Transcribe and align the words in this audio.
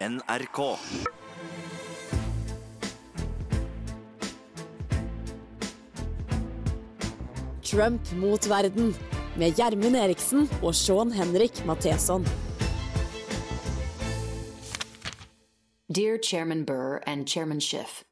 NRK. 0.00 0.78
Trump 7.62 8.12
mot 8.12 8.46
verden 8.46 8.94
med 9.36 9.56
Gjermund 9.56 9.96
Eriksen 9.96 10.48
og 10.62 10.74
Sean 10.74 11.12
Henrik 11.12 11.66
Matheson. 11.66 12.24
Dear 15.94 16.18
Chairman 16.22 16.64
Burr 16.64 17.02
and 17.06 17.26
Chairman 17.28 17.60
Schiff, 17.60 18.02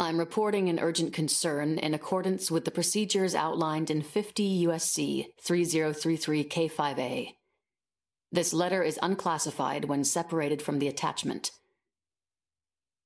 I'm 0.00 0.18
reporting 0.18 0.68
an 0.68 0.80
urgent 0.80 1.14
concern 1.14 1.78
in 1.78 1.94
accordance 1.94 2.50
with 2.50 2.64
the 2.64 2.72
procedures 2.72 3.36
outlined 3.36 3.90
in 3.90 4.02
50 4.02 4.66
USC 4.66 5.26
3033 5.40 6.44
K5A. 6.44 7.41
This 8.32 8.54
letter 8.54 8.82
is 8.82 8.98
unclassified 9.02 9.84
when 9.84 10.04
separated 10.04 10.62
from 10.62 10.78
the 10.78 10.88
attachment. 10.88 11.50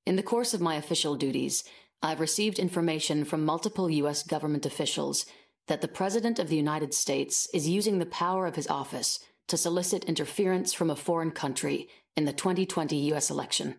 In 0.06 0.14
the 0.14 0.23
course 0.23 0.55
of 0.55 0.60
my 0.60 0.77
official 0.77 1.16
duties, 1.16 1.64
I've 2.01 2.20
received 2.20 2.60
information 2.60 3.24
from 3.24 3.45
multiple 3.45 3.91
U.S. 3.91 4.23
government 4.23 4.65
officials 4.65 5.27
that 5.66 5.80
the 5.80 5.88
President 5.88 6.38
of 6.38 6.48
the 6.48 6.56
United 6.56 6.95
States 6.95 7.48
is 7.52 7.68
using 7.68 7.98
the 7.98 8.06
power 8.06 8.46
of 8.46 8.54
his 8.54 8.68
office 8.68 9.18
to 9.48 9.56
solicit 9.56 10.04
interference 10.04 10.73
from 10.73 10.91
a 10.91 10.96
foreign 10.96 11.32
country 11.32 11.88
in 12.16 12.24
the 12.24 12.32
2020 12.32 12.95
U.S. 13.10 13.29
election. 13.29 13.74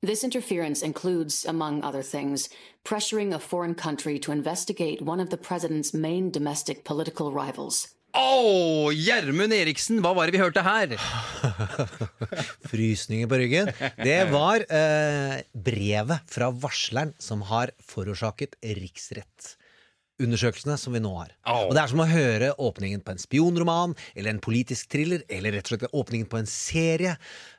This 0.00 0.24
interference 0.24 0.82
includes, 0.82 1.44
among 1.44 1.84
other 1.84 2.02
things, 2.02 2.48
pressuring 2.84 3.32
a 3.32 3.38
foreign 3.38 3.76
country 3.76 4.18
to 4.18 4.32
investigate 4.32 5.00
one 5.00 5.20
of 5.20 5.30
the 5.30 5.36
President's 5.36 5.94
main 5.94 6.32
domestic 6.32 6.84
political 6.84 7.30
rivals. 7.30 7.94
Å, 8.12 8.92
Gjermund 8.92 9.54
Eriksen, 9.56 10.02
hva 10.04 10.12
var 10.12 10.28
det 10.28 10.36
vi 10.36 10.42
hørte 10.42 10.60
her? 10.66 10.90
Frysninger 12.72 13.30
på 13.30 13.38
ryggen. 13.40 13.70
Det 13.96 14.18
var 14.28 14.66
eh, 14.68 15.38
brevet 15.56 16.28
fra 16.28 16.50
varsleren 16.52 17.14
som 17.22 17.44
har 17.48 17.72
forårsaket 17.88 18.58
riksrett. 18.76 19.54
Undersøkelsene 20.20 20.76
som 20.76 20.92
vi 20.92 21.00
nå 21.00 21.14
har. 21.16 21.32
Oh. 21.48 21.70
Og 21.70 21.72
Det 21.72 21.80
er 21.82 21.92
som 21.94 22.04
å 22.04 22.10
høre 22.10 22.52
åpningen 22.60 23.00
på 23.00 23.14
en 23.14 23.22
spionroman 23.22 23.96
eller 24.12 24.34
en 24.34 24.42
politisk 24.44 24.92
thriller, 24.92 25.24
eller 25.32 25.56
rett 25.56 25.70
og 25.70 25.72
slett 25.72 25.96
åpningen 26.02 26.28
på 26.28 26.42
en 26.42 26.50
serie, 26.50 27.16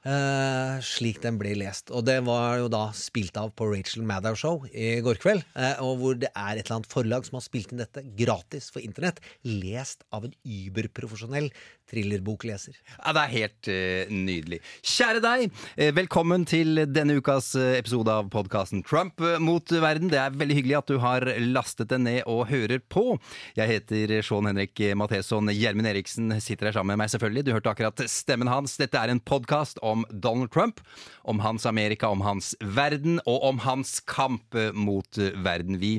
eh, 0.07 0.79
slik 0.83 1.21
den 1.23 1.37
ble 1.39 1.53
lest. 1.59 1.91
Og 1.93 2.05
det 2.07 2.19
var 2.27 2.59
jo 2.61 2.69
da 2.71 2.85
spilt 2.97 3.37
av 3.39 3.53
på 3.57 3.67
Rachel 3.71 4.05
Maddow 4.07 4.37
Show 4.39 4.65
i 4.71 4.97
går 5.03 5.19
kveld, 5.23 5.45
eh, 5.55 5.79
og 5.83 6.01
hvor 6.01 6.19
det 6.19 6.31
er 6.31 6.57
et 6.57 6.65
eller 6.65 6.79
annet 6.79 6.93
forlag 6.93 7.27
som 7.27 7.39
har 7.39 7.45
spilt 7.45 7.73
inn 7.73 7.83
dette 7.83 8.03
gratis 8.19 8.69
for 8.73 8.83
internett, 8.83 9.21
lest 9.47 10.05
av 10.13 10.27
en 10.27 10.35
überprofesjonell 10.43 11.49
thrillerbokleser. 11.89 12.77
Ja, 12.95 13.11
det 13.13 13.21
er 13.21 13.33
helt 13.33 13.69
uh, 13.69 14.13
nydelig. 14.13 14.59
Kjære 14.87 15.21
deg, 15.23 15.57
eh, 15.75 15.91
velkommen 15.95 16.45
til 16.47 16.79
denne 16.89 17.17
ukas 17.19 17.51
episode 17.59 18.11
av 18.11 18.29
podkasten 18.33 18.81
Trump 18.87 19.21
mot 19.43 19.67
verden. 19.83 20.09
Det 20.11 20.19
er 20.21 20.33
veldig 20.33 20.57
hyggelig 20.57 20.77
at 20.79 20.89
du 20.89 20.97
har 21.03 21.27
lastet 21.43 21.91
den 21.91 22.07
ned 22.07 22.21
og 22.29 22.47
hører 22.49 22.81
på. 22.81 23.17
Jeg 23.59 23.69
heter 23.69 24.15
Sean 24.25 24.47
Henrik 24.49 24.79
Matheson. 24.97 25.51
Gjermund 25.53 25.89
Eriksen 25.91 26.31
sitter 26.41 26.69
her 26.69 26.77
sammen 26.77 26.93
med 26.93 27.03
meg, 27.03 27.11
selvfølgelig. 27.13 27.45
Du 27.45 27.53
hørte 27.53 27.73
akkurat 27.73 28.05
stemmen 28.09 28.49
hans. 28.51 28.77
Dette 28.79 28.99
er 28.99 29.11
en 29.11 29.21
podkast 29.21 29.81
om 29.83 29.92
Donald 30.09 30.49
Trump, 30.53 30.81
om 31.29 31.39
hans 31.39 31.65
Amerika, 31.69 32.09
om 32.09 32.23
hans 32.25 32.51
verden 32.59 33.19
og 33.29 33.43
om 33.47 33.61
hans 33.63 33.99
kamp 34.09 34.57
mot 34.75 35.19
verden. 35.45 35.77
Vi 35.79 35.93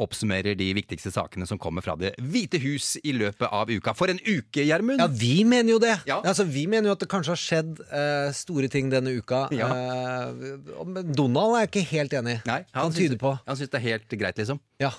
oppsummerer 0.00 0.54
de 0.56 0.70
viktigste 0.78 1.10
sakene 1.12 1.46
som 1.50 1.58
kommer 1.60 1.84
fra 1.84 1.96
Det 1.98 2.14
hvite 2.22 2.60
hus 2.62 2.94
i 3.02 3.12
løpet 3.16 3.50
av 3.52 3.68
uka. 3.68 3.92
For 3.98 4.08
en 4.12 4.20
uke, 4.22 4.62
Gjermund! 4.64 5.02
Ja, 5.02 5.08
vi 5.10 5.42
mener 5.44 5.74
jo 5.74 5.80
det. 5.82 5.98
Ja. 6.08 6.20
Altså, 6.22 6.46
vi 6.48 6.64
mener 6.70 6.88
jo 6.88 6.96
at 6.96 7.02
det 7.04 7.10
kanskje 7.12 7.34
har 7.34 7.42
skjedd 7.42 7.82
eh, 7.90 8.30
store 8.36 8.70
ting 8.72 8.88
denne 8.92 9.12
uka. 9.18 9.44
Ja. 9.52 9.68
Eh, 9.74 11.02
Donald 11.12 11.58
er 11.58 11.68
ikke 11.68 11.84
helt 11.92 12.14
enig. 12.16 12.38
Nei, 12.48 12.62
han, 12.72 12.86
han 12.86 12.96
tyder 12.96 13.18
på 13.20 13.34
Han 13.46 13.58
syns 13.58 13.72
det 13.72 13.80
er 13.82 13.86
helt 13.90 14.18
greit, 14.22 14.38
liksom. 14.40 14.62
ja. 14.82 14.92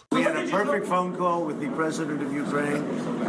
Perfect 0.54 0.86
phone 0.86 1.16
call 1.16 1.46
with 1.46 1.60
the 1.60 1.70
president 1.70 2.22
of 2.22 2.32
Ukraine. 2.32 2.84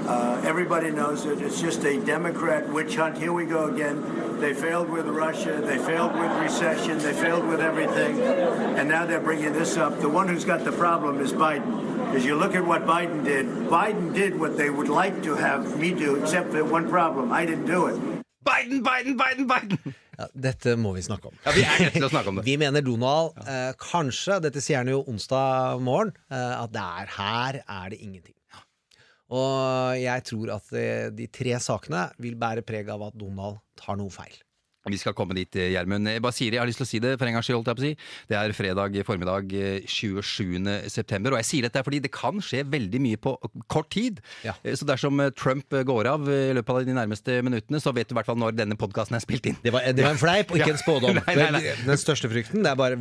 Uh, 0.07 0.43
everybody 0.45 0.91
knows 0.91 1.25
it. 1.25 1.41
It's 1.41 1.59
just 1.59 1.83
a 1.83 1.99
Democrat 2.05 2.69
witch 2.69 2.97
hunt. 2.97 3.17
Here 3.17 3.33
we 3.33 3.47
go 3.47 3.65
again. 3.65 4.39
They 4.41 4.53
failed 4.53 4.91
with 4.91 5.07
Russia. 5.07 5.63
They 5.65 5.79
failed 5.79 6.13
with 6.13 6.31
recession. 6.33 6.99
They 6.99 7.15
failed 7.15 7.47
with 7.47 7.63
everything. 7.63 8.21
And 8.21 8.91
now 8.91 9.07
they're 9.07 9.21
bringing 9.21 9.55
this 9.55 9.79
up. 9.79 10.03
The 10.03 10.09
one 10.09 10.29
who's 10.29 10.45
got 10.45 10.65
the 10.65 10.73
problem 10.73 11.19
is 11.23 11.33
Biden. 11.33 12.05
Because 12.05 12.27
you 12.27 12.37
look 12.37 12.55
at 12.55 12.67
what 12.67 12.85
Biden 12.85 13.25
did. 13.25 13.47
Biden 13.47 14.13
did 14.13 14.39
what 14.39 14.59
they 14.59 14.69
would 14.69 14.91
like 14.91 15.23
to 15.23 15.35
have 15.35 15.79
me 15.79 15.95
do, 15.95 16.17
except 16.17 16.51
for 16.51 16.63
one 16.63 16.91
problem. 16.91 17.33
I 17.33 17.47
didn't 17.47 17.65
do 17.65 17.87
it. 17.87 17.95
Biden, 18.45 18.83
Biden, 18.83 19.17
Biden, 19.17 19.49
Biden! 19.49 19.95
Ja, 20.19 20.29
dette 20.47 20.77
må 20.79 20.93
vi 20.95 21.03
snakke 21.05 21.31
om. 21.31 21.37
Ja, 21.45 21.55
Vi 21.57 21.65
er 21.67 21.85
nødt 21.87 21.99
til 21.99 22.07
å 22.07 22.13
snakke 22.13 22.31
om 22.33 22.39
det. 22.39 22.47
Vi 22.51 22.57
mener 22.61 22.85
Donald 22.87 23.39
eh, 23.45 23.73
kanskje, 23.81 24.39
dette 24.45 24.63
sier 24.65 24.83
han 24.83 24.91
jo 24.93 25.03
onsdag 25.11 25.83
morgen, 25.83 26.15
eh, 26.31 26.55
at 26.61 26.73
det 26.75 26.87
er 27.03 27.13
her 27.19 27.61
er 27.65 27.93
det 27.95 28.01
ingenting. 28.01 28.37
Og 29.35 29.97
jeg 29.99 30.25
tror 30.29 30.51
at 30.59 30.73
eh, 30.77 31.09
de 31.17 31.27
tre 31.33 31.57
sakene 31.63 32.07
vil 32.23 32.37
bære 32.39 32.63
preg 32.67 32.91
av 32.93 33.07
at 33.09 33.17
Donald 33.19 33.63
tar 33.81 33.97
noe 33.99 34.13
feil. 34.13 34.37
Vi 34.85 34.99
skal 35.01 35.15
komme 35.17 35.33
dit, 35.33 35.49
eh, 35.57 35.71
Gjermund. 35.73 36.07
Jeg 36.13 36.21
bare 36.21 36.37
sier 36.37 36.51
det, 36.53 36.59
jeg 36.59 36.61
har 36.61 36.69
lyst 36.69 36.81
til 36.83 36.85
å 36.85 36.91
si 36.91 36.99
det 37.01 37.13
for 37.19 37.25
en 37.27 37.33
gangs 37.39 37.47
skyld. 37.49 37.57
holdt 37.57 37.71
jeg 37.71 37.77
på 37.79 37.83
å 37.83 37.87
si. 37.87 37.93
Det 38.29 38.37
er 38.37 38.53
fredag 38.53 38.99
formiddag 39.09 39.55
eh, 39.57 39.87
27. 39.89 40.91
september, 40.93 41.33
og 41.33 41.41
jeg 41.41 41.49
sier 41.49 41.63
dette 41.69 41.83
fordi 41.87 42.03
det 42.05 42.13
kan 42.13 42.37
skje 42.45 42.61
veldig 42.69 43.01
mye 43.01 43.17
på 43.17 43.33
kort 43.73 43.89
tid. 43.95 44.21
Ja. 44.45 44.53
Eh, 44.63 44.77
Så 44.77 44.85
dersom 44.85 45.21
eh, 45.25 45.31
Trump 45.33 45.73
går 45.73 46.11
av 46.11 46.29
eh, 46.29 46.51
i 46.51 46.57
løpet 46.59 46.69
av 46.77 46.85
de 46.85 46.99
nærmeste 47.01 47.39
minuttene, 47.47 47.81
så 47.81 47.95
vet 47.97 48.09
du 48.09 48.13
i 48.13 48.19
hvert 48.21 48.29
fall 48.29 48.37
når 48.41 48.59
denne 48.61 48.77
podkasten 48.77 49.17
er 49.17 49.25
spilt 49.25 49.47
inn. 49.49 49.57
Det 49.65 49.73
var, 49.73 49.89
det 49.89 50.05
var 50.05 50.13
en 50.19 50.21
fleip 50.21 50.53
og 50.53 50.61
ikke 50.61 50.75
en 50.77 50.83
spådom. 50.85 51.17
Nei, 51.27 51.35
nei, 51.41 51.51
nei. 51.57 51.65
Den 51.87 51.97
største 52.05 52.29
frykten 52.29 52.61
det 52.65 52.75
er 52.75 52.77
bare 52.77 53.01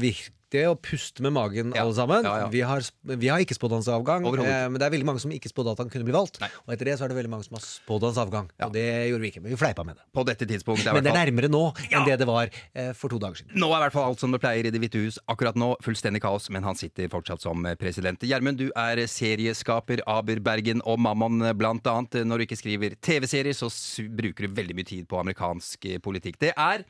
viktig 0.54 0.70
å 0.70 0.76
puste 0.78 1.24
med 1.26 1.34
magen, 1.34 1.74
alle 1.78 1.94
sammen. 1.96 2.26
Vi, 2.54 2.62
har, 2.62 2.86
vi 3.04 3.30
har 3.32 3.42
ikke 3.42 3.56
spådd 3.58 3.78
hans 3.78 3.90
avgang, 3.90 4.26
eh, 4.26 4.68
men 4.70 4.78
det 4.78 4.86
er 4.86 4.94
veldig 4.94 5.08
mange 5.08 5.22
som 5.24 5.32
ikke 5.34 5.50
spådde 5.50 5.74
at 5.74 5.82
han 5.82 5.90
kunne 5.92 6.06
bli 6.06 6.14
valgt. 6.14 6.40
Nei. 6.42 6.50
Og 6.66 6.74
etter 6.76 6.90
det 6.90 6.98
så 7.00 7.06
er 7.08 7.14
det 7.14 7.18
veldig 7.18 7.32
mange 7.34 7.48
som 7.48 7.58
har 7.58 7.64
spådd 7.66 8.06
hans 8.08 8.20
avgang. 8.22 8.50
Og 8.62 8.74
det 8.76 8.86
gjorde 9.10 9.24
vi 9.24 9.32
ikke, 9.34 9.44
men 9.44 9.54
vi 9.54 9.60
fleipa 9.60 9.86
med 9.88 9.98
det. 9.98 10.06
På 10.14 10.26
dette 10.28 10.48
tidspunktet. 10.50 10.92
Men 10.94 11.06
det 11.06 11.14
er 11.14 11.20
nærmere 11.24 11.50
nå 11.52 11.64
enn 11.90 12.06
det 12.08 12.20
det 12.22 12.30
var 12.30 12.52
eh, 12.52 12.92
for 12.98 13.14
to 13.14 13.20
dager 13.22 13.42
siden. 13.42 13.56
Nå 13.58 13.72
er 13.72 13.82
i 13.82 13.86
hvert 13.88 13.98
fall 13.98 14.12
alt 14.12 14.24
som 14.24 14.34
det 14.34 14.42
pleier 14.44 14.70
i 14.70 14.74
Det 14.74 14.82
hvite 14.84 15.02
hus. 15.02 15.20
Akkurat 15.32 15.58
nå 15.60 15.74
fullstendig 15.84 16.22
kaos, 16.24 16.50
men 16.54 16.66
han 16.68 16.78
sitter 16.80 17.10
fortsatt 17.12 17.44
som 17.44 17.66
eh, 17.66 17.78
president. 17.80 18.22
Gjermund, 18.24 18.62
du 18.62 18.70
er 18.70 19.04
serieskaper, 19.10 20.06
Aber 20.10 20.42
Bergen 20.44 20.84
og 20.90 21.02
Mammon 21.02 21.42
eh, 21.42 21.58
blant 21.58 21.88
annet. 21.90 22.22
Når 22.28 22.44
du 22.44 22.48
ikke 22.48 22.62
skriver 22.62 22.98
TV-serier, 23.02 23.58
så 23.58 23.72
bruker 24.14 24.48
du 24.48 24.58
veldig 24.62 24.78
mye 24.78 24.90
tid 24.94 25.10
på 25.10 25.20
amerikansk 25.22 25.90
eh, 25.90 26.02
politikk. 26.04 26.40
Det 26.44 26.54
er 26.54 26.86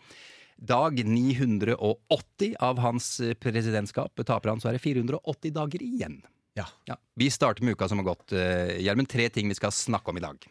dag 0.64 1.00
980 1.06 2.56
av 2.64 2.80
hans 2.84 3.20
eh, 3.20 3.34
presidentskap. 3.36 4.16
Taper 4.26 4.54
han, 4.54 4.64
så 4.64 4.72
er 4.72 4.78
det 4.78 4.84
480 4.86 5.54
dager 5.56 5.84
igjen. 5.84 6.22
Ja. 6.58 6.68
Ja. 6.90 7.00
Vi 7.20 7.30
starter 7.34 7.66
med 7.66 7.76
uka 7.78 7.88
som 7.90 8.00
har 8.02 8.12
gått. 8.14 8.32
eh, 8.32 8.78
Gjermund, 8.86 9.10
tre 9.12 9.30
ting 9.34 9.50
vi 9.50 9.58
skal 9.58 9.74
snakke 9.76 10.14
om 10.14 10.20
i 10.22 10.24
dag. 10.26 10.46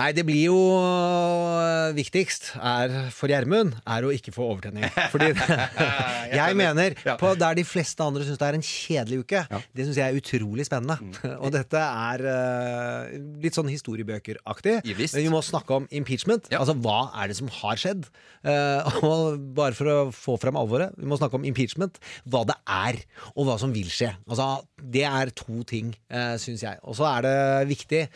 Nei, 0.00 0.06
det 0.16 0.22
blir 0.24 0.46
jo 0.48 0.56
øh, 0.80 1.90
viktigst 1.92 2.54
er, 2.56 2.94
for 3.12 3.28
Gjermund 3.28 3.74
er 3.84 4.06
å 4.08 4.12
ikke 4.14 4.32
få 4.32 4.46
overtenning. 4.54 4.86
Fordi 5.12 5.34
jeg 6.38 6.56
mener, 6.58 6.94
Ja. 7.04 7.16
på 7.20 7.32
der 7.38 7.54
de 7.58 7.64
fleste 7.66 8.04
andre 8.04 8.24
syns 8.26 8.40
det 8.40 8.48
er 8.48 8.58
en 8.58 8.64
kjedelig 8.66 9.18
uke, 9.24 9.42
det 9.76 9.86
syns 9.86 9.98
jeg 10.00 10.06
er 10.08 10.18
utrolig 10.18 10.66
spennende. 10.68 10.98
Mm. 11.00 11.36
Og 11.44 11.52
dette 11.54 11.78
er 11.78 12.24
uh, 12.26 13.14
litt 13.42 13.56
sånn 13.58 13.70
historiebøkeraktig. 13.72 14.78
Ja. 14.88 14.98
Men 14.98 15.24
vi 15.26 15.32
må 15.32 15.42
snakke 15.44 15.80
om 15.80 15.88
impeachment. 15.90 16.48
Ja. 16.52 16.62
Altså 16.62 16.76
hva 16.78 17.10
er 17.22 17.32
det 17.32 17.38
som 17.40 17.50
har 17.60 17.80
skjedd? 17.80 18.06
Uh, 18.44 18.92
og 19.08 19.42
bare 19.56 19.76
for 19.78 19.92
å 19.92 19.98
få 20.14 20.38
frem 20.42 20.58
alvoret, 20.58 20.94
vi 20.98 21.08
må 21.08 21.18
snakke 21.20 21.38
om 21.40 21.48
impeachment. 21.48 22.00
Hva 22.28 22.44
det 22.48 22.58
er, 22.66 23.02
og 23.34 23.48
hva 23.48 23.58
som 23.60 23.74
vil 23.74 23.90
skje. 23.92 24.12
Altså, 24.28 24.48
det 24.82 25.04
er 25.08 25.34
to 25.36 25.62
ting, 25.68 25.92
uh, 26.12 26.34
syns 26.40 26.64
jeg. 26.64 26.80
Og 26.82 26.98
så 26.98 27.08
er 27.16 27.26
det 27.26 27.36
viktig, 27.72 28.06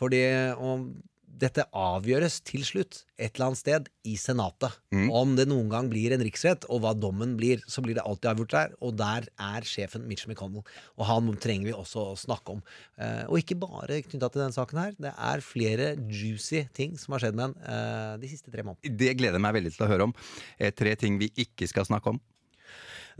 fordi 0.00 0.24
om 0.56 0.90
dette 1.40 1.64
avgjøres 1.76 2.40
til 2.46 2.62
slutt 2.66 3.00
et 3.20 3.34
eller 3.34 3.50
annet 3.50 3.60
sted 3.60 3.88
i 4.08 4.14
Senatet. 4.20 4.76
Om 5.12 5.34
det 5.38 5.46
noen 5.48 5.68
gang 5.72 5.88
blir 5.92 6.12
en 6.14 6.22
riksrett, 6.24 6.66
og 6.72 6.82
hva 6.84 6.92
dommen 6.96 7.34
blir, 7.40 7.62
så 7.68 7.82
blir 7.84 7.96
det 7.98 8.04
alltid 8.04 8.30
avgjort 8.32 8.54
der. 8.54 8.74
Og 8.84 8.94
der 9.00 9.28
er 9.40 9.66
sjefen 9.68 10.06
Mitch 10.08 10.28
McConnell, 10.28 10.64
og 10.96 11.04
han 11.08 11.30
trenger 11.40 11.70
vi 11.70 11.76
også 11.76 12.06
å 12.12 12.16
snakke 12.20 12.56
om. 12.58 12.62
Eh, 13.00 13.24
og 13.28 13.40
ikke 13.40 13.58
bare 13.60 14.00
knytta 14.06 14.30
til 14.32 14.44
denne 14.44 14.56
saken 14.56 14.82
her. 14.82 14.96
Det 15.00 15.14
er 15.16 15.44
flere 15.44 15.92
juicy 16.08 16.66
ting 16.76 16.96
som 17.00 17.16
har 17.16 17.24
skjedd 17.24 17.38
med 17.38 17.50
den 17.50 17.70
eh, 17.72 18.16
de 18.22 18.32
siste 18.32 18.52
tre 18.52 18.64
månedene. 18.66 18.96
Det 19.00 19.14
gleder 19.20 19.40
jeg 19.40 19.46
meg 19.48 19.56
veldig 19.60 19.74
til 19.76 19.86
å 19.86 19.90
høre 19.94 20.10
om. 20.10 20.16
Eh, 20.58 20.72
Tre 20.80 20.94
ting 20.96 21.18
vi 21.20 21.32
ikke 21.40 21.68
skal 21.68 21.88
snakke 21.88 22.14
om. 22.14 22.20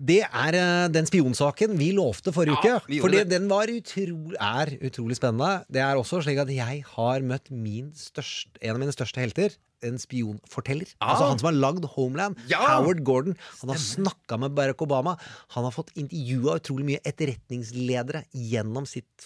Det 0.01 0.23
er 0.25 0.57
eh, 0.57 0.89
den 0.93 1.05
spionsaken 1.09 1.75
vi 1.77 1.91
lovte 1.97 2.33
forrige 2.33 2.57
Ja, 2.65 2.77
uke. 2.81 2.89
vi 2.89 3.01
Fordi 3.05 3.19
det. 3.21 3.29
den 3.35 3.49
var 3.51 3.69
utrolig, 3.69 4.37
er 4.41 4.71
utrolig 4.89 5.17
spennende. 5.19 5.65
Det 5.69 5.83
er 5.85 5.99
også 6.01 6.23
slik 6.25 6.39
at 6.41 6.49
jeg 6.55 6.85
har 6.97 7.21
møtt 7.27 7.51
min 7.53 7.91
største, 7.93 8.55
en 8.63 8.79
av 8.79 8.81
mine 8.81 8.95
største 8.97 9.21
helter. 9.21 9.57
En 9.85 9.97
spionforteller. 10.01 10.89
Ah. 11.01 11.15
Altså 11.15 11.29
Han 11.31 11.39
som 11.41 11.47
har 11.51 11.57
lagd 11.57 11.85
Homeland. 11.95 12.37
Ja. 12.51 12.59
Howard 12.79 13.03
Gordon. 13.05 13.37
Han 13.63 13.71
har 13.73 13.79
snakka 13.81 14.37
med 14.41 14.53
Barack 14.57 14.83
Obama. 14.85 15.15
Han 15.57 15.65
har 15.65 15.73
fått 15.73 15.93
intervjua 15.97 16.59
utrolig 16.61 16.85
mye 16.85 17.01
etterretningsledere 17.09 18.25
gjennom 18.33 18.85
sitt 18.89 19.25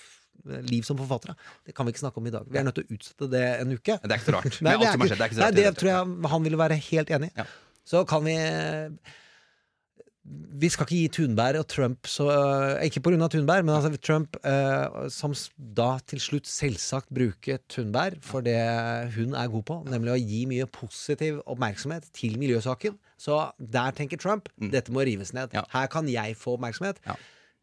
eh, 0.49 0.61
liv 0.63 0.83
som 0.87 0.99
forfatter. 0.99 1.35
Det 1.67 1.75
kan 1.75 1.87
vi 1.87 1.95
ikke 1.95 2.05
snakke 2.05 2.23
om 2.23 2.27
i 2.31 2.35
dag. 2.35 2.47
Vi 2.51 2.59
er 2.61 2.67
nødt 2.67 2.79
til 2.79 2.87
å 2.87 2.95
utsette 2.99 3.31
det 3.31 3.43
en 3.65 3.75
uke. 3.75 3.99
Det 4.03 4.11
er 4.11 4.19
ikke 4.23 4.31
så 4.31 4.37
rart. 4.39 4.61
Nei, 4.63 4.77
det, 4.79 4.95
ikke, 4.95 5.41
nei, 5.43 5.51
det 5.59 5.67
tror 5.79 5.91
jeg 5.91 6.31
han 6.37 6.47
ville 6.47 6.61
være 6.63 6.79
helt 6.91 7.11
enig 7.19 7.31
i. 7.35 7.37
Ja. 7.43 7.47
så 7.85 8.05
kan 8.09 8.23
vi 8.25 8.39
vi 10.25 10.71
skal 10.73 10.87
ikke 10.87 10.97
gi 10.97 11.09
Thunberg 11.19 11.59
og 11.61 11.67
Trump 11.69 12.09
så, 12.09 12.29
eh, 12.33 12.87
Ikke 12.87 13.03
pga. 13.05 13.29
Thunberg, 13.29 13.65
men 13.65 13.75
altså 13.75 14.01
Trump 14.01 14.37
eh, 14.45 15.09
som 15.13 15.35
da 15.59 15.99
til 16.07 16.21
slutt 16.21 16.49
selvsagt 16.49 17.13
bruker 17.13 17.61
Thunberg 17.69 18.17
for 18.25 18.41
det 18.41 18.57
hun 19.17 19.35
er 19.35 19.49
god 19.53 19.65
på, 19.69 19.77
nemlig 19.91 20.15
å 20.15 20.21
gi 20.21 20.45
mye 20.47 20.67
positiv 20.67 21.43
oppmerksomhet 21.45 22.09
til 22.17 22.39
miljøsaken. 22.41 22.97
Så 23.21 23.37
der 23.59 23.93
tenker 23.93 24.21
Trump 24.21 24.49
dette 24.59 24.93
må 24.93 25.05
rives 25.05 25.35
ned. 25.37 25.53
Mm. 25.53 25.69
Her 25.71 25.87
kan 25.93 26.09
jeg 26.09 26.37
få 26.41 26.57
oppmerksomhet. 26.57 27.01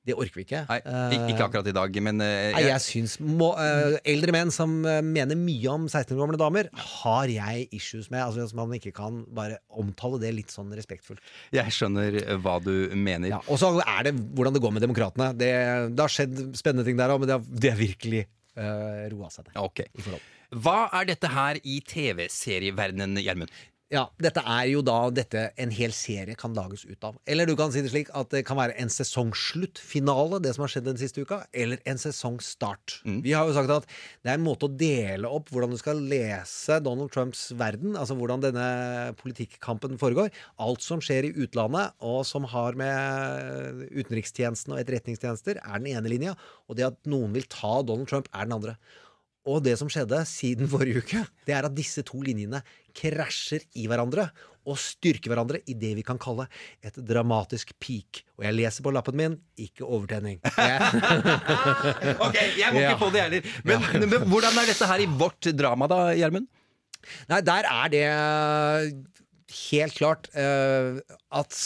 Det 0.02 0.16
orker 0.18 0.40
vi 0.40 0.44
ikke. 0.48 0.64
Nei, 0.66 1.18
ikke 1.30 1.46
akkurat 1.46 1.68
i 1.70 1.74
dag, 1.78 1.98
men 2.02 2.24
eh, 2.26 2.48
Nei, 2.56 2.64
jeg 2.66 2.82
syns 2.82 3.20
må, 3.22 3.52
eh, 3.62 4.00
Eldre 4.10 4.34
menn 4.34 4.50
som 4.54 4.80
eh, 4.90 4.98
mener 5.06 5.38
mye 5.38 5.76
om 5.76 5.86
16 5.86 6.16
år 6.16 6.24
gamle 6.24 6.40
damer, 6.42 6.72
har 6.74 7.30
jeg 7.30 7.68
issues 7.78 8.10
med. 8.10 8.24
Altså 8.24 8.42
Hvis 8.42 8.56
man 8.58 8.74
ikke 8.78 8.96
kan 8.98 9.22
bare 9.38 9.60
omtale 9.70 10.18
det 10.24 10.34
litt 10.40 10.54
sånn 10.54 10.74
respektfullt. 10.74 11.22
jeg 11.54 11.78
skjønner 11.78 12.18
eh, 12.24 12.34
hva 12.42 12.58
du 12.66 12.74
mener. 12.98 13.30
Ja, 13.36 13.44
og 13.46 13.62
så 13.62 13.76
er 13.78 14.10
det 14.10 14.16
hvordan 14.18 14.58
det 14.58 14.66
går 14.66 14.74
med 14.74 14.88
demokratene. 14.88 15.32
Det, 15.38 15.54
det 15.94 16.06
har 16.08 16.18
skjedd 16.18 16.38
spennende 16.58 16.88
ting 16.88 16.98
der 16.98 17.14
òg, 17.14 17.22
men 17.22 17.30
det 17.30 17.38
har, 17.38 17.46
det 17.62 17.76
har 17.76 17.82
virkelig 17.82 18.26
uh, 18.58 19.06
roa 19.14 19.30
seg 19.30 19.52
ned. 19.52 19.60
Okay. 19.70 20.18
Hva 20.52 20.90
er 20.98 21.06
dette 21.14 21.30
her 21.32 21.62
i 21.64 21.78
TV-serieverdenen, 21.88 23.22
Gjermund? 23.24 23.54
Ja, 23.92 24.06
dette 24.24 24.40
er 24.48 24.70
jo 24.70 24.80
da 24.88 24.96
dette 25.12 25.50
en 25.60 25.72
hel 25.76 25.92
serie 25.92 26.38
kan 26.40 26.54
lages 26.56 26.86
ut 26.88 27.04
av. 27.04 27.18
Eller 27.28 27.50
du 27.50 27.58
kan 27.60 27.74
si 27.74 27.82
det 27.84 27.90
slik 27.92 28.12
at 28.16 28.30
det 28.32 28.46
kan 28.48 28.56
være 28.56 28.78
en 28.80 28.92
sesongsluttfinale, 28.94 30.40
det 30.40 30.54
som 30.56 30.64
har 30.64 30.72
skjedd 30.72 30.88
den 30.88 31.02
siste 31.02 31.26
uka, 31.26 31.42
eller 31.52 31.82
en 31.84 32.00
sesongstart. 32.00 33.02
Vi 33.26 33.36
har 33.36 33.50
jo 33.50 33.58
sagt 33.58 33.74
at 33.76 33.90
det 34.24 34.32
er 34.32 34.40
en 34.40 34.46
måte 34.46 34.70
å 34.70 34.72
dele 34.72 35.28
opp 35.28 35.52
hvordan 35.52 35.76
du 35.76 35.80
skal 35.82 36.00
lese 36.08 36.80
Donald 36.86 37.12
Trumps 37.12 37.50
verden, 37.60 38.00
altså 38.00 38.16
hvordan 38.16 38.48
denne 38.48 38.70
politikkampen 39.20 40.00
foregår. 40.00 40.32
Alt 40.64 40.88
som 40.88 41.04
skjer 41.04 41.28
i 41.28 41.36
utlandet, 41.44 41.92
og 42.00 42.24
som 42.30 42.48
har 42.48 42.80
med 42.80 43.86
utenrikstjenesten 43.92 44.72
og 44.72 44.80
etterretningstjenester, 44.86 45.60
er 45.60 45.84
den 45.84 45.92
ene 45.98 46.16
linja, 46.16 46.40
og 46.72 46.80
det 46.80 46.94
at 46.94 47.12
noen 47.12 47.36
vil 47.36 47.52
ta 47.52 47.82
Donald 47.84 48.08
Trump, 48.08 48.32
er 48.32 48.48
den 48.48 48.62
andre. 48.62 48.80
Og 49.50 49.64
det 49.66 49.74
som 49.80 49.90
skjedde 49.90 50.20
siden 50.30 50.70
forrige 50.70 51.02
uke, 51.02 51.24
det 51.48 51.56
er 51.58 51.66
at 51.66 51.74
disse 51.74 52.04
to 52.06 52.20
linjene 52.22 52.60
krasjer 52.98 53.64
i 53.80 53.88
hverandre 53.90 54.30
og 54.70 54.78
styrker 54.78 55.32
hverandre 55.32 55.58
i 55.66 55.74
det 55.74 55.96
vi 55.98 56.04
kan 56.06 56.20
kalle 56.22 56.46
et 56.86 56.94
dramatisk 57.02 57.72
peak. 57.82 58.22
Og 58.38 58.46
jeg 58.46 58.54
leser 58.60 58.86
på 58.86 58.92
lappen 58.94 59.18
min 59.18 59.38
ikke 59.58 59.88
overtenning. 59.88 60.38
Ok, 62.22 62.38
Jeg 62.60 62.74
må 62.74 62.80
Ja. 62.84 62.92
ikke 62.94 63.00
få 63.02 63.10
det 63.14 63.24
heller. 63.26 63.42
Men, 63.66 63.82
men 64.10 64.28
hvordan 64.30 64.58
er 64.62 64.70
dette 64.70 64.88
her 64.92 65.02
i 65.02 65.10
vårt 65.10 65.50
drama, 65.58 65.88
da, 65.90 66.02
Gjermund? 66.18 66.48
nei, 67.32 67.40
der 67.42 67.66
er 67.66 67.90
det 67.90 68.06
helt 69.72 69.96
klart 69.98 70.28
uh, 70.38 71.00
at 71.34 71.58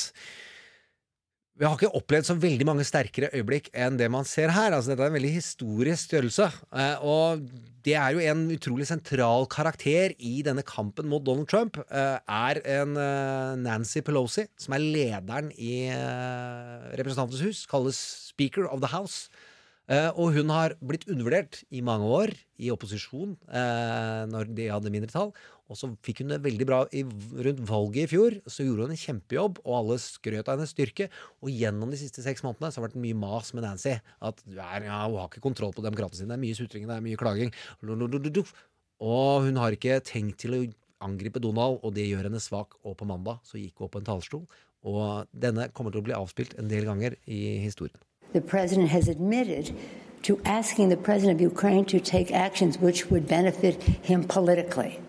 vi 1.55 1.63
har 1.63 1.77
ikke 1.77 1.95
opplevd 1.95 2.27
så 2.27 2.35
veldig 2.35 2.65
mange 2.67 2.83
sterkere 2.83 3.29
øyeblikk 3.31 3.69
enn 3.71 3.95
det 3.99 4.09
man 4.11 4.27
ser 4.27 4.51
her. 4.51 4.73
Altså, 4.75 4.91
dette 4.91 5.05
er 5.05 5.11
en 5.11 5.15
veldig 5.15 5.31
historisk 5.37 6.09
størrelse. 6.09 6.49
Eh, 6.75 7.05
og 7.07 7.45
det 7.85 7.95
er 7.95 8.11
jo 8.11 8.23
en 8.25 8.41
utrolig 8.51 8.87
sentral 8.89 9.47
karakter 9.51 10.11
i 10.19 10.41
denne 10.43 10.65
kampen 10.67 11.07
mot 11.07 11.23
Donald 11.23 11.47
Trump. 11.47 11.79
Eh, 11.87 12.19
er 12.19 12.59
en 12.75 12.99
eh, 12.99 13.55
Nancy 13.63 14.03
Pelosi, 14.03 14.49
som 14.59 14.75
er 14.75 14.83
lederen 14.83 15.53
i 15.55 15.87
Representantenes 16.99 17.45
hus. 17.47 17.65
Kalles 17.71 18.03
Speaker 18.33 18.67
of 18.67 18.83
the 18.83 18.91
House. 18.91 19.29
Og 20.17 20.33
hun 20.33 20.49
har 20.49 20.73
blitt 20.81 21.03
undervurdert 21.05 21.59
i 21.69 21.77
mange 21.85 22.07
år, 22.09 22.31
i 22.57 22.71
opposisjon, 22.73 23.35
når 24.31 24.47
de 24.57 24.65
hadde 24.73 24.89
mindretall. 24.89 25.29
Og 25.65 25.79
så 25.79 25.89
fikk 26.05 26.21
hun 26.21 26.29
det 26.33 26.43
veldig 26.45 26.67
bra 26.69 26.79
i, 26.93 27.01
rundt 27.47 27.63
valget 27.65 28.03
i 28.03 28.09
fjor. 28.11 28.37
Så 28.45 28.67
gjorde 28.67 28.85
hun 28.85 28.93
en 28.93 29.01
kjempejobb, 29.01 29.59
og 29.63 29.77
alle 29.79 29.97
skrøt 30.03 30.45
av 30.45 30.59
hennes 30.59 30.73
styrke. 30.75 31.09
Og 31.41 31.49
gjennom 31.49 31.89
de 31.93 31.99
siste 31.99 32.21
seks 32.25 32.45
månedene 32.45 32.69
så 32.69 32.79
har 32.81 32.85
det 32.85 32.93
vært 32.93 33.03
mye 33.07 33.17
mas 33.23 33.49
med 33.55 33.65
Nancy. 33.65 33.95
At 34.21 34.43
ja, 34.45 34.69
hun 34.77 35.17
har 35.17 35.29
ikke 35.29 35.43
kontroll 35.43 35.73
på 35.73 35.85
demokratene 35.85 36.21
sine. 36.21 36.29
Det 36.33 36.37
er 36.37 36.45
mye 36.45 36.59
sutring, 36.59 36.85
det 36.89 36.97
er 36.97 37.05
mye 37.05 37.19
klaging. 37.19 37.55
Og 39.05 39.47
hun 39.47 39.57
har 39.59 39.75
ikke 39.75 39.97
tenkt 40.05 40.39
til 40.45 40.57
å 40.57 40.61
angripe 41.05 41.41
Donald, 41.41 41.81
og 41.81 41.95
det 41.97 42.05
gjør 42.07 42.29
henne 42.29 42.43
svak. 42.43 42.77
Og 42.85 42.97
på 42.99 43.09
mandag 43.09 43.41
så 43.47 43.57
gikk 43.57 43.81
hun 43.81 43.89
opp 43.89 43.95
på 43.97 44.03
en 44.03 44.09
talerstol. 44.11 44.45
Og 44.85 45.31
denne 45.33 45.71
kommer 45.73 45.93
til 45.93 46.03
å 46.03 46.05
bli 46.05 46.13
avspilt 46.13 46.53
en 46.61 46.69
del 46.69 46.85
ganger 46.85 47.17
i 47.25 47.57
historien. 47.63 47.97
The 48.33 48.41
president 48.41 48.89
has 48.89 49.07
admitted 49.07 49.73
to 50.23 50.39
asking 50.45 50.89
the 50.89 50.97
president 50.97 51.39
of 51.39 51.41
Ukraine 51.41 51.85
to 51.85 51.99
take 51.99 52.31
actions 52.31 52.77
which 52.77 53.09
would 53.09 53.27
benefit 53.27 53.81
him 54.03 54.23
politically. 54.23 54.99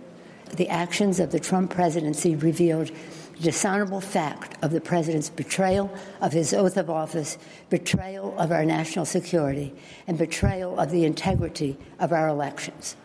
The 0.55 0.69
actions 0.69 1.21
of 1.21 1.33
the 1.33 1.41
Trump 1.41 1.71
presidency 1.71 2.37
revealed 2.37 2.91
the 3.37 3.43
dishonorable 3.43 4.01
fact 4.01 4.57
of 4.63 4.71
the 4.71 4.81
president's 4.81 5.29
betrayal 5.29 5.93
of 6.21 6.33
his 6.33 6.55
oath 6.55 6.77
of 6.77 6.89
office, 6.89 7.37
betrayal 7.69 8.39
of 8.39 8.51
our 8.51 8.65
national 8.65 9.05
security, 9.05 9.75
and 10.07 10.17
betrayal 10.17 10.79
of 10.79 10.91
the 10.91 11.05
integrity 11.05 11.77
of 11.99 12.13
our 12.13 12.29
elections. 12.29 12.97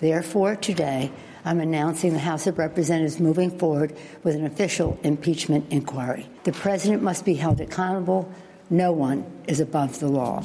Therefore, 0.00 0.56
today, 0.56 1.12
I'm 1.44 1.60
announcing 1.60 2.12
the 2.12 2.18
House 2.18 2.46
of 2.46 2.58
Representatives 2.58 3.18
moving 3.18 3.56
forward 3.58 3.96
with 4.22 4.34
an 4.34 4.44
official 4.44 4.98
impeachment 5.02 5.72
inquiry. 5.72 6.28
The 6.44 6.52
president 6.52 7.02
must 7.02 7.24
be 7.24 7.34
held 7.34 7.60
accountable. 7.60 8.30
No 8.68 8.92
one 8.92 9.24
is 9.46 9.60
above 9.60 9.98
the 10.00 10.08
law. 10.08 10.42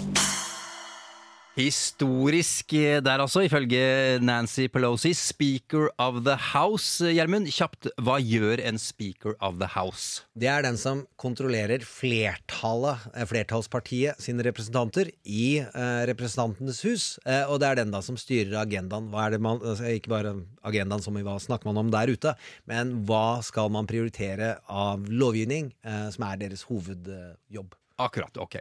Historisk 1.57 2.69
eh, 2.77 2.99
der 3.01 3.17
altså, 3.23 3.41
ifølge 3.47 4.19
Nancy 4.21 4.67
Pelosi, 4.69 5.09
Speaker 5.17 5.87
of 5.97 6.19
the 6.27 6.35
House. 6.53 7.01
Gjermund, 7.01 7.49
kjapt, 7.49 7.87
hva 7.97 8.19
gjør 8.21 8.61
en 8.61 8.77
Speaker 8.77 9.33
of 9.41 9.57
the 9.57 9.71
House? 9.73 10.21
Det 10.37 10.51
er 10.51 10.61
den 10.61 10.77
som 10.77 11.01
kontrollerer 11.17 11.81
flertallet, 11.81 13.07
eh, 13.15 13.25
flertallspartiet 13.25 14.21
sine 14.21 14.45
representanter 14.45 15.09
i 15.25 15.63
eh, 15.63 16.03
Representantenes 16.11 16.83
hus. 16.85 17.07
Eh, 17.25 17.49
og 17.49 17.57
det 17.63 17.71
er 17.71 17.81
den 17.81 17.95
da 17.95 18.03
som 18.05 18.21
styrer 18.21 18.53
agendaen. 18.61 19.09
Hva 19.09 19.25
er 19.25 19.33
det 19.33 19.41
man, 19.41 19.57
altså, 19.57 19.89
ikke 19.97 20.13
bare 20.13 20.35
agendaen 20.61 21.01
som 21.01 21.17
i 21.17 21.25
hva 21.25 21.39
snakker 21.41 21.71
man 21.71 21.81
om 21.81 21.89
der 21.89 22.13
ute, 22.13 22.35
men 22.69 22.99
hva 23.09 23.41
skal 23.41 23.73
man 23.73 23.89
prioritere 23.89 24.59
av 24.69 25.09
lovgivning, 25.09 25.73
eh, 25.81 26.05
som 26.13 26.29
er 26.29 26.45
deres 26.45 26.67
hovedjobb. 26.69 27.73
Akkurat, 27.97 28.35
ok. 28.37 28.55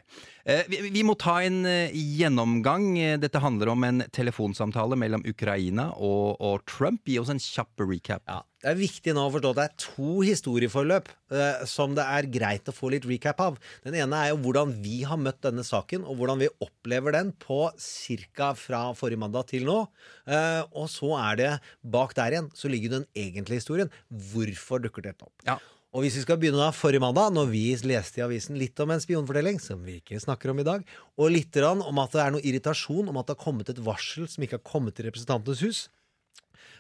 Eh, 0.49 0.63
vi, 0.73 0.79
vi 0.95 1.03
må 1.05 1.13
ta 1.21 1.35
en 1.45 1.59
eh, 1.69 1.93
gjennomgang. 1.93 2.87
Eh, 2.97 3.17
Dette 3.21 3.41
handler 3.45 3.69
om 3.69 3.85
en 3.85 3.99
telefonsamtale 4.17 4.97
mellom 4.97 5.21
Ukraina 5.29 5.91
og, 5.93 6.39
og 6.41 6.63
Trump. 6.71 7.03
Gi 7.05 7.19
oss 7.21 7.33
en 7.35 7.43
kjapp 7.43 7.85
recap. 7.85 8.23
Ja, 8.33 8.39
Det 8.65 8.71
er 8.73 8.79
viktig 8.81 9.13
nå 9.13 9.27
å 9.29 9.35
forstå 9.35 9.51
at 9.53 9.59
det 9.61 9.67
er 9.67 9.77
to 9.85 10.15
historieforløp 10.25 11.13
eh, 11.37 11.67
som 11.69 11.93
det 11.99 12.09
er 12.17 12.31
greit 12.33 12.73
å 12.73 12.77
få 12.79 12.95
litt 12.97 13.05
recap 13.11 13.45
av. 13.45 13.61
Den 13.85 13.99
ene 14.01 14.23
er 14.25 14.33
jo 14.33 14.41
hvordan 14.47 14.73
vi 14.81 15.03
har 15.05 15.21
møtt 15.21 15.43
denne 15.45 15.67
saken, 15.69 16.09
og 16.09 16.17
hvordan 16.17 16.41
vi 16.41 16.51
opplever 16.65 17.19
den 17.19 17.35
på 17.37 17.67
ca. 17.77 18.51
fra 18.57 18.83
forrige 18.97 19.21
mandag 19.21 19.53
til 19.53 19.69
nå. 19.69 19.83
Eh, 20.25 20.63
og 20.73 20.89
så 20.89 21.13
er 21.21 21.43
det 21.45 21.53
bak 21.85 22.17
der 22.17 22.39
igjen 22.39 22.49
så 22.57 22.73
ligger 22.73 22.97
den 22.97 23.09
egentlige 23.13 23.61
historien. 23.61 23.93
Hvorfor 24.09 24.81
dukker 24.89 25.05
dette 25.11 25.29
opp? 25.29 25.37
Ja. 25.45 25.61
Og 25.95 26.03
hvis 26.05 26.17
vi 26.19 26.25
skal 26.27 26.39
begynne 26.41 26.61
da 26.61 26.73
forrige 26.75 27.01
mandag, 27.01 27.31
når 27.33 27.51
vi 27.53 27.65
leste 27.89 28.21
i 28.21 28.25
avisen 28.25 28.59
litt 28.61 28.79
om 28.83 28.91
en 28.93 29.01
spionfortelling, 29.01 29.61
som 29.63 29.85
vi 29.87 30.01
ikke 30.01 30.21
snakker 30.21 30.53
om 30.53 30.61
i 30.61 30.67
dag, 30.67 30.83
og 31.17 31.33
litt 31.33 31.57
om 31.63 32.03
at 32.03 32.17
det 32.17 32.25
er 32.25 32.35
noe 32.35 32.45
irritasjon 32.45 33.13
om 33.13 33.21
at 33.21 33.29
det 33.29 33.37
har 33.37 33.45
kommet 33.45 33.71
et 33.73 33.85
varsel 33.87 34.27
som 34.29 34.45
ikke 34.45 34.59
har 34.59 34.67
kommet 34.67 34.99
til 34.99 35.09
Representantenes 35.09 35.63
hus, 35.65 35.87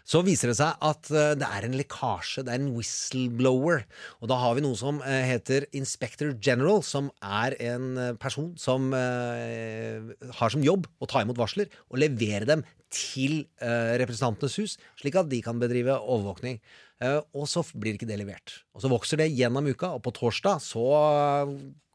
så 0.06 0.22
viser 0.22 0.52
det 0.52 0.58
seg 0.60 0.78
at 0.86 1.08
eh, 1.10 1.32
det 1.38 1.46
er 1.48 1.66
en 1.66 1.74
lekkasje, 1.76 2.44
det 2.46 2.54
er 2.54 2.62
en 2.62 2.72
whistleblower. 2.76 3.82
Og 4.22 4.30
da 4.30 4.38
har 4.38 4.54
vi 4.54 4.62
noe 4.62 4.78
som 4.78 5.00
eh, 5.02 5.24
heter 5.32 5.66
Inspector 5.76 6.30
General, 6.38 6.78
som 6.86 7.10
er 7.18 7.56
en 7.72 7.88
eh, 7.98 8.12
person 8.22 8.52
som 8.60 8.92
har 8.94 10.52
som 10.52 10.62
jobb 10.62 10.86
å 11.02 11.08
ta 11.10 11.24
imot 11.24 11.38
varsler 11.38 11.70
og 11.90 11.98
levere 12.00 12.46
dem 12.48 12.62
til 12.92 13.40
Representantenes 13.58 14.54
hus, 14.60 14.76
slik 15.00 15.16
at 15.18 15.28
de 15.28 15.40
kan 15.44 15.58
bedrive 15.58 15.96
overvåkning. 15.98 16.60
Eh, 17.04 17.18
og 17.36 17.48
så 17.50 17.62
blir 17.76 17.96
ikke 17.96 18.08
det 18.08 18.20
levert. 18.20 18.60
Og 18.76 18.84
så 18.84 18.90
vokser 18.92 19.20
det 19.20 19.32
gjennom 19.34 19.68
uka, 19.68 19.92
og 19.96 20.04
på 20.06 20.14
torsdag 20.16 20.62
så 20.64 20.86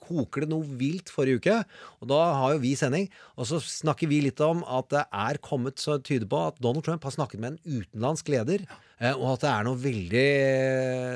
koker 0.01 0.46
det 0.46 0.51
noe 0.51 0.65
vilt 0.79 1.12
forrige 1.13 1.41
uke, 1.41 1.58
og 2.01 2.12
da 2.12 2.20
har 2.41 2.55
jo 2.55 2.62
vi 2.63 2.74
sending. 2.79 3.08
Og 3.38 3.48
så 3.50 3.60
snakker 3.63 4.10
vi 4.12 4.22
litt 4.25 4.41
om 4.43 4.63
at 4.65 4.89
det 4.93 5.03
er 5.05 5.41
kommet 5.43 5.81
så 5.81 6.00
tyder 6.01 6.29
på 6.29 6.39
at 6.50 6.62
Donald 6.63 6.86
Trump 6.86 7.05
har 7.08 7.15
snakket 7.15 7.41
med 7.41 7.55
en 7.55 7.79
utenlandsk 7.81 8.31
leder, 8.34 8.65
eh, 9.00 9.13
og 9.13 9.36
at 9.36 9.46
det 9.46 9.51
er 9.51 9.67
noe 9.67 9.79
veldig 9.81 10.25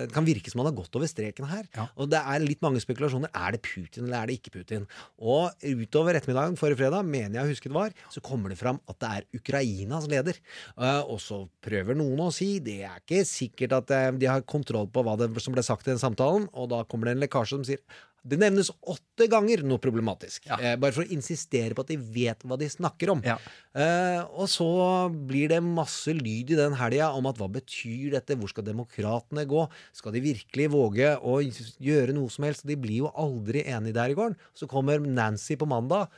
Det 0.06 0.14
kan 0.14 0.26
virke 0.28 0.52
som 0.52 0.62
han 0.62 0.70
har 0.70 0.78
gått 0.78 0.96
over 0.98 1.10
streken 1.10 1.48
her. 1.50 1.66
Ja. 1.76 1.88
Og 1.98 2.10
det 2.12 2.22
er 2.22 2.46
litt 2.46 2.62
mange 2.64 2.82
spekulasjoner. 2.84 3.32
Er 3.34 3.56
det 3.56 3.62
Putin, 3.66 4.06
eller 4.06 4.22
er 4.22 4.30
det 4.30 4.40
ikke 4.40 4.54
Putin? 4.58 4.88
Og 5.20 5.52
utover 5.66 6.18
ettermiddagen 6.18 6.58
forrige 6.60 6.82
fredag, 6.84 7.06
mener 7.08 7.40
jeg 7.40 7.46
å 7.46 7.54
huske 7.54 7.72
det 7.72 7.78
var, 7.78 7.96
så 8.14 8.24
kommer 8.26 8.54
det 8.54 8.60
fram 8.62 8.80
at 8.92 9.00
det 9.02 9.12
er 9.12 9.40
Ukrainas 9.40 10.10
leder. 10.12 10.40
Eh, 10.78 11.02
og 11.04 11.20
så 11.24 11.44
prøver 11.66 11.98
noen 11.98 12.28
å 12.28 12.32
si 12.34 12.56
det 12.64 12.82
er 12.88 13.02
ikke 13.02 13.24
sikkert 13.28 13.80
at 13.82 13.96
eh, 13.96 14.12
de 14.22 14.30
har 14.30 14.46
kontroll 14.48 14.90
på 14.92 15.06
hva 15.06 15.18
som 15.42 15.56
ble 15.56 15.64
sagt 15.66 15.88
i 15.88 15.94
den 15.94 16.02
samtalen, 16.02 16.50
og 16.54 16.70
da 16.74 16.84
kommer 16.90 17.10
det 17.10 17.18
en 17.18 17.26
lekkasje 17.26 17.58
som 17.58 17.66
sier 17.68 17.82
Det 18.26 18.40
nevnes 18.42 18.72
åtte 18.90 19.28
ganger 19.30 19.62
noe 19.68 19.82
problematisk. 19.82 20.48
Eh, 20.56 20.74
bare 20.82 20.96
for 20.96 21.06
å 21.06 21.14
insistere 21.14 21.78
på 21.78 21.84
at 21.86 21.92
de 21.94 21.98
vet 22.00 22.42
hva 22.42 22.58
de 22.58 22.70
snakker 22.72 23.12
om. 23.14 23.22
Ja. 23.26 23.36
Eh, 23.78 24.22
og 24.34 24.50
så 24.50 24.70
blir 25.14 25.52
det 25.54 25.62
masse 25.62 26.14
lyd 26.18 26.56
i 26.56 26.58
den 26.58 26.74
helga 26.80 27.12
om 27.14 27.30
at 27.30 27.38
hva 27.38 27.50
betyr 27.54 28.16
dette, 28.16 28.38
hvor 28.40 28.50
skal 28.50 28.66
demokratene 28.66 29.46
gå? 29.50 29.68
Skal 29.94 30.16
de 30.16 30.24
virkelig 30.26 30.72
våge 30.74 31.14
å 31.22 31.38
gjøre 31.44 32.18
noe 32.18 32.34
som 32.34 32.48
helst? 32.50 32.66
De 32.66 32.80
blir 32.80 33.06
jo 33.06 33.14
aldri 33.14 33.62
enige 33.70 34.00
der 34.00 34.16
i 34.16 34.18
gården. 34.18 34.40
Så 34.58 34.70
kommer 34.72 35.04
Nancy 35.06 35.60
på 35.60 35.70
mandag 35.70 36.10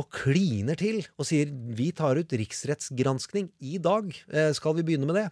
og 0.00 0.08
kliner 0.08 0.78
til 0.80 1.02
og 1.20 1.26
sier 1.28 1.50
vi 1.76 1.90
tar 1.96 2.18
ut 2.18 2.38
riksrettsgranskning 2.42 3.50
i 3.62 3.78
dag. 3.82 4.10
Eh, 4.32 4.50
skal 4.56 4.74
vi 4.78 4.86
begynne 4.86 5.08
med 5.08 5.20
det? 5.20 5.28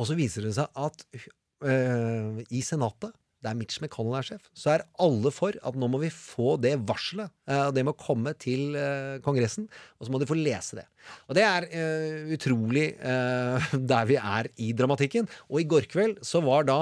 Og 0.00 0.08
så 0.08 0.16
viser 0.18 0.46
det 0.46 0.56
seg 0.56 0.70
at 0.74 1.04
eh, 1.14 2.40
i 2.50 2.64
Senatet 2.64 3.14
der 3.44 3.56
Mitch 3.58 3.80
McConnell 3.82 4.18
er 4.18 4.26
sjef, 4.26 4.48
så 4.56 4.74
er 4.74 4.86
alle 5.02 5.32
for 5.34 5.56
at 5.60 5.78
nå 5.78 5.88
må 5.92 6.00
vi 6.02 6.12
få 6.12 6.56
det 6.60 6.76
varselet. 6.88 7.32
eh, 7.48 7.66
og 7.68 7.74
det 7.76 7.84
må 7.86 7.96
komme 7.98 8.34
til 8.40 8.76
eh, 8.78 9.18
Kongressen, 9.24 9.68
og 9.98 10.06
så 10.06 10.14
må 10.14 10.20
de 10.20 10.28
få 10.30 10.38
lese 10.38 10.80
det. 10.80 10.86
Og 11.28 11.36
det 11.36 11.44
er 11.44 11.66
uh, 11.68 12.30
utrolig 12.32 12.86
uh, 12.96 13.74
der 13.92 14.08
vi 14.08 14.16
er 14.16 14.48
i 14.56 14.72
dramatikken. 14.76 15.28
Og 15.50 15.60
i 15.60 15.68
går 15.68 15.90
kveld 15.92 16.22
så 16.24 16.40
var 16.44 16.64
da 16.64 16.78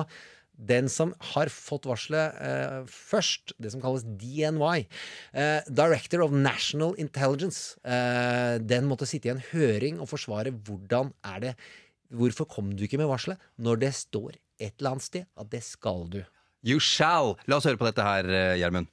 den 0.63 0.89
som 0.93 1.11
har 1.33 1.51
fått 1.51 1.89
varselet 1.91 2.37
uh, 2.39 2.83
først, 2.87 3.55
det 3.59 3.73
som 3.75 3.83
kalles 3.83 4.05
DNY, 4.07 4.85
uh, 5.35 5.61
Director 5.67 6.23
of 6.27 6.35
National 6.35 6.95
Intelligence, 7.03 7.79
uh, 7.83 8.61
den 8.63 8.87
måtte 8.91 9.09
sitte 9.09 9.31
i 9.31 9.35
en 9.35 9.43
høring 9.53 9.99
og 9.99 10.13
forsvare 10.13 10.55
hvordan 10.55 11.15
er 11.35 11.49
det 11.49 11.57
Hvorfor 12.13 12.45
kom 12.45 12.75
du 12.77 12.83
ikke 12.85 12.99
med 13.01 13.09
varselet 13.09 13.41
når 13.57 13.79
det 13.87 13.89
står 13.97 14.35
et 14.61 14.75
eller 14.77 14.91
annet 14.91 15.07
sted 15.07 15.25
at 15.33 15.49
det 15.49 15.63
skal 15.65 16.05
du? 16.13 16.19
You 16.63 16.79
shall. 16.79 17.39
La 17.47 17.57
oss 17.57 17.65
høre 17.65 17.77
på 17.77 17.85
dette 17.85 18.03
her, 18.03 18.29
eh, 18.31 18.59
Gjermund. 18.59 18.87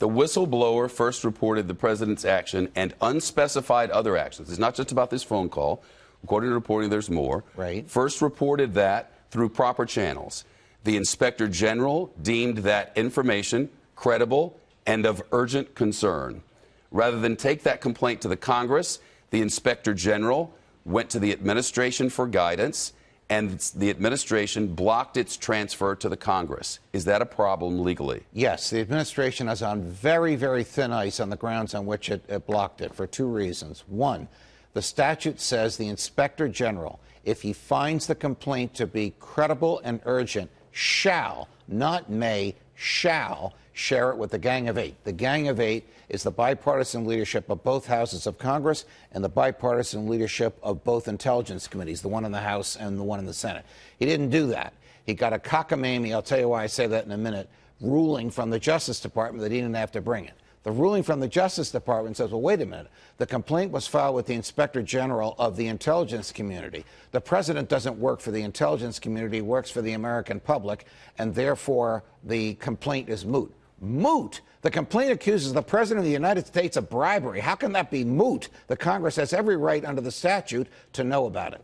The 0.00 0.08
whistleblower 0.08 0.90
first 0.90 1.22
reported 1.22 1.68
the 1.68 1.74
president's 1.74 2.24
action 2.24 2.68
and 2.74 2.92
unspecified 3.00 3.90
other 3.90 4.16
actions. 4.16 4.50
It's 4.50 4.58
not 4.58 4.74
just 4.74 4.90
about 4.90 5.10
this 5.10 5.22
phone 5.22 5.48
call. 5.48 5.80
According 6.24 6.50
to 6.50 6.54
reporting, 6.54 6.90
there's 6.90 7.08
more. 7.08 7.44
Right. 7.56 7.88
First 7.88 8.20
reported 8.20 8.74
that 8.74 9.12
through 9.30 9.50
proper 9.50 9.86
channels. 9.86 10.44
The 10.82 10.96
inspector 10.96 11.46
general 11.46 12.12
deemed 12.20 12.58
that 12.58 12.92
information 12.96 13.70
credible 13.94 14.58
and 14.84 15.06
of 15.06 15.22
urgent 15.30 15.76
concern. 15.76 16.42
Rather 16.90 17.20
than 17.20 17.36
take 17.36 17.62
that 17.62 17.80
complaint 17.80 18.20
to 18.22 18.28
the 18.28 18.36
Congress, 18.36 18.98
the 19.30 19.40
inspector 19.40 19.94
general 19.94 20.52
went 20.84 21.08
to 21.10 21.20
the 21.20 21.30
administration 21.32 22.10
for 22.10 22.26
guidance, 22.26 22.92
and 23.32 23.58
the 23.76 23.88
administration 23.88 24.74
blocked 24.74 25.16
its 25.16 25.38
transfer 25.38 25.96
to 25.96 26.08
the 26.10 26.18
Congress. 26.18 26.80
Is 26.92 27.06
that 27.06 27.22
a 27.22 27.26
problem 27.26 27.82
legally? 27.82 28.24
Yes, 28.34 28.68
the 28.68 28.80
administration 28.80 29.48
is 29.48 29.62
on 29.62 29.82
very, 29.84 30.36
very 30.36 30.64
thin 30.64 30.92
ice 30.92 31.18
on 31.18 31.30
the 31.30 31.36
grounds 31.36 31.74
on 31.74 31.86
which 31.86 32.10
it, 32.10 32.22
it 32.28 32.46
blocked 32.46 32.82
it 32.82 32.94
for 32.94 33.06
two 33.06 33.26
reasons. 33.26 33.84
One, 33.86 34.28
the 34.74 34.82
statute 34.82 35.40
says 35.40 35.78
the 35.78 35.88
inspector 35.88 36.46
general, 36.46 37.00
if 37.24 37.40
he 37.40 37.54
finds 37.54 38.06
the 38.06 38.14
complaint 38.14 38.74
to 38.74 38.86
be 38.86 39.14
credible 39.18 39.80
and 39.82 40.02
urgent, 40.04 40.50
shall, 40.70 41.48
not 41.66 42.10
may, 42.10 42.54
shall 42.74 43.54
share 43.72 44.10
it 44.10 44.16
with 44.16 44.30
the 44.30 44.38
Gang 44.38 44.68
of 44.68 44.78
Eight. 44.78 45.02
The 45.04 45.12
Gang 45.12 45.48
of 45.48 45.60
Eight 45.60 45.86
is 46.08 46.22
the 46.22 46.30
bipartisan 46.30 47.06
leadership 47.06 47.48
of 47.48 47.64
both 47.64 47.86
houses 47.86 48.26
of 48.26 48.38
Congress 48.38 48.84
and 49.12 49.24
the 49.24 49.28
bipartisan 49.28 50.08
leadership 50.08 50.58
of 50.62 50.84
both 50.84 51.08
intelligence 51.08 51.66
committees, 51.66 52.02
the 52.02 52.08
one 52.08 52.24
in 52.24 52.32
the 52.32 52.40
House 52.40 52.76
and 52.76 52.98
the 52.98 53.04
one 53.04 53.18
in 53.18 53.26
the 53.26 53.32
Senate. 53.32 53.64
He 53.98 54.06
didn't 54.06 54.30
do 54.30 54.48
that. 54.48 54.74
He 55.06 55.14
got 55.14 55.32
a 55.32 55.38
cockamamie, 55.38 56.12
I'll 56.12 56.22
tell 56.22 56.38
you 56.38 56.48
why 56.48 56.62
I 56.62 56.66
say 56.66 56.86
that 56.86 57.06
in 57.06 57.12
a 57.12 57.18
minute, 57.18 57.48
ruling 57.80 58.30
from 58.30 58.50
the 58.50 58.58
Justice 58.58 59.00
Department 59.00 59.42
that 59.42 59.50
he 59.50 59.58
didn't 59.58 59.74
have 59.74 59.92
to 59.92 60.00
bring 60.00 60.26
it. 60.26 60.34
The 60.62 60.70
ruling 60.70 61.02
from 61.02 61.18
the 61.18 61.26
Justice 61.26 61.72
Department 61.72 62.16
says, 62.16 62.30
well, 62.30 62.40
wait 62.40 62.60
a 62.60 62.66
minute. 62.66 62.86
The 63.18 63.26
complaint 63.26 63.72
was 63.72 63.88
filed 63.88 64.14
with 64.14 64.26
the 64.26 64.34
Inspector 64.34 64.80
General 64.82 65.34
of 65.36 65.56
the 65.56 65.66
intelligence 65.66 66.30
community. 66.30 66.84
The 67.10 67.20
president 67.20 67.68
doesn't 67.68 67.98
work 67.98 68.20
for 68.20 68.30
the 68.30 68.42
intelligence 68.42 69.00
community, 69.00 69.40
works 69.40 69.70
for 69.70 69.82
the 69.82 69.94
American 69.94 70.38
public, 70.38 70.86
and 71.18 71.34
therefore 71.34 72.04
the 72.22 72.54
complaint 72.54 73.08
is 73.08 73.24
moot. 73.24 73.52
Moot? 73.82 74.40
The 74.62 74.70
complaint 74.70 75.10
accuses 75.10 75.52
the 75.52 75.62
president 75.62 75.98
of 75.98 76.04
the 76.04 76.14
United 76.14 76.46
States 76.46 76.76
of 76.76 76.88
bribery. 76.88 77.40
How 77.40 77.56
can 77.56 77.72
that 77.72 77.90
be 77.90 78.04
moot? 78.04 78.48
The 78.68 78.76
Congress 78.76 79.16
has 79.16 79.32
every 79.32 79.56
right 79.56 79.84
under 79.84 80.00
the 80.00 80.12
statute 80.12 80.68
to 80.92 81.02
know 81.02 81.26
about 81.26 81.54
it. 81.54 81.62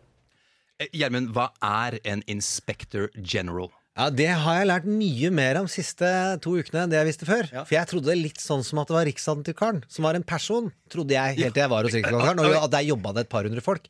Eh, 0.79 0.87
Gjermund, 0.93 1.29
hva 1.31 1.49
er 1.63 1.99
en 2.03 2.21
inspector 2.27 3.09
general? 3.23 3.71
Ja, 3.97 4.09
Det 4.09 4.27
har 4.27 4.55
jeg 4.59 4.67
lært 4.67 4.85
mye 4.87 5.31
mer 5.31 5.57
om 5.59 5.67
siste 5.67 6.39
to 6.43 6.49
ukene 6.59 6.83
enn 6.83 6.89
det 6.91 6.97
jeg 6.99 7.07
visste 7.09 7.25
før. 7.27 7.47
For 7.63 7.75
jeg 7.75 7.87
trodde 7.87 8.15
litt 8.19 8.39
sånn 8.39 8.63
som 8.63 8.79
at 8.79 8.87
det 8.91 8.95
var 8.95 9.05
riksantikvaren, 9.07 9.83
som 9.91 10.03
var 10.07 10.15
en 10.15 10.23
person, 10.27 10.71
trodde 10.91 11.13
jeg 11.15 11.35
helt 11.39 11.53
til 11.55 11.61
jeg 11.63 11.69
var 11.71 11.83
hos 11.87 11.93
riksantikvaren, 11.95 12.39
og 12.43 12.55
at 12.63 12.71
der 12.75 12.81
jobba 12.91 13.13
det 13.15 13.21
et 13.27 13.31
par 13.31 13.43
hundre 13.47 13.61
folk. 13.63 13.87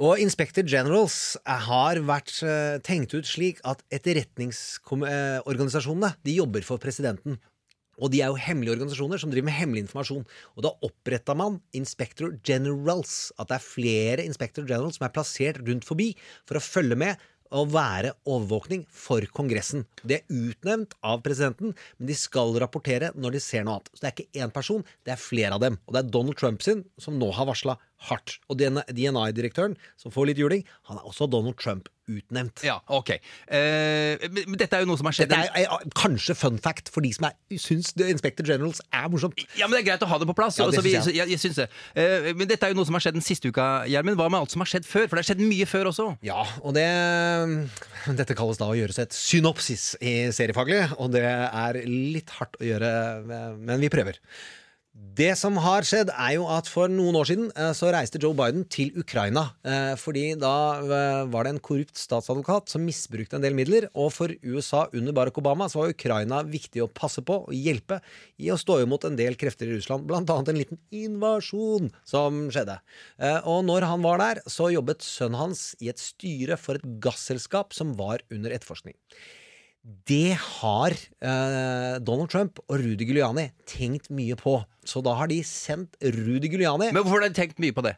Og 0.00 0.16
Inspector 0.20 0.64
Generals 0.64 1.36
har 1.44 2.00
vært 2.08 2.32
eh, 2.40 2.78
tenkt 2.84 3.12
ut 3.12 3.26
slik 3.28 3.60
at 3.68 3.82
etterretningsorganisasjonene 3.92 6.14
de 6.24 6.32
jobber 6.38 6.64
for 6.64 6.78
presidenten. 6.80 7.36
Og 8.00 8.12
de 8.12 8.22
er 8.24 8.32
jo 8.32 8.40
hemmelige 8.40 8.74
organisasjoner 8.76 9.20
som 9.20 9.32
driver 9.32 9.50
med 9.50 9.58
hemmelig 9.58 9.84
informasjon. 9.86 10.24
Og 10.56 10.64
da 10.66 10.74
oppretta 10.86 11.36
man 11.36 11.60
Inspector 11.76 12.34
Generals. 12.46 13.30
At 13.38 13.52
det 13.52 13.58
er 13.58 13.66
flere 13.66 14.24
Inspector 14.26 14.66
Generals 14.68 14.98
som 14.98 15.06
er 15.06 15.14
plassert 15.14 15.60
rundt 15.66 15.86
forbi 15.88 16.14
for 16.48 16.58
å 16.58 16.64
følge 16.64 16.98
med 16.98 17.28
og 17.50 17.72
være 17.74 18.12
overvåkning 18.30 18.84
for 18.94 19.24
Kongressen. 19.34 19.84
Det 20.06 20.20
er 20.20 20.34
utnevnt 20.50 20.94
av 21.02 21.22
presidenten, 21.24 21.74
men 21.98 22.10
de 22.10 22.16
skal 22.18 22.54
rapportere 22.62 23.10
når 23.18 23.36
de 23.36 23.42
ser 23.42 23.66
noe 23.66 23.80
annet. 23.80 23.90
Så 23.90 24.04
det 24.04 24.10
er 24.10 24.16
ikke 24.16 24.44
én 24.44 24.54
person, 24.54 24.84
det 25.06 25.14
er 25.14 25.22
flere 25.22 25.56
av 25.56 25.64
dem. 25.64 25.78
Og 25.86 25.96
det 25.96 26.02
er 26.04 26.12
Donald 26.14 26.38
Trump 26.38 26.62
sin 26.62 26.84
som 27.00 27.18
nå 27.18 27.32
har 27.34 27.50
varsla 27.50 27.76
hardt. 28.08 28.38
Og 28.48 28.60
DNI-direktøren, 28.60 29.76
som 30.00 30.12
får 30.14 30.30
litt 30.30 30.40
juling, 30.40 30.64
han 30.88 31.00
er 31.00 31.08
også 31.08 31.28
Donald 31.30 31.58
Trump 31.60 31.90
utnevnt. 32.10 32.62
Ja, 32.66 32.78
ok. 32.90 33.12
Eh, 33.46 34.24
men 34.32 34.58
dette 34.58 34.76
er 34.76 34.84
jo 34.84 34.88
noe 34.90 34.98
som 34.98 35.06
har 35.08 35.14
skjedd 35.16 35.30
Dette 35.30 35.52
er, 35.54 35.66
er 35.68 35.92
kanskje 35.98 36.34
fun 36.38 36.58
fact 36.62 36.90
for 36.92 37.04
de 37.04 37.12
som 37.14 37.28
er, 37.28 37.36
syns 37.60 37.92
The 37.94 38.08
Inspector 38.10 38.46
Generals 38.48 38.82
er 38.88 39.06
morsomt. 39.12 39.38
Ja, 39.58 39.68
men 39.68 39.78
Det 39.78 39.82
er 39.84 39.88
greit 39.92 40.06
å 40.06 40.10
ha 40.10 40.18
det 40.22 40.28
på 40.30 40.36
plass. 40.38 40.58
Ja, 40.58 40.66
det 40.66 40.80
Altså, 40.80 40.84
vi, 40.86 40.94
jeg. 40.96 41.28
jeg, 41.30 41.54
det. 41.58 41.68
Eh, 41.94 42.30
men 42.34 42.50
dette 42.50 42.66
er 42.66 42.74
jo 42.74 42.80
noe 42.80 42.88
som 42.88 42.96
har 42.98 43.04
skjedd 43.04 43.18
den 43.18 43.26
siste 43.26 43.50
uka, 43.52 43.68
Gjermund. 43.90 44.18
Hva 44.20 44.30
med 44.32 44.40
alt 44.42 44.54
som 44.54 44.64
har 44.64 44.70
skjedd 44.72 44.88
før? 44.88 45.06
For 45.06 45.18
det 45.18 45.24
har 45.24 45.30
skjedd 45.32 45.44
mye 45.44 45.68
før 45.70 45.92
også. 45.92 46.08
Ja, 46.26 46.40
og 46.64 46.74
det 46.78 46.86
Dette 48.20 48.36
kalles 48.38 48.60
da 48.60 48.70
å 48.70 48.78
gjøre 48.78 48.96
seg 48.96 49.08
et 49.08 49.16
synopsis 49.16 49.92
i 50.02 50.14
seriefaglig, 50.34 50.82
og 50.98 51.12
det 51.14 51.24
er 51.26 51.82
litt 51.86 52.32
hardt 52.38 52.56
å 52.60 52.66
gjøre, 52.66 52.90
men 53.60 53.76
vi 53.82 53.92
prøver. 53.92 54.18
Det 54.90 55.36
som 55.38 55.54
har 55.62 55.84
skjedd, 55.86 56.08
er 56.10 56.32
jo 56.34 56.48
at 56.50 56.66
for 56.66 56.90
noen 56.90 57.14
år 57.20 57.28
siden 57.28 57.50
eh, 57.54 57.70
så 57.78 57.92
reiste 57.94 58.18
Joe 58.18 58.34
Biden 58.34 58.64
til 58.66 58.90
Ukraina. 58.98 59.52
eh, 59.62 59.92
Fordi 60.00 60.32
da 60.40 60.54
eh, 60.82 61.20
var 61.30 61.46
det 61.46 61.52
en 61.54 61.60
korrupt 61.62 61.94
statsadvokat 62.00 62.72
som 62.72 62.82
misbrukte 62.82 63.38
en 63.38 63.44
del 63.44 63.54
midler. 63.54 63.86
Og 63.94 64.10
for 64.16 64.34
USA 64.42 64.88
under 64.90 65.14
Barack 65.14 65.38
Obama 65.38 65.68
så 65.70 65.84
var 65.84 65.94
Ukraina 65.94 66.42
viktig 66.42 66.82
å 66.82 66.90
passe 66.90 67.22
på 67.22 67.38
og 67.44 67.54
hjelpe 67.54 68.00
i 68.42 68.50
å 68.50 68.58
stå 68.58 68.80
imot 68.82 69.06
en 69.06 69.18
del 69.20 69.38
krefter 69.38 69.70
i 69.70 69.78
Russland, 69.78 70.08
blant 70.10 70.30
annet 70.34 70.50
en 70.50 70.58
liten 70.58 70.82
invasjon 70.90 71.92
som 72.02 72.48
skjedde. 72.50 72.80
Og 73.46 73.60
når 73.68 73.86
han 73.86 74.02
var 74.02 74.18
der, 74.18 74.40
så 74.50 74.72
jobbet 74.74 75.06
sønnen 75.06 75.38
hans 75.38 75.68
i 75.78 75.90
et 75.92 76.02
styre 76.02 76.58
for 76.58 76.80
et 76.80 76.86
gasselskap 77.04 77.76
som 77.76 77.94
var 77.98 78.24
under 78.32 78.56
etterforskning. 78.56 78.96
Det 79.80 80.36
har 80.36 80.92
eh, 80.92 81.94
Donald 82.04 82.28
Trump 82.32 82.60
og 82.66 82.82
Rudy 82.82 83.06
Giuliani 83.08 83.46
tenkt 83.68 84.10
mye 84.12 84.36
på. 84.36 84.58
Så 84.84 85.00
da 85.04 85.14
har 85.16 85.30
de 85.30 85.40
sendt 85.46 85.96
Rudy 86.04 86.50
Giuliani 86.50 86.90
Men 86.92 87.00
hvorfor 87.00 87.22
har 87.22 87.30
de 87.30 87.36
tenkt 87.36 87.62
mye 87.62 87.72
på 87.76 87.84
det? 87.86 87.94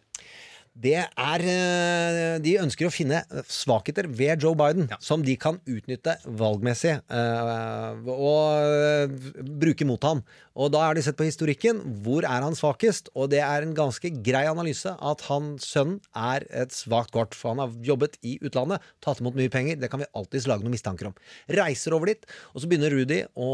Det 0.73 0.97
er 1.05 1.43
eh, 1.45 2.39
De 2.41 2.55
ønsker 2.63 2.89
å 2.89 2.93
finne 2.93 3.21
svakheter 3.51 4.07
ved 4.09 4.41
Joe 4.41 4.57
Biden 4.57 4.89
som 5.05 5.25
de 5.25 5.35
kan 5.41 5.59
utnytte 5.69 6.15
valgmessig 6.25 6.95
eh, 6.97 8.09
og 8.09 8.73
eh, 8.73 9.43
bruke 9.61 9.85
mot 9.89 10.03
ham. 10.09 10.23
Og 10.57 10.73
da 10.73 10.87
har 10.87 10.97
de 10.97 11.05
sett 11.05 11.19
på 11.19 11.27
historikken. 11.29 11.83
Hvor 12.05 12.25
er 12.25 12.45
han 12.45 12.57
svakest? 12.57 13.11
Og 13.13 13.29
det 13.33 13.43
er 13.45 13.67
en 13.67 13.77
ganske 13.77 14.11
grei 14.25 14.45
analyse 14.49 14.95
at 14.97 15.27
han 15.29 15.55
sønnen 15.63 16.01
er 16.17 16.47
et 16.49 16.73
svakt 16.77 17.13
kort. 17.13 17.37
For 17.37 17.53
han 17.53 17.63
har 17.63 17.77
jobbet 17.85 18.17
i 18.25 18.39
utlandet, 18.41 18.81
tatt 19.05 19.21
imot 19.21 19.37
mye 19.37 19.53
penger. 19.53 19.81
Det 19.81 19.93
kan 19.93 20.01
vi 20.01 20.09
alltids 20.17 20.49
lage 20.49 20.65
noen 20.65 20.77
mistanker 20.77 21.13
om. 21.13 21.17
Reiser 21.53 21.97
over 21.97 22.13
dit, 22.13 22.27
og 22.53 22.65
så 22.65 22.69
begynner 22.69 22.93
Rudy 22.97 23.23
å 23.37 23.53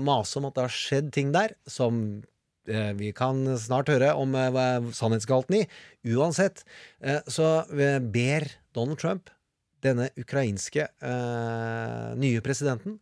mase 0.00 0.40
om 0.40 0.48
at 0.48 0.56
det 0.56 0.66
har 0.66 0.76
skjedd 0.80 1.12
ting 1.16 1.32
der 1.36 1.56
som 1.68 2.20
vi 2.98 3.12
kan 3.16 3.40
snart 3.60 3.88
høre 3.92 4.12
om 4.18 4.34
hva 4.36 4.64
er 4.76 4.88
sannhetsgalten 4.96 5.60
i. 5.60 5.64
Uansett 6.14 6.64
eh, 7.00 7.20
så 7.30 7.64
eh, 7.74 7.98
ber 8.00 8.46
Donald 8.76 9.00
Trump 9.00 9.32
denne 9.84 10.08
ukrainske 10.18 10.88
eh, 10.88 12.08
nye 12.18 12.42
presidenten 12.44 12.98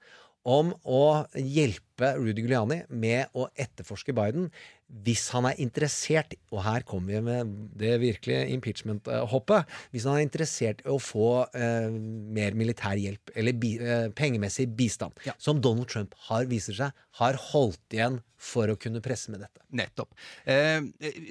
om 0.47 0.75
å 0.85 1.27
hjelpe 1.35 1.86
hjelpe 1.97 2.19
Rudy 2.19 2.43
Giuliani 2.43 2.85
med 2.89 3.29
å 3.35 3.49
etterforske 3.57 4.15
Biden 4.15 4.51
hvis 4.87 5.25
han 5.35 5.49
er 5.49 5.59
interessert, 5.59 6.37
og 6.55 6.63
her 6.63 6.85
kommer 6.87 7.17
vi 7.17 7.23
med 7.27 7.55
det 7.79 7.97
virkelige 7.99 8.47
impeachment-hoppet, 8.55 9.67
hvis 9.91 10.07
han 10.07 10.21
er 10.21 10.27
interessert 10.27 10.85
i 10.85 10.93
å 10.93 11.01
få 11.03 11.47
eh, 11.59 11.91
mer 11.91 12.55
militær 12.55 12.95
hjelp, 12.95 13.35
eller 13.35 13.59
bi, 13.59 13.75
eh, 13.83 14.07
pengemessig 14.15 14.69
bistand, 14.79 15.19
som 15.43 15.59
Donald 15.61 15.91
Trump 15.91 16.15
har, 16.29 16.47
viser 16.47 16.79
seg, 16.79 16.95
har 17.19 17.39
holdt 17.51 17.99
igjen 17.99 18.21
for 18.37 18.69
å 18.69 18.77
kunne 18.79 19.01
presse 19.03 19.33
med 19.33 19.41
dette. 19.43 19.63
Nettopp. 19.77 20.13
Eh, 20.45 20.85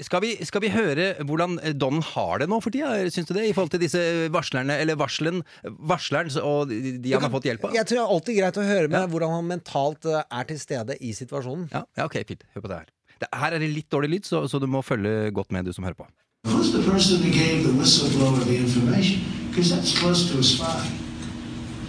skal, 0.03 0.23
vi, 0.23 0.31
skal 0.43 0.63
vi 0.63 0.71
høre 0.73 1.05
hvordan 1.23 1.59
Don 1.77 2.01
har 2.03 2.41
det 2.41 2.49
nå 2.51 2.57
for 2.63 2.73
tida, 2.73 2.97
syns 3.13 3.29
du 3.29 3.35
det? 3.37 3.45
I 3.47 3.53
forhold 3.55 3.75
til 3.75 3.83
disse 3.85 4.01
varslerne, 4.33 4.79
eller 4.81 4.97
varselen, 4.99 5.43
varsleren 5.63 6.33
og 6.41 6.73
de, 6.73 7.13
han 7.13 7.23
har 7.23 7.31
fått 7.33 7.47
hjelp 7.47 7.69
av? 7.69 7.77
Jeg 7.77 7.87
tror 7.87 8.01
det 8.01 8.03
er 8.03 8.15
alltid 8.17 8.39
greit 8.41 8.59
å 8.59 8.67
høre 8.67 8.91
med 8.91 9.13
hvordan 9.13 9.35
han 9.37 9.51
mentalt 9.53 10.09
eh, 10.09 10.25
er 10.25 10.49
til 10.49 10.54
stede 10.59 10.97
i 11.01 11.13
situasjonen. 11.13 11.69
Ja, 11.73 11.85
ja 11.97 12.05
ok, 12.05 12.19
fint. 12.27 12.45
Hør 12.53 12.61
på 12.61 12.71
det 12.71 12.77
her. 12.77 12.91
Det, 13.21 13.27
her 13.33 13.55
er 13.55 13.63
det 13.63 13.71
litt 13.71 13.89
dårlig 13.91 14.09
lyd, 14.09 14.27
så, 14.27 14.43
så 14.47 14.59
du 14.59 14.67
må 14.67 14.81
følge 14.83 15.31
godt 15.31 15.51
med, 15.55 15.65
du 15.65 15.73
som 15.73 15.87
hører 15.87 15.97
på. 15.99 16.07
Who's 16.45 16.71
the 16.71 16.83
person 16.83 17.21
who 17.23 17.31
gave 17.31 17.63
the 17.63 17.73
whistleblower 17.73 18.43
the 18.45 18.57
information? 18.57 19.21
Because 19.49 19.71
that's 19.73 19.97
close 19.97 20.29
to 20.31 20.39
a 20.39 20.43
spy. 20.43 20.83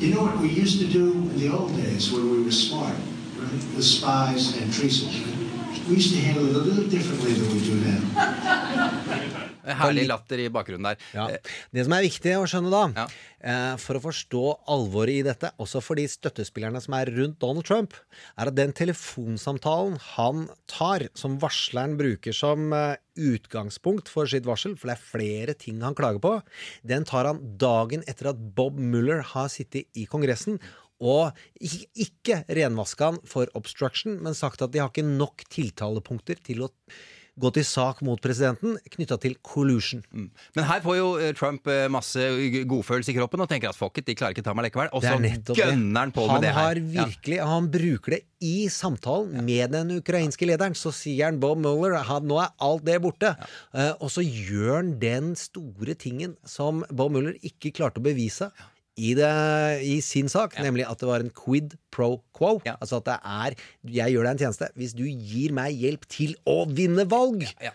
You 0.01 0.15
know 0.15 0.23
what 0.23 0.39
we 0.39 0.49
used 0.49 0.79
to 0.81 0.87
do 0.87 1.13
in 1.13 1.39
the 1.39 1.51
old 1.51 1.77
days 1.77 2.13
when 2.13 2.31
we 2.31 2.43
were 2.45 2.53
smart, 2.53 2.97
right? 3.41 3.61
The 3.77 3.83
spies 3.83 4.57
and 4.61 4.73
treason. 4.73 5.09
We 5.89 5.97
used 5.97 6.15
to 6.15 6.21
handle 6.21 6.49
it 6.51 6.57
a 6.57 6.59
little 6.59 6.89
differently 6.89 7.33
than 7.33 7.49
we 7.55 7.61
do 7.61 7.75
now. 7.91 9.23
Herlig 9.67 10.07
latter 10.07 10.41
i 10.43 10.49
bakgrunnen 10.53 10.93
der. 10.93 11.01
Ja. 11.17 11.27
Det 11.75 11.85
som 11.87 11.95
er 11.97 12.05
viktig 12.07 12.35
å 12.39 12.45
skjønne 12.49 12.71
da, 12.71 13.07
eh, 13.41 13.75
for 13.83 13.99
å 13.99 14.05
forstå 14.05 14.45
alvoret 14.73 15.21
i 15.21 15.27
dette, 15.27 15.51
også 15.63 15.83
for 15.83 15.99
de 15.99 16.07
støttespillerne 16.11 16.81
som 16.83 16.95
er 16.99 17.11
rundt 17.17 17.41
Donald 17.43 17.67
Trump, 17.67 17.97
er 18.39 18.53
at 18.53 18.59
den 18.59 18.75
telefonsamtalen 18.77 19.99
han 20.15 20.47
tar, 20.71 21.09
som 21.19 21.39
varsleren 21.43 21.99
bruker 21.99 22.37
som 22.37 22.73
eh, 22.77 22.97
utgangspunkt 23.17 24.11
for 24.13 24.31
sitt 24.31 24.47
varsel, 24.47 24.77
for 24.79 24.93
det 24.93 24.99
er 24.99 25.07
flere 25.11 25.59
ting 25.59 25.83
han 25.85 25.97
klager 25.99 26.23
på, 26.23 26.35
den 26.87 27.07
tar 27.09 27.29
han 27.33 27.43
dagen 27.59 28.05
etter 28.07 28.33
at 28.33 28.43
Bob 28.57 28.79
Mueller 28.79 29.25
har 29.35 29.51
sittet 29.53 29.89
i 29.97 30.07
Kongressen. 30.11 30.61
Og 30.97 31.37
ikke 31.61 32.39
renvaska 32.57 33.11
han 33.11 33.19
for 33.29 33.51
obstruction, 33.59 34.17
men 34.25 34.37
sagt 34.37 34.63
at 34.65 34.73
de 34.73 34.81
har 34.81 34.89
ikke 34.89 35.05
nok 35.05 35.45
tiltalepunkter 35.53 36.41
til 36.41 36.65
å 36.65 36.71
gå 37.37 37.51
til 37.53 37.67
sak 37.69 38.01
mot 38.07 38.21
presidenten 38.23 38.79
knytta 38.95 39.19
til 39.21 39.37
collusion. 39.45 40.03
Men 40.57 40.69
her 40.69 40.81
får 40.85 40.97
jo 40.97 41.09
eh, 41.21 41.33
Trump 41.37 41.69
eh, 41.69 41.85
masse 41.93 42.29
godfølelse 42.69 43.13
i 43.13 43.17
kroppen 43.19 43.45
og 43.45 43.51
tenker 43.51 43.73
at 43.73 43.79
fuck 43.79 44.01
it, 44.01 44.07
de 44.09 44.17
klarer 44.17 44.37
ikke 44.37 44.45
ta 44.47 44.55
meg 44.57 44.69
likevel. 44.71 44.89
Og 44.97 45.05
så 45.05 45.15
er 45.17 45.57
gønner 45.57 46.07
han 46.07 46.15
på 46.17 46.25
han 46.27 46.39
med 46.39 46.47
det 46.47 46.55
her. 46.57 46.63
Har 46.63 46.81
virkelig, 46.97 47.41
Han 47.47 47.69
bruker 47.73 48.17
det 48.17 48.23
i 48.47 48.69
samtalen 48.73 49.45
med 49.45 49.75
den 49.77 49.93
ukrainske 49.99 50.49
lederen. 50.49 50.77
Så 50.79 50.95
sier 50.97 51.29
han 51.29 51.41
Bob 51.43 51.61
Mueller 51.61 51.99
han, 52.09 52.27
nå 52.29 52.41
er 52.43 52.55
alt 52.65 52.87
det 52.89 53.01
borte. 53.05 53.35
Eh, 53.77 53.93
og 54.01 54.13
så 54.13 54.25
gjør 54.25 54.81
han 54.81 54.97
den 55.03 55.35
store 55.41 55.97
tingen 55.99 56.39
som 56.49 56.85
Bob 56.91 57.13
Mueller 57.17 57.37
ikke 57.45 57.75
klarte 57.77 58.01
å 58.01 58.07
bevise. 58.07 58.51
I, 58.97 59.13
det, 59.19 59.31
I 59.85 59.99
sin 60.01 60.29
sak, 60.33 60.55
nemlig 60.65 60.87
at 60.89 61.01
det 61.03 61.09
var 61.09 61.21
en 61.21 61.33
quid 61.37 61.75
pro 61.93 62.23
quo. 62.37 62.55
Ja. 62.65 62.79
Altså 62.81 63.03
at 63.03 63.09
det 63.11 63.17
er 63.21 63.57
Jeg 63.99 64.15
gjør 64.15 64.25
deg 64.25 64.37
en 64.37 64.41
tjeneste 64.47 64.71
hvis 64.77 64.95
du 64.97 65.05
gir 65.05 65.53
meg 65.57 65.77
hjelp 65.77 66.07
til 66.09 66.33
å 66.49 66.63
vinne 66.71 67.05
valg. 67.11 67.45
Ja, 67.45 67.71
Ja. 67.71 67.75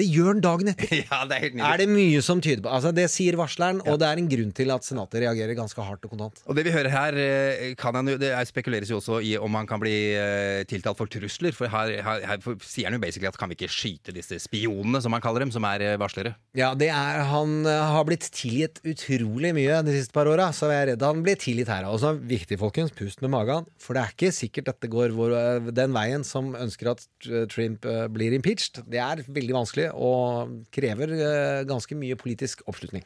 Det 0.00 0.06
gjør 0.08 0.30
han 0.30 0.40
dagen 0.40 0.70
etter. 0.72 0.88
ja, 1.04 1.18
det 1.28 1.36
er 1.36 1.42
helt 1.44 1.58
Er 1.68 1.80
det 1.82 1.86
mye 1.92 2.20
som 2.24 2.40
tyder 2.40 2.62
på 2.64 2.70
Altså 2.72 2.94
Det 2.96 3.04
sier 3.12 3.36
varsleren, 3.36 3.82
og 3.84 3.98
det 4.00 4.06
er 4.08 4.20
en 4.22 4.28
grunn 4.30 4.52
til 4.56 4.70
at 4.72 4.86
Senatet 4.86 5.20
reagerer 5.20 5.52
ganske 5.58 5.84
hardt 5.84 6.06
og 6.08 6.14
kontant. 6.14 6.40
Og 6.48 6.56
det 6.56 6.64
vi 6.64 6.72
hører 6.72 6.88
her, 6.94 7.18
eh, 7.20 7.74
kan 7.78 7.98
han 7.98 8.08
det 8.08 8.30
er 8.32 8.48
spekuleres 8.48 8.88
jo 8.88 8.96
også 9.02 9.18
i 9.20 9.34
om 9.36 9.52
han 9.58 9.68
kan 9.68 9.82
bli 9.82 9.92
eh, 10.16 10.62
tiltalt 10.70 10.96
for 10.96 11.10
trusler. 11.12 11.52
For 11.56 11.68
her, 11.68 11.92
her, 12.06 12.24
her 12.30 12.40
for- 12.44 12.56
sier 12.64 12.88
han 12.88 12.96
jo 12.96 13.02
basically 13.02 13.28
at 13.28 13.36
kan 13.36 13.52
vi 13.52 13.58
ikke 13.58 13.68
skyte 13.72 14.14
disse 14.16 14.38
spionene, 14.46 15.02
som 15.04 15.12
han 15.12 15.22
kaller 15.24 15.44
dem, 15.44 15.52
som 15.52 15.66
er 15.68 15.84
eh, 15.90 15.98
varslere. 16.00 16.34
Ja, 16.56 16.72
det 16.78 16.88
er, 16.88 17.20
Han 17.28 17.66
har 17.68 18.08
blitt 18.08 18.30
tilgitt 18.32 18.80
utrolig 18.88 19.52
mye 19.56 19.82
de 19.84 19.98
siste 19.98 20.16
par 20.16 20.30
åra, 20.30 20.48
så 20.56 20.72
jeg 20.72 20.86
er 20.86 20.90
redd 20.94 21.04
han 21.04 21.20
blir 21.26 21.36
tilgitt 21.40 21.68
her. 21.72 21.84
Og 21.92 22.00
så 22.00 22.14
er 22.14 22.22
viktig, 22.32 22.56
folkens, 22.64 22.96
pust 22.96 23.20
med 23.20 23.34
magen. 23.36 23.68
For 23.80 23.92
det 23.98 24.06
er 24.06 24.16
ikke 24.16 24.32
sikkert 24.40 24.72
dette 24.72 24.90
går 24.92 25.12
vår, 25.16 25.36
den 25.76 25.92
veien 25.92 26.24
som 26.24 26.54
ønsker 26.56 26.94
at 26.96 27.04
Trump 27.52 27.84
blir 28.16 28.32
impeached. 28.40 28.80
Det 28.88 29.00
er 29.02 29.24
veldig 29.28 29.60
vanskelig 29.60 29.81
og 29.90 30.52
krever 30.74 31.14
eh, 31.16 31.64
ganske 31.68 31.96
mye 31.98 32.18
politisk 32.18 32.62
oppslutning. 32.70 33.04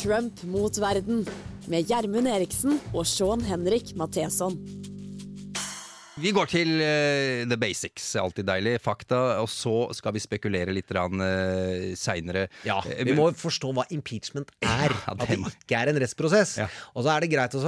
Trump 0.00 0.42
mot 0.52 0.76
verden 0.82 1.24
med 1.70 1.88
Gjermund 1.88 2.28
Eriksen 2.28 2.76
og 2.92 3.06
Sean 3.08 3.40
Henrik 3.46 3.94
Matheson. 3.96 4.58
Vi 6.14 6.30
går 6.30 6.46
til 6.46 6.68
uh, 6.78 7.42
the 7.50 7.56
basics, 7.58 8.12
alltid 8.20 8.46
deilig. 8.46 8.76
Fakta. 8.84 9.40
Og 9.42 9.48
så 9.50 9.90
skal 9.98 10.14
vi 10.14 10.20
spekulere 10.22 10.70
litt 10.74 10.92
uh, 10.94 11.90
seinere. 11.98 12.46
Ja, 12.62 12.78
Vi 12.84 13.16
må 13.18 13.32
forstå 13.34 13.72
hva 13.74 13.82
impeachment 13.94 14.52
er. 14.62 14.94
Ja, 14.94 15.14
det 15.18 15.24
at 15.24 15.30
det 15.32 15.38
ikke 15.50 15.80
er 15.80 15.90
en 15.90 15.98
rettsprosess. 15.98 16.58
Ja. 16.62 16.68
Og 16.94 17.02
så 17.02 17.10
er 17.14 17.20
det 17.24 17.32
greit 17.32 17.56
å 17.58 17.60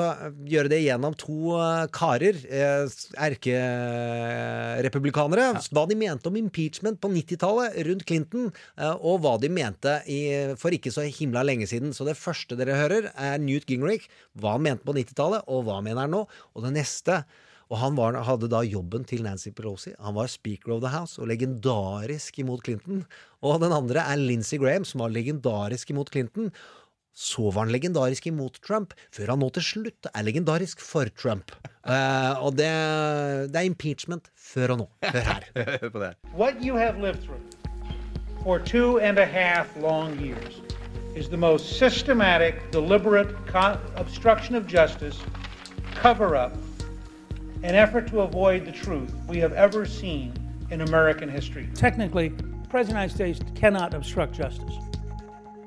gjøre 0.47 0.71
det 0.71 0.79
gjennom 0.85 1.15
to 1.19 1.57
uh, 1.59 1.87
karer, 1.93 2.37
eh, 2.47 2.87
erkerepublikanere, 3.27 5.59
hva 5.75 5.85
de 5.91 5.97
mente 5.99 6.29
om 6.31 6.37
impeachment 6.39 7.01
på 7.03 7.11
90-tallet 7.13 7.77
rundt 7.89 8.07
Clinton, 8.09 8.53
eh, 8.79 8.95
og 8.95 9.21
hva 9.25 9.35
de 9.43 9.49
mente 9.53 10.03
i, 10.07 10.55
for 10.61 10.71
ikke 10.75 10.93
så 10.95 11.03
himla 11.09 11.43
lenge 11.47 11.67
siden. 11.71 11.95
Så 11.97 12.03
det 12.09 12.21
første 12.21 12.57
dere 12.59 12.79
hører, 12.79 13.03
er 13.15 13.39
Newt 13.43 13.67
Gingrich, 13.71 14.05
hva 14.39 14.51
han 14.57 14.65
mente 14.69 14.85
på 14.87 14.93
90-tallet, 14.97 15.41
og 15.51 15.59
hva 15.67 15.75
han 15.81 15.89
mener 15.89 16.07
nå. 16.13 16.23
Og 16.55 16.61
det 16.67 16.73
neste 16.79 17.15
og 17.67 17.81
han 17.81 17.97
var, 17.99 18.15
hadde 18.23 18.51
da 18.51 18.61
jobben 18.63 19.05
til 19.09 19.25
Nancy 19.27 19.51
Pelosi. 19.57 19.93
Han 19.99 20.15
var 20.15 20.31
speaker 20.31 20.77
of 20.77 20.83
the 20.85 20.93
house 20.93 21.19
og 21.19 21.31
legendarisk 21.33 22.39
imot 22.39 22.65
Clinton. 22.65 23.05
Og 23.43 23.61
den 23.63 23.75
andre 23.75 24.05
er 24.07 24.21
Lindsey 24.21 24.61
Graham, 24.63 24.87
som 24.87 25.03
var 25.03 25.15
legendarisk 25.15 25.91
imot 25.91 26.13
Clinton. 26.15 26.53
Så 27.17 27.51
var 27.51 27.65
han 27.65 27.73
legendarisk 27.73 28.27
imot 28.29 28.61
Trump, 28.63 28.93
før 29.11 29.33
han 29.33 29.41
nå 29.43 29.49
til 29.57 29.65
slutt 29.65 30.09
er 30.13 30.27
legendarisk 30.27 30.83
for 30.85 31.11
Trump. 31.17 31.51
Uh, 31.83 32.37
og 32.45 32.59
det, 32.61 32.71
det 33.51 33.63
er 33.63 33.67
impeachment 33.67 34.31
før 34.37 34.77
og 34.77 34.83
nå. 34.85 34.89
Hør 35.09 35.31
her. 35.33 35.51
Hør 35.83 35.89
på 35.91 36.05
det. 36.05 36.15
What 36.37 36.63
you 36.63 36.77
have 36.77 37.01
lived 37.03 37.25
through 37.25 37.41
for 38.47 38.61
two 38.61 39.01
and 39.01 39.19
a 39.19 39.27
half 39.27 39.77
long 39.77 40.21
years 40.21 40.61
is 41.17 41.29
the 41.29 41.37
most 41.37 41.79
systematic, 41.81 42.55
deliberate 42.71 43.35
co- 43.47 43.81
obstruction 43.97 44.55
of 44.55 44.69
justice, 44.69 45.19
cover 45.97 46.37
up, 46.37 46.53
an 47.63 47.75
effort 47.75 48.07
to 48.09 48.21
avoid 48.21 48.65
the 48.65 48.73
truth 48.73 49.15
we 49.29 49.39
have 49.39 49.53
ever 49.53 49.87
seen 49.87 50.33
in 50.71 50.83
American 50.83 51.29
history. 51.29 51.69
Technically, 51.75 52.29
the 52.29 52.69
President 52.69 53.13
of 53.13 53.17
the 53.17 53.25
United 53.25 53.39
States 53.39 53.59
cannot 53.59 53.95
obstruct 53.95 54.35
justice. 54.35 54.75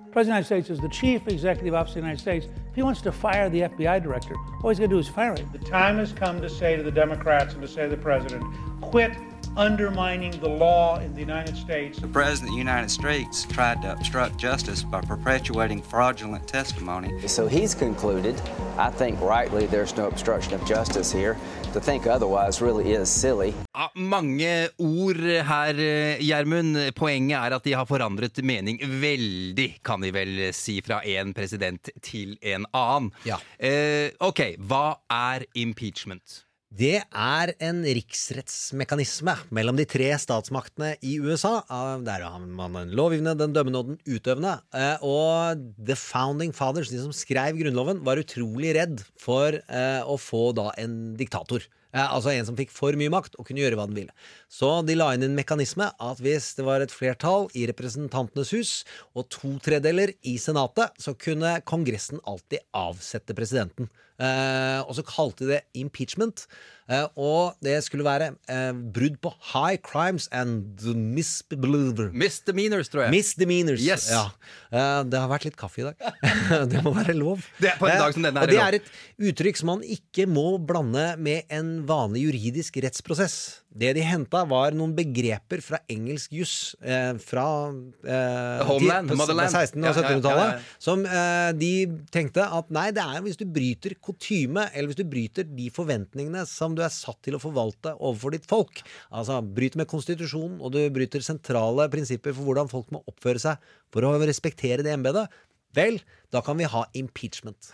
The 0.06 0.12
President 0.12 0.16
of 0.16 0.24
the 0.24 0.26
United 0.26 0.46
States 0.46 0.70
is 0.70 0.80
the 0.80 0.90
chief 0.90 1.28
executive 1.28 1.74
officer 1.74 2.00
of 2.00 2.04
the 2.04 2.08
United 2.08 2.22
States. 2.22 2.46
If 2.46 2.76
he 2.76 2.82
wants 2.82 3.02
to 3.02 3.12
fire 3.12 3.50
the 3.50 3.62
FBI 3.62 4.04
director, 4.04 4.36
all 4.64 4.70
he's 4.70 4.80
going 4.80 4.90
to 4.90 4.96
do 4.96 5.00
is 5.00 5.08
fire 5.08 5.36
him. 5.36 5.50
The 5.52 5.60
time 5.60 5.98
has 5.98 6.12
come 6.12 6.42
to 6.42 6.50
say 6.50 6.76
to 6.76 6.84
the 6.84 6.92
Democrats 6.92 7.54
and 7.54 7.62
to 7.62 7.68
say 7.68 7.84
to 7.84 7.90
the 7.90 7.98
President, 7.98 8.44
quit 8.82 9.12
undermining 9.58 10.32
the 10.40 10.50
law 10.50 11.00
in 11.00 11.14
the 11.14 11.20
United 11.20 11.56
States. 11.56 12.00
The 12.00 12.08
President 12.08 12.50
of 12.50 12.56
the 12.56 12.60
United 12.60 12.90
States 12.90 13.46
tried 13.46 13.82
to 13.82 13.92
obstruct 13.92 14.38
justice 14.38 14.84
by 14.84 15.02
perpetuating 15.02 15.82
fraudulent 15.82 16.48
testimony. 16.48 17.28
So 17.28 17.48
he's 17.48 17.76
concluded, 17.76 18.36
I 18.78 18.90
think 18.90 19.20
rightly, 19.22 19.66
there's 19.68 19.96
no 19.98 20.08
obstruction 20.08 20.54
of 20.54 20.66
justice 20.66 21.12
here. 21.12 21.38
To 21.74 21.80
think 21.80 22.08
otherwise 22.08 22.62
really 22.62 22.94
is 22.94 23.10
silly. 23.10 23.54
Ja, 23.76 23.90
mange 23.96 24.70
ord 24.78 25.22
her, 25.22 25.74
Gjermund. 26.20 26.78
Poenget 26.96 27.38
er 27.38 27.56
at 27.56 27.64
de 27.64 27.74
har 27.74 27.86
forandret 27.86 28.42
mening 28.44 28.80
veldig, 28.82 29.70
kan 29.86 30.02
de 30.02 30.12
vel 30.14 30.54
si, 30.54 30.80
fra 30.82 31.02
en 31.06 31.34
president 31.34 31.90
til 32.02 32.38
en 32.42 32.66
annen. 32.74 33.12
Ja. 33.26 33.38
Eh, 33.60 34.10
ok, 34.20 34.56
hva 34.66 34.98
er 35.14 35.46
impeachment? 35.54 36.49
Det 36.70 37.00
er 37.02 37.50
en 37.66 37.80
riksrettsmekanisme 37.82 39.34
mellom 39.58 39.78
de 39.80 39.88
tre 39.90 40.12
statsmaktene 40.22 40.92
i 41.02 41.16
USA. 41.18 41.64
Ah, 41.66 41.98
Der 41.98 42.22
har 42.22 42.38
man 42.40 42.74
den 42.78 42.92
lovgivende, 42.94 43.34
den 43.36 43.54
dømmende 43.54 43.80
og 43.80 43.88
den 43.88 43.98
utøvende. 44.06 44.62
Eh, 44.72 44.98
Og 45.02 45.66
The 45.84 45.96
Founding 45.96 46.54
Fathers, 46.54 46.90
de 46.90 47.02
som 47.02 47.12
skrev 47.12 47.58
Grunnloven, 47.58 48.04
var 48.06 48.22
utrolig 48.22 48.76
redd 48.78 49.02
for 49.18 49.50
eh, 49.50 50.02
å 50.06 50.16
få 50.22 50.54
da 50.54 50.70
en 50.78 51.18
diktator. 51.18 51.66
Eh, 51.92 52.06
altså 52.06 52.36
en 52.38 52.46
som 52.46 52.56
fikk 52.56 52.70
for 52.70 52.94
mye 52.94 53.10
makt 53.10 53.34
og 53.40 53.48
kunne 53.48 53.64
gjøre 53.64 53.76
hva 53.76 53.88
den 53.90 53.98
ville. 53.98 54.14
Så 54.48 54.86
de 54.86 54.94
la 54.94 55.16
inn 55.16 55.26
en 55.26 55.34
mekanisme 55.34 55.90
at 55.90 56.22
hvis 56.22 56.54
det 56.54 56.68
var 56.70 56.86
et 56.86 56.94
flertall 56.94 57.50
i 57.58 57.66
Representantenes 57.66 58.54
hus 58.54 58.76
og 59.16 59.26
to 59.34 59.56
tredeler 59.58 60.14
i 60.22 60.38
Senatet, 60.38 60.94
så 61.02 61.18
kunne 61.18 61.64
Kongressen 61.66 62.22
alltid 62.30 62.62
avsette 62.78 63.34
presidenten. 63.34 63.90
Eh, 64.20 64.82
og 64.84 64.98
så 64.98 65.06
kalte 65.08 65.46
de 65.46 65.56
det 65.56 65.64
impeachment. 65.80 66.48
Eh, 66.90 67.06
og 67.22 67.60
det 67.62 67.76
skulle 67.86 68.06
være 68.06 68.32
eh, 68.50 68.72
brudd 68.96 69.20
på 69.22 69.32
high 69.52 69.78
crimes 69.78 70.26
and 70.34 70.82
misbeliever. 70.98 72.10
Misdemeanors, 72.14 72.90
tror 72.90 73.06
jeg. 73.06 73.14
Misdemeanors. 73.14 73.84
Yes. 73.86 74.10
Ja. 74.10 74.26
Eh, 74.74 75.04
det 75.06 75.22
har 75.22 75.30
vært 75.30 75.46
litt 75.46 75.60
kaffe 75.60 75.84
i 75.84 75.88
dag. 75.88 76.10
det 76.72 76.82
må 76.86 76.96
være 76.98 77.14
lov. 77.18 77.46
Det 77.62 77.76
er 77.76 77.78
på 77.82 77.92
en 77.92 78.02
dag 78.02 78.18
som 78.18 78.26
denne 78.26 78.42
er 78.42 78.50
og 78.50 78.56
det 78.56 78.64
er 78.66 78.80
et 78.80 78.92
uttrykk 79.30 79.62
som 79.62 79.74
man 79.76 79.86
ikke 79.86 80.26
må 80.30 80.48
blande 80.58 81.12
med 81.22 81.46
en 81.54 81.76
vanlig 81.90 82.26
juridisk 82.26 82.82
rettsprosess. 82.82 83.38
Det 83.70 83.92
de 83.94 84.02
henta, 84.02 84.40
var 84.50 84.74
noen 84.74 84.96
begreper 84.98 85.62
fra 85.62 85.78
engelsk 85.94 86.32
juss 86.34 86.54
eh, 86.82 87.14
fra 87.22 87.44
eh, 87.70 88.64
Homeland, 88.66 89.12
de- 89.12 89.18
motherland. 89.20 89.54
1600- 89.54 89.78
og 89.78 89.86
ja, 89.86 89.92
ja, 89.92 90.08
1700-tallet. 90.10 90.42
ja, 90.42 90.56
ja. 90.58 90.78
Som 90.82 91.04
eh, 91.06 91.52
de 91.60 91.70
tenkte 92.12 92.48
at 92.58 92.72
nei, 92.74 92.88
det 92.98 93.04
er 93.06 93.22
hvis 93.28 93.38
du 93.38 93.46
bryter 93.46 93.94
kutyme, 94.02 94.64
eller 94.74 94.90
hvis 94.90 94.98
du 94.98 95.06
bryter 95.12 95.46
de 95.46 95.68
forventningene 95.76 96.42
som 96.50 96.74
du 96.74 96.82
er 96.82 96.90
satt 96.94 97.22
til 97.28 97.38
å 97.38 97.42
forvalte 97.44 97.94
overfor 98.00 98.34
ditt 98.34 98.48
folk. 98.50 98.82
Altså 99.14 99.38
bryter 99.46 99.84
med 99.84 99.90
konstitusjonen, 99.92 100.58
og 100.66 100.74
du 100.74 100.82
bryter 100.96 101.22
sentrale 101.26 101.86
prinsipper 101.94 102.34
for 102.34 102.50
hvordan 102.50 102.72
folk 102.74 102.90
må 102.96 103.04
oppføre 103.06 103.40
seg 103.44 103.70
for 103.94 104.02
å 104.10 104.16
respektere 104.26 104.82
det 104.86 104.96
embetet. 104.98 105.30
Vel, 105.78 106.00
da 106.34 106.42
kan 106.42 106.58
vi 106.58 106.66
ha 106.66 106.88
impeachment. 106.98 107.70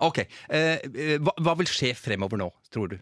Ok, 0.00 0.22
eh, 0.48 0.80
eh, 0.80 1.18
hva, 1.20 1.36
hva 1.44 1.54
vil 1.60 1.68
skje 1.68 1.92
fremover 1.96 2.40
nå, 2.40 2.48
tror 2.72 2.94
du? 2.94 2.96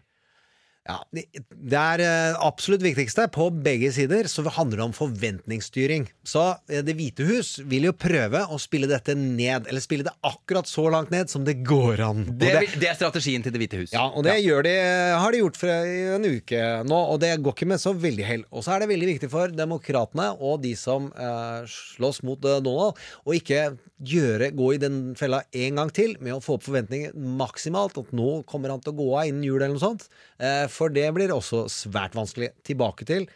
Ja, 0.85 0.99
det 1.09 1.77
er 1.79 2.01
eh, 2.05 2.35
absolutt 2.45 2.83
viktigste. 2.85 3.23
På 3.33 3.47
begge 3.49 3.89
sider 3.95 4.27
så 4.29 4.43
handler 4.53 4.77
det 4.77 4.85
om 4.85 4.93
forventningsstyring. 4.93 6.03
Så 6.21 6.43
eh, 6.69 6.83
Det 6.85 6.93
hvite 6.93 7.25
hus 7.25 7.55
vil 7.65 7.87
jo 7.87 7.93
prøve 7.97 8.43
å 8.53 8.59
spille 8.61 8.85
dette 8.91 9.15
ned, 9.17 9.65
eller 9.65 9.81
spille 9.81 10.05
det 10.05 10.13
akkurat 10.21 10.69
så 10.69 10.85
langt 10.93 11.09
ned 11.09 11.31
som 11.33 11.41
det 11.47 11.57
går 11.65 12.03
an. 12.05 12.21
Det, 12.29 12.51
Det, 12.53 12.81
det 12.83 12.91
er 12.91 12.99
strategien 12.99 13.41
til 13.41 13.55
Det 13.55 13.63
hvite 13.63 13.79
hus. 13.81 13.95
ja, 13.95 14.05
og 14.11 14.27
det 14.27 14.37
gjør 14.43 14.61
de, 14.67 14.75
har 15.23 15.33
de 15.33 15.41
gjort 15.41 15.57
for 15.57 15.73
en 15.73 16.29
uke 16.29 16.61
nå, 16.85 17.01
og 17.15 17.17
det 17.23 17.33
går 17.41 17.57
ikke 17.57 17.69
med 17.73 17.81
så 17.81 17.95
veldig 18.05 18.29
hell. 18.29 18.45
Og 18.53 18.67
så 18.67 18.75
er 18.75 18.85
det 18.85 18.91
veldig 18.93 19.09
viktig 19.15 19.31
for 19.33 19.57
demokratene 19.57 20.29
og 20.37 20.61
de 20.67 20.75
som 20.77 21.09
eh, 21.17 21.65
slåss 21.65 22.21
mot 22.29 22.45
eh, 22.45 22.61
Donald, 22.61 23.01
å 23.25 23.33
ikke 23.33 23.71
gjøre, 24.05 24.51
gå 24.53 24.73
i 24.75 24.79
den 24.81 25.01
fella 25.17 25.39
en 25.55 25.77
gang 25.79 25.89
til 25.95 26.17
med 26.21 26.35
å 26.35 26.41
få 26.43 26.57
opp 26.59 26.65
forventninger 26.67 27.13
maksimalt. 27.39 27.97
At 27.97 28.13
nå 28.13 28.41
kommer 28.45 28.73
han 28.73 28.81
til 28.83 28.93
å 28.93 28.97
gå 29.01 29.09
av 29.17 29.29
innen 29.31 29.45
jul 29.47 29.57
eller 29.57 29.73
noe 29.73 29.81
sånt. 29.81 30.09
Eh, 30.37 30.65
for 30.75 30.93
det 30.93 31.07
blir 31.15 31.33
også 31.33 31.65
svært 31.71 32.17
vanskelig. 32.17 32.51
Tilbake 32.67 33.07
til 33.07 33.29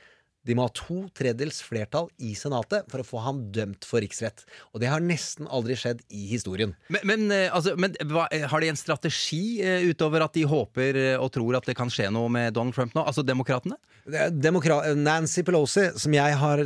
de 0.47 0.55
må 0.55 0.65
ha 0.65 0.71
to 0.73 1.03
tredjedels 1.17 1.59
flertall 1.65 2.07
i 2.23 2.31
Senatet 2.37 2.87
for 2.89 3.03
å 3.03 3.07
få 3.07 3.23
ham 3.25 3.41
dømt 3.53 3.85
for 3.87 4.01
riksrett. 4.03 4.45
Og 4.73 4.81
det 4.81 4.89
har 4.91 5.03
nesten 5.03 5.49
aldri 5.51 5.75
skjedd 5.77 6.01
i 6.15 6.29
historien. 6.31 6.73
Men, 6.89 7.03
men, 7.09 7.25
eh, 7.35 7.49
altså, 7.53 7.75
men 7.79 7.97
hva, 8.09 8.25
eh, 8.31 8.47
har 8.49 8.63
de 8.63 8.71
en 8.71 8.79
strategi 8.79 9.59
eh, 9.61 9.85
utover 9.91 10.23
at 10.25 10.33
de 10.37 10.47
håper 10.49 10.97
eh, 10.97 11.17
og 11.19 11.33
tror 11.35 11.59
at 11.59 11.67
det 11.69 11.75
kan 11.77 11.91
skje 11.91 12.07
noe 12.15 12.31
med 12.31 12.55
Donald 12.55 12.77
Trump 12.77 12.95
nå? 12.95 13.03
Altså 13.03 13.25
demokratene? 13.25 13.77
Demokra 14.09 14.95
Nancy 14.97 15.43
Pelosi, 15.45 15.83
som 15.99 16.15
jeg 16.15 16.37
har, 16.39 16.63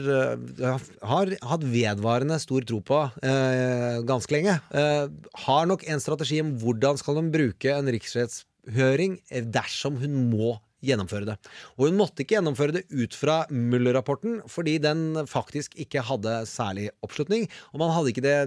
har 1.04 1.32
hatt 1.50 1.66
vedvarende 1.68 2.38
stor 2.40 2.64
tro 2.70 2.80
på 2.86 3.02
eh, 3.26 4.00
ganske 4.08 4.32
lenge, 4.32 4.54
eh, 4.72 5.10
har 5.44 5.68
nok 5.68 5.84
en 5.90 6.00
strategi 6.00 6.40
om 6.46 6.54
hvordan 6.62 7.02
skal 7.02 7.20
de 7.20 7.26
bruke 7.34 7.74
en 7.74 7.92
riksrettshøring 7.92 8.48
eh, 8.68 9.44
dersom 9.44 10.00
hun 10.02 10.30
må 10.32 10.56
gjennomføre 10.84 11.28
det. 11.28 11.36
Og 11.78 11.88
hun 11.88 12.00
måtte 12.00 12.24
ikke 12.24 12.38
gjennomføre 12.38 12.76
det 12.76 12.84
ut 12.92 13.16
fra 13.16 13.44
Mueller-rapporten, 13.52 14.42
fordi 14.52 14.78
den 14.84 15.24
faktisk 15.30 15.78
ikke 15.80 16.04
hadde 16.04 16.42
særlig 16.50 16.90
oppslutning, 17.06 17.48
og 17.72 17.84
man 17.84 17.94
hadde 17.96 18.12
ikke 18.12 18.26
det 18.26 18.38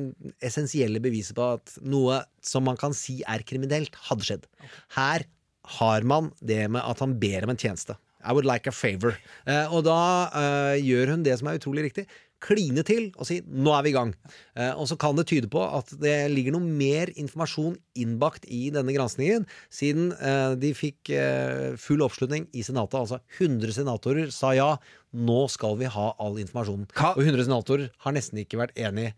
essensielle 0.44 1.00
beviset 1.00 1.37
på 1.38 1.55
at 1.57 1.79
noe 1.81 2.20
som 2.44 2.66
man 2.68 2.76
kan 2.81 2.96
si 2.96 3.22
er 3.24 3.44
kriminelt, 3.48 3.96
hadde 4.09 4.29
skjedd. 4.29 4.50
Her 4.98 5.24
har 5.81 6.07
man 6.07 6.31
det 6.44 6.66
med 6.70 6.85
at 6.85 7.00
han 7.02 7.16
ber 7.20 7.46
om 7.46 7.55
en 7.55 7.61
tjeneste. 7.61 7.96
I 8.26 8.33
would 8.33 8.46
like 8.46 8.66
a 8.66 8.74
favor. 8.74 9.14
Eh, 9.46 9.70
og 9.70 9.85
da 9.87 9.98
uh, 10.35 10.74
gjør 10.83 11.14
hun 11.14 11.22
det 11.22 11.37
som 11.38 11.46
er 11.46 11.61
utrolig 11.61 11.87
riktig. 11.87 12.07
Kline 12.46 12.85
til 12.87 13.09
og 13.16 13.26
si 13.28 13.40
'nå 13.42 13.72
er 13.74 13.82
vi 13.82 13.90
i 13.90 13.96
gang'. 13.96 14.14
Eh, 14.56 14.72
og 14.78 14.87
så 14.88 14.96
kan 14.98 15.16
det 15.16 15.26
tyde 15.26 15.50
på 15.50 15.62
at 15.62 15.90
det 16.00 16.30
ligger 16.30 16.54
noe 16.54 16.62
mer 16.62 17.11
informasjon 17.16 17.76
innbakt 17.96 18.46
i 18.46 18.70
denne 18.70 18.94
granskningen, 18.94 19.46
siden 19.70 20.12
eh, 20.12 20.54
de 20.54 20.72
fikk 20.74 21.11
eh, 21.11 21.74
full 21.76 22.04
oppslutning 22.06 22.46
i 22.54 22.62
Senatet. 22.62 23.00
Altså 23.00 23.20
100 23.40 23.72
senatorer 23.72 24.30
sa 24.30 24.54
ja, 24.54 24.76
nå 25.12 25.48
skal 25.48 25.76
vi 25.80 25.90
ha 25.90 26.14
all 26.18 26.38
informasjonen. 26.38 26.87
Og 27.16 27.22
100 27.24 27.48
senatorer 27.48 27.90
har 28.04 28.16
nesten 28.16 28.38
ikke 28.38 28.61
vært 28.62 28.76
enig. 28.78 29.12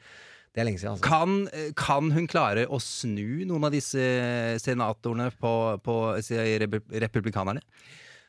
Det 0.55 0.63
er 0.63 0.65
lenge 0.71 0.81
siden. 0.81 0.97
Altså. 0.97 1.05
Kan, 1.05 1.75
kan 1.77 2.11
hun 2.11 2.27
klare 2.27 2.65
å 2.67 2.81
snu 2.81 3.45
noen 3.47 3.69
av 3.69 3.75
disse 3.75 4.01
senatorene 4.65 5.29
på, 5.37 5.53
på 5.85 5.97
republikanerne? 7.05 7.63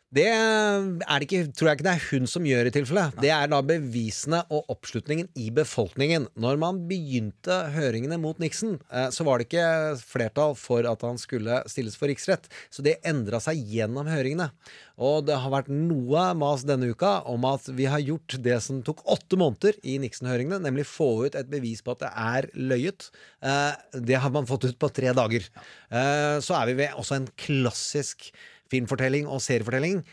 Det 0.10 0.26
det 0.26 1.26
ikke, 1.28 1.41
tror 1.54 1.69
jeg 1.69 1.78
ikke 1.78 1.86
det 1.86 1.91
er 1.91 2.06
hun 2.10 2.24
som 2.30 2.45
gjør 2.48 2.65
i 2.65 2.72
tilfelle. 2.74 3.04
Det 3.22 3.30
er 3.30 3.50
da 3.52 3.60
bevisene 3.62 4.39
og 4.50 4.72
oppslutningen 4.74 5.28
i 5.38 5.52
befolkningen. 5.54 6.26
Når 6.34 6.58
man 6.62 6.80
begynte 6.89 7.60
høringene 7.76 8.17
mot 8.22 8.41
Nixon, 8.41 8.80
eh, 8.89 9.12
så 9.13 9.26
var 9.28 9.38
det 9.38 9.50
ikke 9.50 10.00
flertall 10.02 10.58
for 10.58 10.88
at 10.89 11.06
han 11.06 11.22
skulle 11.22 11.62
stilles 11.69 12.00
for 12.00 12.10
riksrett. 12.10 12.50
Så 12.74 12.82
det 12.86 12.98
endra 13.06 13.38
seg 13.43 13.62
gjennom 13.69 14.10
høringene. 14.10 14.50
Og 14.98 15.28
det 15.30 15.38
har 15.38 15.54
vært 15.54 15.69
noe 15.69 16.26
mas 16.36 16.65
denne 16.67 16.89
uka 16.89 17.19
om 17.30 17.45
at 17.48 17.69
vi 17.69 17.86
har 17.86 18.02
gjort 18.02 18.39
det 18.41 18.58
som 18.65 18.82
tok 18.84 19.06
åtte 19.06 19.38
måneder 19.39 19.78
i 19.86 20.00
Nixon-høringene, 20.02 20.63
nemlig 20.65 20.89
få 20.89 21.28
ut 21.30 21.38
et 21.38 21.54
bevis 21.54 21.86
på 21.86 21.93
at 21.93 22.08
det 22.08 22.13
er 22.17 22.50
løyet. 22.58 23.12
Eh, 23.45 23.76
Det 23.93 24.17
har 24.17 24.34
man 24.34 24.50
fått 24.50 24.65
ut 24.65 24.80
på 24.80 24.89
tre 24.89 25.13
dager. 25.13 25.45
Eh, 25.91 26.39
Så 26.41 26.58
er 26.58 26.65
vi 26.65 26.74
ved 26.82 26.98
også 26.98 27.15
en 27.15 27.30
klassisk 27.38 28.32
filmfortelling 28.71 29.27
og 29.27 29.41
seriefortelling, 29.43 30.03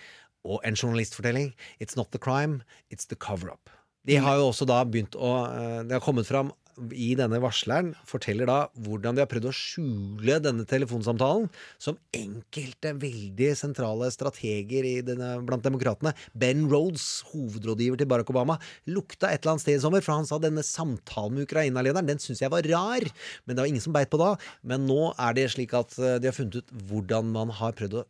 og 0.46 0.60
en 0.64 0.78
journalistfortelling. 0.78 1.52
It's 1.82 1.96
not 1.98 2.12
the 2.12 2.22
crime, 2.22 2.62
it's 2.92 3.08
the 3.08 3.18
cover-up. 3.18 3.70
De 4.06 4.16
har 4.22 4.38
jo 4.38 4.50
også 4.52 4.66
da 4.68 4.84
begynt 4.86 5.16
å 5.18 5.32
eh, 5.50 5.80
Det 5.82 5.96
har 5.96 6.04
kommet 6.04 6.28
fram 6.28 6.52
i 6.92 7.12
denne 7.18 7.40
varsleren, 7.42 7.92
forteller 8.08 8.48
da 8.48 8.58
hvordan 8.84 9.16
de 9.16 9.22
har 9.24 9.30
prøvd 9.30 9.48
å 9.48 9.54
skjule 9.54 10.38
denne 10.44 10.66
telefonsamtalen, 10.68 11.48
som 11.82 11.98
enkelte 12.16 12.92
veldig 13.00 13.50
sentrale 13.58 14.10
strateger 14.12 14.86
denne, 15.06 15.32
blant 15.46 15.64
demokratene, 15.64 16.12
Ben 16.36 16.66
Rhodes, 16.70 17.24
hovedrådgiver 17.32 18.00
til 18.00 18.10
Barack 18.10 18.32
Obama, 18.34 18.58
lukta 18.90 19.30
et 19.30 19.42
eller 19.42 19.56
annet 19.56 19.64
sted 19.64 19.78
i 19.78 19.84
sommer, 19.84 20.04
for 20.04 20.18
han 20.18 20.28
sa 20.28 20.40
denne 20.42 20.64
samtalen 20.66 21.36
med 21.36 21.48
Ukraina-lederen, 21.48 22.08
den 22.08 22.22
syns 22.22 22.44
jeg 22.44 22.52
var 22.52 22.66
rar, 22.68 23.08
men 23.46 23.56
det 23.56 23.62
var 23.62 23.70
ingen 23.72 23.84
som 23.84 23.96
beit 23.96 24.12
på 24.12 24.20
da. 24.20 24.34
Men 24.66 24.86
nå 24.88 25.12
er 25.14 25.36
det 25.36 25.48
slik 25.54 25.74
at 25.76 25.96
eh, 25.98 26.18
de 26.20 26.30
har 26.30 26.36
funnet 26.36 26.60
ut 26.60 26.74
hvordan 26.90 27.32
man 27.32 27.52
har 27.56 27.76
prøvd 27.78 28.00
å 28.02 28.04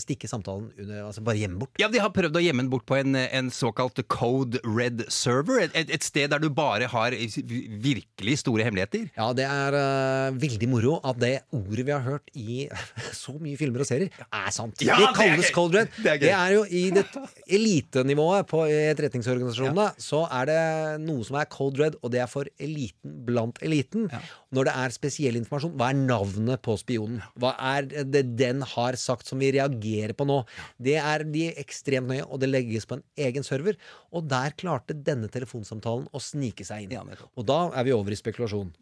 stikke 0.00 0.28
samtalen 0.28 0.68
under, 0.74 1.06
altså 1.06 1.22
bare 1.24 1.40
gjemme 1.40 1.60
bort. 1.62 1.78
Ja, 1.80 1.88
De 1.92 2.02
har 2.02 2.12
prøvd 2.14 2.36
å 2.36 2.42
gjemme 2.42 2.64
den 2.64 2.72
bort 2.72 2.86
på 2.88 2.98
en, 2.98 3.16
en 3.16 3.50
såkalt 3.54 4.00
Code 4.12 4.60
Red 4.66 5.06
server. 5.12 5.62
Et, 5.70 5.88
et 5.90 6.04
sted 6.04 6.32
der 6.32 6.42
du 6.42 6.50
bare 6.52 6.90
har 6.90 7.14
virkelig 7.14 7.99
store 8.40 8.66
hemmeligheter. 8.66 9.08
Ja, 9.16 9.30
det 9.36 9.46
er 9.48 9.76
uh, 9.76 10.38
veldig 10.40 10.68
moro 10.70 10.98
at 11.06 11.18
det 11.20 11.32
ordet 11.56 11.86
vi 11.86 11.94
har 11.94 12.04
hørt 12.04 12.30
i 12.34 12.66
så 13.22 13.34
mye 13.38 13.58
filmer 13.60 13.84
og 13.84 13.88
serier, 13.88 14.10
er 14.26 14.50
sant. 14.54 14.80
Ja, 14.84 14.98
det 14.98 15.10
det 15.10 15.16
kalles 15.18 15.50
gøy. 15.50 15.54
Cold 15.56 15.76
Red. 15.76 15.92
Det 15.96 16.12
er. 16.14 16.20
Det 16.22 16.32
er 16.36 16.54
jo 16.54 16.64
i 16.64 16.82
det 16.94 17.04
elitenivået 17.50 18.48
på 18.50 18.64
etterretningsorganisasjonene, 18.66 19.88
så 20.00 20.24
er 20.40 20.50
det 20.50 20.60
noe 21.04 21.26
som 21.26 21.38
er 21.40 21.50
Cold 21.50 21.80
Red, 21.80 21.98
og 22.00 22.12
det 22.14 22.22
er 22.24 22.30
for 22.30 22.48
eliten 22.60 23.18
blant 23.26 23.60
eliten. 23.64 24.08
Når 24.54 24.66
det 24.66 24.74
er 24.82 24.94
spesiell 24.94 25.38
informasjon, 25.38 25.76
hva 25.78 25.90
er 25.92 25.98
navnet 25.98 26.62
på 26.64 26.74
spionen? 26.80 27.20
Hva 27.40 27.54
er 27.72 27.86
det 27.86 28.24
den 28.38 28.64
har 28.66 28.98
sagt 29.00 29.30
som 29.30 29.42
vi 29.42 29.52
reagerer 29.54 30.14
på 30.16 30.26
nå? 30.28 30.40
Det 30.82 30.96
er 31.00 31.24
de 31.28 31.48
ekstremt 31.60 32.10
nøye, 32.10 32.26
og 32.26 32.42
det 32.42 32.50
legges 32.50 32.88
på 32.88 32.98
en 32.98 33.04
egen 33.28 33.46
server. 33.46 33.78
Og 34.10 34.26
der 34.30 34.56
klarte 34.58 34.96
denne 34.96 35.30
telefonsamtalen 35.32 36.08
å 36.10 36.22
snike 36.22 36.66
seg 36.66 36.86
inn. 36.86 37.14
og 37.36 37.46
da 37.46 37.60
er 37.78 37.86
vi 37.86 37.89
over 37.96 38.14
i 38.14 38.18
spekulasjon. 38.18 38.72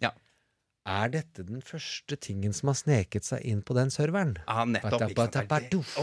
Er 0.88 1.10
dette 1.12 1.44
den 1.44 1.60
første 1.64 2.16
tingen 2.16 2.54
som 2.56 2.70
har 2.70 2.78
sneket 2.78 3.26
seg 3.26 3.42
inn 3.44 3.60
på 3.66 3.74
den 3.76 3.90
serveren? 3.92 4.36
Ja, 4.46 4.64
nettopp. 4.64 5.10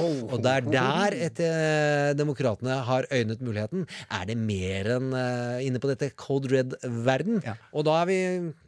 Og 0.05 0.35
det 0.43 0.51
er 0.51 0.67
der 0.67 1.15
etter 1.25 1.55
eh, 1.55 2.09
demokratene 2.17 2.77
har 2.85 3.07
øynet 3.09 3.41
muligheten. 3.41 3.87
Er 4.13 4.27
det 4.29 4.35
mer 4.37 4.91
enn 4.97 5.15
uh, 5.15 5.63
inne 5.65 5.81
på 5.81 5.89
dette 5.89 6.11
Code 6.19 6.51
Red-verden? 6.53 7.41
Og 7.73 7.87
da 7.87 7.97
er 8.03 8.11
vi 8.11 8.19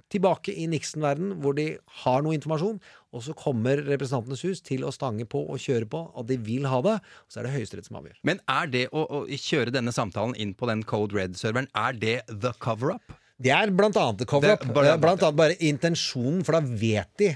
tilbake 0.09 0.55
i 0.55 0.65
Nixon-verden, 0.71 1.35
hvor 1.43 1.53
de 1.57 1.67
har 2.01 2.25
noe 2.25 2.33
informasjon, 2.37 2.79
og 3.13 3.23
så 3.25 3.35
kommer 3.37 3.83
Representantenes 3.85 4.41
hus 4.47 4.63
til 4.65 4.87
å 4.87 4.93
stange 4.95 5.27
på 5.29 5.43
og 5.43 5.61
kjøre 5.61 5.89
på, 5.91 6.01
og 6.15 6.27
de 6.31 6.39
vil 6.41 6.65
ha 6.71 6.81
det. 6.85 6.95
Og 6.97 7.33
så 7.33 7.41
er 7.43 7.49
det 7.49 7.53
Høyesterett 7.59 7.91
som 7.91 7.99
avgjør. 8.01 8.17
Men 8.27 8.41
er 8.49 8.73
det 8.73 8.87
å, 8.89 9.05
å 9.19 9.21
kjøre 9.27 9.75
denne 9.75 9.93
samtalen 9.93 10.33
inn 10.39 10.55
på 10.57 10.71
den 10.71 10.85
Code 10.87 11.19
Red-serveren, 11.19 11.69
er 11.77 11.99
det 11.99 12.19
the 12.31 12.55
cover-up? 12.63 13.17
Det 13.39 13.51
er 13.53 13.69
blant 13.71 13.97
annet 14.01 14.25
cover-up. 14.27 14.63
Er 14.65 14.73
bare- 14.73 14.93
Eh, 14.93 14.97
Blant 14.97 15.21
annet 15.23 15.35
bare 15.37 15.55
intensjonen, 15.61 16.43
for 16.45 16.53
da 16.53 16.61
vet 16.61 17.07
de 17.17 17.35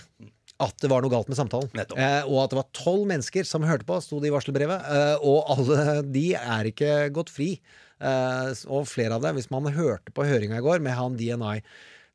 at 0.61 0.77
det 0.77 0.89
var 0.89 1.01
noe 1.01 1.09
galt 1.09 1.27
med 1.29 1.37
samtalen. 1.37 1.69
Eh, 1.97 2.23
og 2.27 2.43
at 2.43 2.49
det 2.51 2.57
var 2.57 2.67
tolv 2.73 3.05
mennesker 3.07 3.45
som 3.45 3.61
hørte 3.63 3.85
på, 3.85 4.01
sto 4.01 4.19
det 4.19 4.29
i 4.29 4.33
varselbrevet. 4.35 4.81
Eh, 4.81 5.17
og 5.21 5.45
alle 5.49 6.01
de 6.17 6.33
er 6.35 6.63
ikke 6.71 7.11
gått 7.13 7.29
fri. 7.29 7.59
Eh, 8.01 8.53
og 8.67 8.85
flere 8.89 9.13
av 9.13 9.21
dem, 9.21 9.35
hvis 9.37 9.51
man 9.51 9.63
hørte 9.73 10.11
på 10.13 10.25
høringa 10.25 10.57
i 10.57 10.61
går 10.65 10.81
med 10.81 10.93
han 10.93 11.17
DNI, 11.17 11.61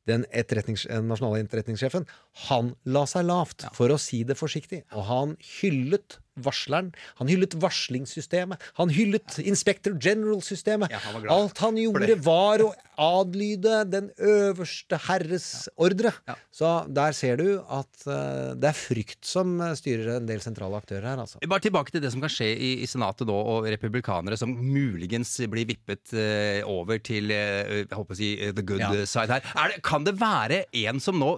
den 0.07 0.25
etterretnings, 0.31 0.85
eh, 0.89 0.99
nasjonale 1.03 1.43
etterretningssjefen, 1.45 2.05
han 2.47 2.75
la 2.85 3.05
seg 3.09 3.25
lavt, 3.25 3.65
for 3.73 3.89
å 3.89 3.97
si 4.01 4.21
det 4.27 4.37
forsiktig. 4.37 4.83
Og 4.93 5.07
han 5.09 5.35
hyllet 5.59 6.19
varsleren. 6.37 6.91
Han 7.17 7.31
hyllet 7.31 7.55
varslingssystemet. 7.57 8.61
Han 8.77 8.91
hyllet 8.93 9.39
Inspector 9.41 9.95
General-systemet. 9.97 10.91
han 10.93 11.23
Alt 11.33 11.57
han 11.63 11.79
gjorde, 11.81 12.13
var 12.21 12.61
å 12.61 12.67
adlyde 13.01 13.79
den 13.89 14.11
øverste 14.21 14.99
herres 15.07 15.47
ordre. 15.81 16.11
Så 16.53 16.69
der 16.93 17.15
ser 17.17 17.37
du 17.41 17.47
at 17.61 18.05
uh, 18.05 18.53
det 18.57 18.69
er 18.69 18.77
frykt 18.77 19.25
som 19.25 19.55
styrer 19.77 20.15
en 20.19 20.29
del 20.29 20.41
sentrale 20.45 20.77
aktører 20.77 21.07
her, 21.11 21.23
altså. 21.25 21.41
Bare 21.49 21.65
tilbake 21.65 21.93
til 21.93 22.03
det 22.05 22.11
som 22.13 22.21
kan 22.21 22.29
skje 22.33 22.51
i, 22.53 22.71
i 22.85 22.89
Senatet 22.89 23.25
nå, 23.29 23.33
og 23.37 23.67
republikanere 23.73 24.37
som 24.37 24.53
muligens 24.53 25.33
blir 25.49 25.65
vippet 25.69 26.13
uh, 26.13 26.61
over 26.69 27.01
til 27.05 27.33
uh, 27.33 27.81
jeg 27.81 27.89
håper 27.97 28.13
å 28.13 28.19
si, 28.21 28.31
the 28.53 28.61
good 28.65 28.81
Ja. 28.85 28.93
side 29.09 29.33
her. 29.33 29.45
Er 29.57 29.73
det, 29.73 29.81
kan 29.85 30.05
det 30.05 30.13
være 30.21 30.63
en 30.85 31.01
som 31.01 31.17
nå 31.17 31.33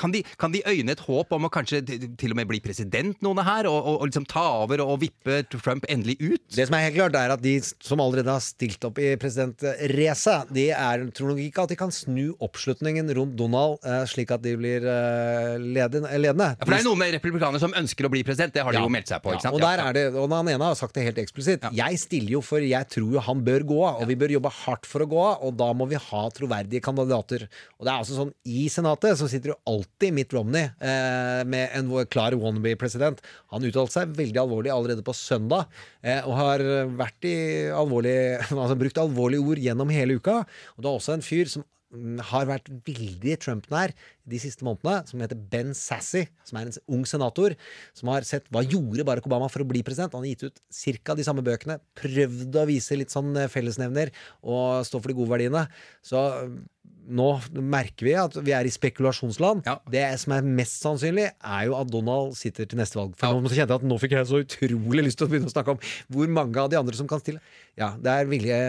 Kan 0.00 0.12
de, 0.12 0.20
kan 0.42 0.52
de 0.54 0.60
øyne 0.66 0.92
et 0.96 1.02
håp 1.06 1.30
om 1.36 1.46
å 1.46 1.50
kanskje 1.54 1.80
til, 1.86 2.32
og 2.34 2.38
med 2.40 2.48
bli 2.50 2.58
president, 2.64 3.14
noen 3.22 3.38
av 3.42 3.46
her, 3.46 3.68
og, 3.70 3.78
og, 3.78 4.00
og 4.02 4.08
liksom 4.10 4.26
ta 4.30 4.42
over 4.64 4.82
og 4.84 4.98
vippe 5.04 5.40
Trump 5.54 5.86
endelig 5.92 6.18
ut? 6.20 6.42
Det 6.56 6.66
som 6.68 6.74
er 6.76 6.88
helt 6.88 6.98
klart, 6.98 7.16
er 7.20 7.34
at 7.36 7.42
de 7.44 7.54
som 7.62 8.02
allerede 8.02 8.32
har 8.34 8.42
stilt 8.42 8.82
opp 8.88 8.98
i 9.02 9.12
presidentracet, 9.22 10.50
de 10.54 10.66
er, 10.74 11.04
tror 11.14 11.32
nok 11.32 11.40
ikke 11.44 11.64
at 11.66 11.72
de 11.72 11.78
kan 11.78 11.92
snu 11.94 12.32
oppslutningen 12.42 13.08
rundt 13.16 13.36
Donald 13.38 13.78
eh, 13.86 14.02
slik 14.10 14.32
at 14.34 14.42
de 14.44 14.54
blir 14.58 14.84
eh, 14.88 15.56
ledende. 15.62 16.10
Ja, 16.12 16.64
for 16.64 16.72
det 16.74 16.80
er 16.82 16.88
noen 16.88 17.00
med 17.02 17.14
republikanere 17.16 17.62
som 17.62 17.74
ønsker 17.78 18.08
å 18.08 18.12
bli 18.12 18.24
president, 18.26 18.54
det 18.56 18.64
har 18.66 18.74
de 18.74 18.80
Ja. 18.80 18.86
jo 18.86 18.92
meldt 18.92 19.10
seg 19.12 19.22
på. 19.22 19.32
ikke 19.34 19.46
sant? 19.46 19.54
Og 19.54 19.62
der 19.62 19.78
er 19.84 19.92
det, 19.96 20.04
og 20.18 20.28
den 20.32 20.52
ene 20.56 20.70
har 20.72 20.78
sagt 20.78 20.94
det 20.98 21.04
helt 21.06 21.20
eksplisitt. 21.22 21.68
Jeg 21.76 22.00
stiller 22.02 22.36
jo 22.38 22.42
for 22.44 22.64
jeg 22.64 22.88
tror 22.90 23.12
jo 23.16 23.22
han 23.22 23.42
bør 23.46 23.64
gå 23.68 23.80
av, 23.86 24.02
og 24.02 24.08
vi 24.10 24.16
bør 24.18 24.34
jobbe 24.36 24.50
hardt 24.62 24.88
for 24.88 25.04
å 25.04 25.08
gå 25.10 25.22
av, 25.22 25.44
og 25.46 25.56
da 25.60 25.70
må 25.76 25.86
vi 25.90 26.00
ha 26.00 26.22
troverdige 26.34 26.82
kandidater. 26.84 27.46
Og 27.78 27.86
det 27.86 27.92
er 27.92 27.98
altså 28.02 28.18
sånn, 28.18 28.32
I 28.48 28.66
Senatet 28.72 29.18
så 29.20 29.28
sitter 29.30 29.52
jo 29.54 29.58
alltid 29.68 30.14
Romney 30.34 30.68
eh, 30.68 31.42
med 31.48 31.74
en 31.78 31.90
klar 32.10 32.36
wannabe-president. 32.38 33.20
Han 33.52 33.66
uttalte 33.68 33.96
seg 33.96 34.14
veldig 34.18 34.40
alvorlig 34.42 34.72
allerede 34.74 35.04
på 35.06 35.14
søndag, 35.16 35.68
eh, 36.02 36.22
og 36.26 36.36
har 36.38 36.64
vært 36.98 37.28
i 37.28 37.36
alvorlig, 37.74 38.16
altså 38.50 38.78
brukt 38.80 39.02
alvorlige 39.02 39.44
ord 39.44 39.62
gjennom 39.62 39.92
hele 39.94 40.18
uka. 40.18 40.42
Og 40.76 40.82
det 40.82 40.90
er 40.90 40.96
også 40.96 41.16
en 41.16 41.24
fyr 41.26 41.50
som 41.52 41.64
mm, 41.94 42.18
har 42.32 42.48
vært 42.50 42.72
veldig 42.88 43.38
Trump-nær 43.44 43.94
de 44.28 44.38
siste 44.42 44.66
månedene, 44.66 45.06
som 45.08 45.22
heter 45.22 45.38
Ben 45.52 45.72
Sassy, 45.76 46.24
som 46.48 46.58
er 46.60 46.68
en 46.68 46.76
ung 46.96 47.06
senator, 47.08 47.56
som 47.98 48.12
har 48.12 48.26
sett 48.28 48.46
hva 48.54 48.62
gjorde 48.64 49.06
Barack 49.08 49.26
Obama 49.28 49.50
for 49.52 49.64
å 49.64 49.68
bli 49.68 49.84
president. 49.86 50.14
Han 50.14 50.26
har 50.26 50.34
gitt 50.34 50.46
ut 50.48 50.62
ca. 51.02 51.16
de 51.18 51.26
samme 51.26 51.44
bøkene, 51.46 51.80
prøvd 51.98 52.60
å 52.62 52.68
vise 52.70 52.98
litt 52.98 53.14
sånn 53.14 53.34
eh, 53.36 53.50
fellesnevner 53.52 54.14
og 54.42 54.86
stå 54.88 55.00
for 55.02 55.12
de 55.12 55.18
gode 55.18 55.34
verdiene. 55.34 55.66
Så 56.06 56.22
mm, 56.22 56.62
nå 57.08 57.28
merker 57.58 58.06
vi 58.06 58.12
at 58.18 58.36
vi 58.46 58.54
er 58.54 58.68
i 58.68 58.72
spekulasjonsland. 58.72 59.64
Det 59.90 60.04
som 60.22 60.34
er 60.36 60.46
mest 60.46 60.82
sannsynlig, 60.84 61.28
er 61.34 61.64
jo 61.68 61.76
at 61.78 61.90
Donald 61.90 62.36
sitter 62.38 62.68
til 62.70 62.78
neste 62.78 62.98
valg. 63.00 63.14
For 63.20 63.40
nå 63.42 63.50
kjente 63.50 63.66
jeg 63.66 63.80
at 63.80 63.86
nå 63.88 63.98
fikk 64.02 64.16
jeg 64.18 64.28
så 64.30 64.42
utrolig 64.44 65.06
lyst 65.08 65.18
til 65.20 65.26
å 65.28 65.32
begynne 65.32 65.50
å 65.50 65.54
snakke 65.54 65.74
om 65.76 65.80
hvor 66.12 66.30
mange 66.40 66.60
av 66.62 66.70
de 66.72 66.78
andre 66.78 66.98
som 66.98 67.08
kan 67.10 67.22
stille. 67.22 67.42
Ja, 67.80 67.94
det 67.98 68.12
er 68.12 68.30
vilje 68.30 68.60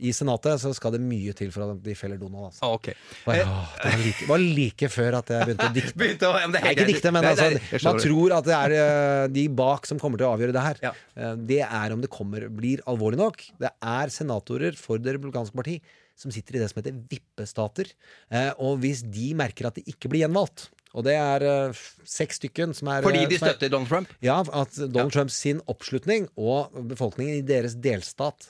i 0.00 0.12
Senatet 0.16 0.56
så 0.62 0.70
skal 0.72 0.94
det 0.94 1.00
mye 1.04 1.34
til 1.36 1.50
for 1.52 1.66
at 1.74 1.80
de 1.84 1.94
feller 1.98 2.16
Donald. 2.16 2.46
Altså. 2.48 2.62
Ah, 2.64 2.76
ok. 2.78 2.86
Å, 3.28 3.34
ja, 3.36 3.44
det 3.82 3.90
var 3.92 4.00
like, 4.00 4.28
var 4.30 4.40
like 4.40 4.88
før 4.88 5.16
at 5.18 5.32
jeg 5.34 5.48
begynte 5.50 5.66
å 5.68 5.74
dikte. 5.76 5.94
Begynte 6.00 6.30
å- 6.30 6.38
ja, 6.40 6.46
det 6.48 6.60
er 6.62 6.64
Nei, 6.64 6.72
ikke 6.72 6.86
dikte, 6.88 7.12
men 7.12 7.26
Nei, 7.26 7.32
altså, 7.34 7.48
nei, 7.52 7.62
jeg 7.74 7.84
man 7.84 8.00
tror 8.06 8.36
at 8.38 8.48
det 8.48 8.56
er 8.56 8.76
eh, 8.78 9.24
de 9.36 9.44
bak 9.60 9.90
som 9.90 10.00
kommer 10.00 10.22
til 10.22 10.30
å 10.30 10.32
avgjøre 10.38 10.56
det 10.56 10.64
her. 10.64 10.80
Ja. 10.88 10.94
Det 11.36 11.60
er 11.66 11.92
om 11.96 12.00
det 12.00 12.08
kommer, 12.12 12.48
blir 12.48 12.80
alvorlig 12.88 13.20
nok. 13.20 13.44
Det 13.60 13.74
er 13.76 14.14
senatorer 14.14 14.78
for 14.80 15.02
Det 15.04 15.18
republikanske 15.18 15.60
parti 15.60 15.76
som 16.20 16.32
sitter 16.34 16.58
i 16.58 16.62
det 16.62 16.68
som 16.70 16.80
heter 16.82 16.98
vippestater. 17.10 17.90
Eh, 18.30 18.52
Og 18.60 18.78
hvis 18.84 19.02
de 19.08 19.30
merker 19.38 19.70
at 19.70 19.80
de 19.80 19.86
ikke 19.88 20.12
blir 20.12 20.26
gjenvalgt 20.26 20.68
og 20.90 21.04
det 21.06 21.12
er 21.14 21.42
uh, 21.46 21.80
seks 22.02 22.40
stykken 22.40 22.72
som 22.74 22.88
er 22.90 23.04
Fordi 23.04 23.20
eh, 23.22 23.28
de 23.30 23.36
støtter 23.38 23.68
er- 23.68 23.70
Donald 23.76 23.90
Trump? 23.92 24.14
Ja, 24.26 24.40
at 24.42 24.74
Donald 24.90 25.12
Trumps 25.14 25.36
sin 25.38 25.60
oppslutning 25.70 26.26
og 26.34 26.74
befolkningen 26.90 27.36
i 27.38 27.44
deres 27.46 27.76
delstat 27.78 28.48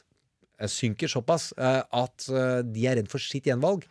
synker 0.69 1.09
såpass 1.09 1.51
uh, 1.57 1.83
at 1.85 2.27
uh, 2.33 2.61
de 2.65 2.87
er 2.89 2.97
redd 3.01 3.11
for 3.13 3.21
sitt 3.21 3.45
gjenvalg. 3.49 3.85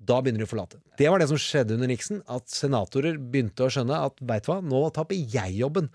Da 0.00 0.16
begynner 0.20 0.40
de 0.44 0.46
å 0.48 0.50
forlate. 0.52 0.78
Det 0.96 1.08
var 1.12 1.20
det 1.20 1.28
som 1.28 1.40
skjedde 1.40 1.76
under 1.76 1.88
Nixon. 1.90 2.22
At 2.28 2.48
senatorer 2.52 3.18
begynte 3.20 3.66
å 3.66 3.72
skjønne 3.72 3.98
at 4.08 4.20
veit 4.28 4.48
hva, 4.48 4.60
nå 4.64 4.80
taper 4.96 5.16
jeg 5.16 5.58
jobben. 5.60 5.90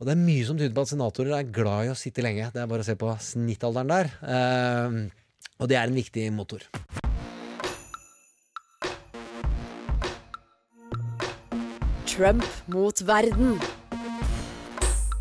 Og 0.00 0.08
det 0.08 0.12
er 0.12 0.20
mye 0.20 0.44
som 0.48 0.56
tyder 0.60 0.74
på 0.76 0.84
at 0.84 0.92
senatorer 0.92 1.36
er 1.38 1.48
glad 1.52 1.88
i 1.88 1.92
å 1.92 1.96
sitte 1.96 2.24
lenge. 2.24 2.50
Det 2.52 2.60
er 2.60 2.68
bare 2.68 2.84
å 2.84 2.88
se 2.88 2.96
på 3.00 3.12
snittalderen 3.24 3.92
der. 3.92 4.12
Eh, 4.24 5.00
og 5.60 5.68
det 5.68 5.76
er 5.76 5.84
en 5.84 5.94
viktig 5.94 6.32
motor. 6.32 6.64
Trump 12.08 12.44
mot 12.68 13.06
verden. 13.06 13.60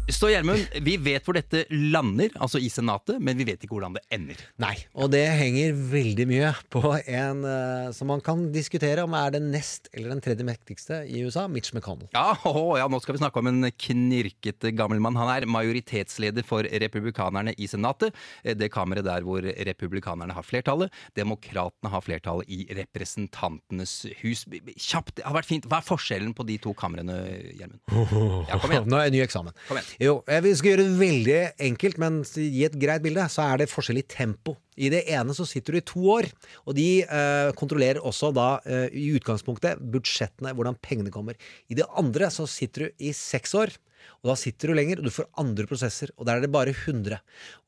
Så 0.10 0.30
Gjermund, 0.32 0.66
vi 0.86 0.96
vet 1.02 1.26
hvor 1.28 1.38
dette 1.38 1.64
lander, 1.70 2.32
altså 2.42 2.60
i 2.62 2.70
Senatet, 2.72 3.20
men 3.22 3.38
vi 3.38 3.46
vet 3.48 3.62
ikke 3.62 3.76
hvordan 3.76 3.94
det 3.98 4.02
ender. 4.16 4.40
Nei, 4.62 4.74
og 4.98 5.12
det 5.14 5.22
henger 5.38 5.76
veldig 5.92 6.26
mye 6.30 6.52
på 6.74 6.82
en 6.98 7.44
uh, 7.46 7.92
som 7.96 8.10
man 8.10 8.24
kan 8.26 8.48
diskutere 8.54 9.04
om 9.06 9.14
er 9.18 9.36
den 9.36 9.50
nest 9.54 9.90
eller 9.94 10.14
den 10.16 10.24
tredje 10.26 10.46
mektigste 10.48 11.02
i 11.06 11.22
USA, 11.26 11.46
Mitch 11.52 11.74
McConnell. 11.76 12.10
Ja, 12.16 12.34
oh, 12.50 12.74
ja, 12.80 12.88
nå 12.90 13.00
skal 13.04 13.16
vi 13.18 13.22
snakke 13.22 13.42
om 13.44 13.52
en 13.52 13.70
knirkete 13.70 14.74
gammel 14.78 15.02
mann. 15.04 15.18
Han 15.20 15.30
er 15.34 15.48
majoritetsleder 15.50 16.46
for 16.48 16.66
republikanerne 16.66 17.54
i 17.58 17.70
Senatet. 17.70 18.16
Eh, 18.44 18.56
Det 18.58 18.72
kammeret 18.74 19.06
der 19.06 19.26
hvor 19.26 19.46
republikanerne 19.46 20.34
har 20.36 20.46
flertallet. 20.46 20.90
Demokratene 21.18 21.94
har 21.94 22.04
flertallet 22.06 22.50
i 22.50 22.64
Representantenes 22.80 24.06
hus. 24.24 24.46
Kjapt, 24.76 25.16
det 25.20 25.28
har 25.28 25.38
vært 25.38 25.50
fint. 25.50 25.70
Hva 25.70 25.82
er 25.84 25.88
forskjellen 25.88 26.34
på 26.38 26.46
de 26.50 26.58
to 26.62 26.74
kamrene, 26.78 27.20
Gjermund? 27.54 27.82
Ja, 28.50 28.58
kom 28.58 28.72
igjen. 28.74 28.88
Nå 28.90 28.98
er 28.98 29.10
det 29.10 29.18
ny 29.18 29.22
eksamen. 29.24 29.54
Kom 29.68 29.78
igjen. 29.78 29.90
Jo, 30.00 30.22
vi 30.24 30.52
skal 30.56 30.72
gjøre 30.72 30.84
det 30.86 30.96
veldig 30.96 31.40
enkelt, 31.66 31.98
men 32.00 32.22
gi 32.24 32.62
et 32.64 32.76
greit 32.80 33.04
bilde, 33.04 33.26
så 33.28 33.44
er 33.52 33.60
det 33.60 33.66
forskjell 33.68 34.00
i 34.00 34.06
tempo. 34.08 34.54
I 34.80 34.88
det 34.94 35.02
ene 35.12 35.34
så 35.36 35.44
sitter 35.44 35.76
du 35.76 35.80
i 35.82 35.88
to 35.90 36.04
år, 36.14 36.30
og 36.64 36.78
de 36.78 37.02
eh, 37.04 37.50
kontrollerer 37.60 38.00
også 38.08 38.30
da 38.32 38.48
eh, 38.64 38.86
i 38.96 39.10
utgangspunktet 39.18 39.82
budsjettene, 39.92 40.54
hvordan 40.56 40.80
pengene 40.80 41.12
kommer. 41.12 41.36
I 41.68 41.76
det 41.76 41.90
andre 42.00 42.32
så 42.32 42.48
sitter 42.48 42.88
du 42.88 43.04
i 43.10 43.12
seks 43.12 43.58
år. 43.60 43.76
Og 44.20 44.32
da 44.32 44.36
sitter 44.40 44.72
du 44.72 44.76
lenger, 44.76 45.00
og 45.00 45.08
du 45.08 45.14
får 45.16 45.30
andre 45.40 45.66
prosesser. 45.70 46.12
Og 46.20 46.26
der 46.28 46.40
er 46.40 46.44
det 46.44 46.52
bare 46.52 46.74
100. 46.76 47.20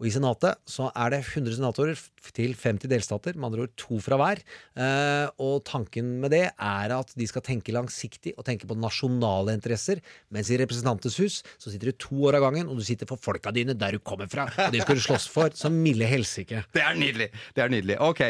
Og 0.01 0.07
i 0.07 0.11
Senatet 0.11 0.59
så 0.67 0.89
er 0.91 1.13
det 1.13 1.21
100 1.23 1.55
senatorer 1.59 1.99
til 2.35 2.53
50 2.59 2.89
delstater, 2.91 3.37
med 3.39 3.47
andre 3.49 3.65
ord 3.65 3.75
to 3.79 3.99
fra 4.03 4.17
hver. 4.19 4.41
Eh, 4.75 5.27
og 5.41 5.61
tanken 5.67 6.17
med 6.21 6.33
det 6.35 6.43
er 6.51 6.93
at 6.97 7.13
de 7.17 7.27
skal 7.29 7.43
tenke 7.45 7.73
langsiktig 7.75 8.33
og 8.37 8.45
tenke 8.47 8.67
på 8.69 8.75
nasjonale 8.77 9.55
interesser. 9.55 10.01
Mens 10.33 10.51
i 10.51 10.59
Representantenes 10.59 11.17
hus 11.23 11.39
så 11.61 11.71
sitter 11.71 11.91
du 11.93 11.99
to 12.03 12.19
år 12.27 12.37
av 12.39 12.45
gangen, 12.49 12.67
og 12.67 12.81
du 12.81 12.85
sitter 12.87 13.07
for 13.09 13.21
folka 13.21 13.53
dine 13.55 13.73
der 13.77 13.95
du 13.95 14.03
kommer 14.03 14.27
fra. 14.31 14.49
Og 14.67 14.75
de 14.75 14.83
skal 14.83 14.99
du 14.99 15.03
slåss 15.07 15.29
for 15.31 15.55
som 15.57 15.75
milde 15.81 16.07
helsike. 16.09 16.65
Det 16.75 16.83
er 16.83 16.99
nydelig! 16.99 17.29
Det 17.55 17.63
er 17.63 17.71
nydelig. 17.71 17.97
Ok, 18.03 18.21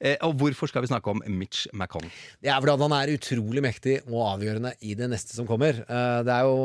eh, 0.00 0.16
Og 0.24 0.36
hvorfor 0.40 0.70
skal 0.72 0.84
vi 0.84 0.90
snakke 0.90 1.12
om 1.12 1.20
Mitch 1.28 1.66
McConnell? 1.76 2.12
Det 2.40 2.50
er 2.52 2.60
fordi 2.62 2.78
han 2.86 2.96
er 3.02 3.12
utrolig 3.16 3.62
mektig 3.64 3.98
og 4.08 4.22
avgjørende 4.32 4.72
i 4.86 4.94
det 4.98 5.10
neste 5.12 5.36
som 5.36 5.46
kommer. 5.48 5.82
Eh, 5.84 6.18
Det 6.26 6.32
er 6.32 6.48
jo, 6.48 6.56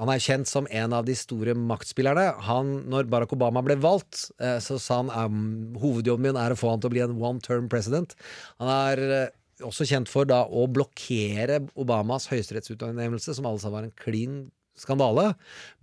han 0.00 0.08
er 0.12 0.21
kjent 0.22 0.48
som 0.48 0.68
en 0.70 0.94
av 0.96 1.06
de 1.08 1.16
store 1.18 1.54
maktspillerne. 1.58 2.28
Han, 2.48 2.72
når 2.92 3.10
Barack 3.12 3.34
Obama 3.36 3.62
ble 3.64 3.76
valgt, 3.82 4.28
eh, 4.40 4.58
så 4.62 4.78
sa 4.80 5.02
han 5.02 5.12
um, 5.12 5.76
hovedjobben 5.82 6.30
min 6.30 6.40
er 6.40 6.54
å 6.54 6.58
få 6.58 6.72
han 6.72 6.82
til 6.82 6.92
å 6.92 6.94
bli 6.94 7.04
en 7.04 7.18
one 7.18 7.42
term 7.44 7.68
president. 7.72 8.14
Han 8.62 8.72
er 8.72 9.04
eh, 9.08 9.28
også 9.66 9.86
kjent 9.88 10.10
for 10.10 10.28
da 10.28 10.44
å 10.46 10.66
blokkere 10.70 11.62
Obamas 11.78 12.28
høyesterettsutnevnelse, 12.32 13.36
som 13.36 13.48
alle 13.48 13.62
sa 13.62 13.72
var 13.74 13.86
en 13.86 13.96
klin 13.98 14.44
skandale. 14.78 15.32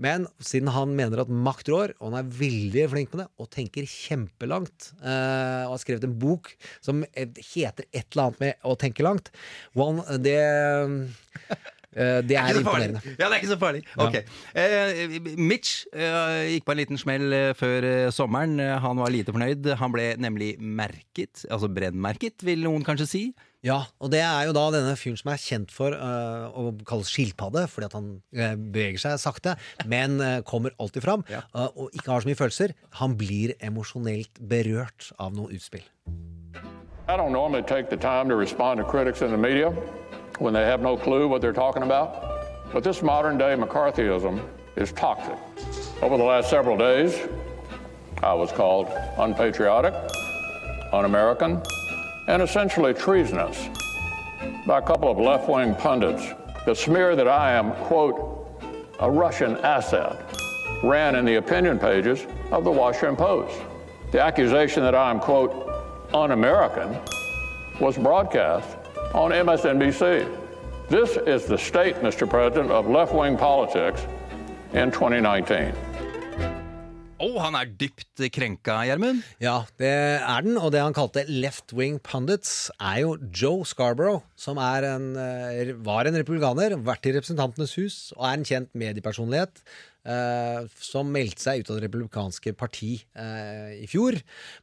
Men 0.01 0.27
siden 0.43 0.71
han 0.73 0.95
mener 0.97 1.21
at 1.21 1.31
makt 1.31 1.69
rår, 1.71 1.95
og 1.99 2.09
han 2.09 2.19
er 2.21 2.31
veldig 2.39 2.85
flink 2.93 3.13
med 3.13 3.23
det, 3.23 3.27
og 3.39 3.51
tenker 3.53 3.89
kjempelangt, 3.89 4.91
eh, 4.99 5.65
og 5.67 5.75
har 5.75 5.83
skrevet 5.83 6.07
en 6.07 6.17
bok 6.21 6.51
som 6.81 7.03
heter 7.13 7.85
et 7.91 8.05
eller 8.09 8.29
annet 8.29 8.45
med 8.45 8.65
å 8.65 8.77
tenke 8.79 9.05
langt 9.05 9.31
One, 9.77 10.03
det 10.23 10.39
det 11.91 12.35
er 12.37 12.53
så 12.53 12.61
farlig. 12.63 12.89
imponerende. 12.91 13.01
Ja, 13.17 13.25
det 13.25 13.33
er 13.33 13.39
ikke 13.41 13.51
så 13.53 13.59
farlig. 13.59 13.83
Ok. 13.97 14.15
Eh, 14.53 15.19
Mitch 15.39 15.85
eh, 15.93 16.53
gikk 16.53 16.65
på 16.67 16.75
en 16.75 16.81
liten 16.83 16.99
smell 17.01 17.33
eh, 17.33 17.51
før 17.57 17.87
eh, 17.89 18.09
sommeren. 18.13 18.59
Eh, 18.61 18.77
Han 18.83 19.01
var 19.01 19.09
lite 19.13 19.33
fornøyd. 19.33 19.71
Han 19.81 19.93
ble 19.95 20.11
nemlig 20.21 20.53
merket, 20.61 21.45
altså 21.49 21.69
brennmerket, 21.73 22.43
vil 22.45 22.61
noen 22.65 22.85
kanskje 22.85 23.07
si. 23.09 23.23
Ja, 23.65 23.81
og 23.99 24.13
det 24.13 24.21
er 24.23 24.45
jo 24.47 24.53
da 24.55 24.61
denne 24.71 24.93
fyren 24.95 25.17
som 25.19 25.33
er 25.33 25.41
kjent 25.43 25.73
for 25.75 25.91
uh, 25.91 26.45
å 26.55 26.69
kalles 26.87 27.09
skilpadde, 27.11 27.65
fordi 27.67 27.89
at 27.89 27.95
han 27.97 28.05
uh, 28.39 28.53
beveger 28.55 29.01
seg 29.03 29.17
sakte, 29.19 29.57
men 29.83 30.15
uh, 30.23 30.37
kommer 30.47 30.71
alltid 30.79 31.03
fram, 31.03 31.25
eh, 31.27 31.67
og 31.75 31.91
ikke 31.91 32.07
har 32.13 32.23
så 32.23 32.29
mye 32.29 32.39
følelser. 32.39 32.71
Han 33.01 33.17
blir 33.19 33.51
emosjonelt 33.59 34.39
berørt 34.39 35.09
av 35.19 35.35
noe 35.35 35.51
utspill. 35.57 35.83
I 37.09 37.17
don't 37.17 37.33
normally 37.33 37.63
take 37.63 37.89
the 37.89 37.97
time 37.97 38.29
to 38.29 38.35
respond 38.37 38.79
to 38.79 38.85
critics 38.85 39.21
in 39.21 39.31
the 39.31 39.37
media, 39.37 39.73
when 40.39 40.53
they 40.53 40.63
have 40.63 40.81
no 40.81 40.97
clue 40.97 41.27
what 41.27 41.41
they're 41.41 41.53
talking 41.53 41.83
about. 41.83 42.71
But 42.73 42.83
this 42.83 43.01
modern 43.01 43.37
day 43.37 43.55
McCarthyism 43.55 44.41
is 44.75 44.91
toxic. 44.93 45.37
Over 46.01 46.17
the 46.17 46.23
last 46.23 46.49
several 46.49 46.77
days, 46.77 47.27
I 48.23 48.33
was 48.33 48.51
called 48.51 48.87
unpatriotic, 49.17 49.93
un 50.91 51.05
American, 51.05 51.61
and 52.27 52.41
essentially 52.41 52.93
treasonous 52.93 53.69
by 54.65 54.79
a 54.79 54.81
couple 54.81 55.09
of 55.09 55.17
left 55.17 55.49
wing 55.49 55.75
pundits. 55.75 56.23
The 56.65 56.73
smear 56.73 57.15
that 57.15 57.27
I 57.27 57.51
am, 57.53 57.71
quote, 57.85 58.37
a 58.99 59.09
Russian 59.09 59.57
asset 59.57 60.25
ran 60.83 61.15
in 61.15 61.25
the 61.25 61.35
opinion 61.35 61.79
pages 61.79 62.25
of 62.51 62.63
the 62.63 62.71
Washington 62.71 63.15
Post. 63.15 63.59
The 64.11 64.21
accusation 64.21 64.83
that 64.83 64.95
I 64.95 65.09
am, 65.09 65.19
quote, 65.19 65.69
un 66.13 66.31
American 66.31 66.97
was 67.79 67.97
broadcast 67.97 68.78
on 69.13 69.31
MSNBC. 69.31 70.27
This 70.89 71.17
is 71.25 71.45
the 71.45 71.57
state, 71.57 71.95
Mr. 72.01 72.29
President, 72.29 72.71
of 72.71 72.87
left 72.87 73.13
wing 73.13 73.37
politics 73.37 74.01
in 74.73 74.91
2019. 74.91 75.73
Å, 77.19 77.27
han 77.43 77.57
er 77.59 77.67
dypt 77.67 78.21
krenka, 78.31 78.77
Gjermund. 78.87 79.25
Ja, 79.43 79.65
det 79.81 79.91
er 79.91 80.45
den. 80.45 80.55
Og 80.55 80.71
det 80.71 80.79
han 80.79 80.95
kalte 80.95 81.25
left 81.27 81.73
wing 81.75 81.97
pundits, 81.99 82.69
er 82.79 83.01
jo 83.03 83.17
Joe 83.35 83.67
Scarborough, 83.67 84.23
som 84.39 84.61
en, 84.61 85.11
eh, 85.19 85.73
var 85.75 86.07
en 86.07 86.15
republikaner, 86.15 86.77
vært 86.79 87.09
i 87.09 87.13
Representantenes 87.17 87.75
hus 87.75 88.13
og 88.15 88.23
er 88.23 88.37
en 88.37 88.47
kjent 88.47 88.73
mediepersonlighet. 88.73 89.63
Uh, 90.09 90.63
som 90.79 91.09
meldte 91.11 91.43
seg 91.43 91.59
ut 91.59 91.69
av 91.69 91.75
det 91.75 91.83
republikanske 91.83 92.53
parti 92.57 93.03
uh, 93.19 93.67
i 93.75 93.85
fjor. 93.85 94.15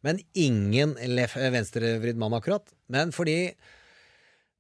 Men 0.03 0.19
ingen 0.35 0.97
venstrevridd 0.97 2.17
mann, 2.19 2.35
akkurat. 2.35 2.73
Men 2.89 3.13
fordi 3.15 3.53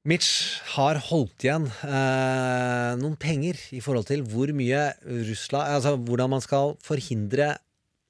Mitch 0.06 0.60
har 0.76 1.00
holdt 1.08 1.42
igjen 1.42 1.64
eh, 1.82 2.92
noen 3.00 3.16
penger 3.18 3.58
i 3.74 3.80
forhold 3.82 4.06
til 4.06 4.20
hvor 4.30 4.52
mye 4.54 4.84
Russland 5.02 5.66
Altså 5.66 5.96
hvordan 5.98 6.30
man 6.30 6.44
skal 6.44 6.76
forhindre 6.86 7.56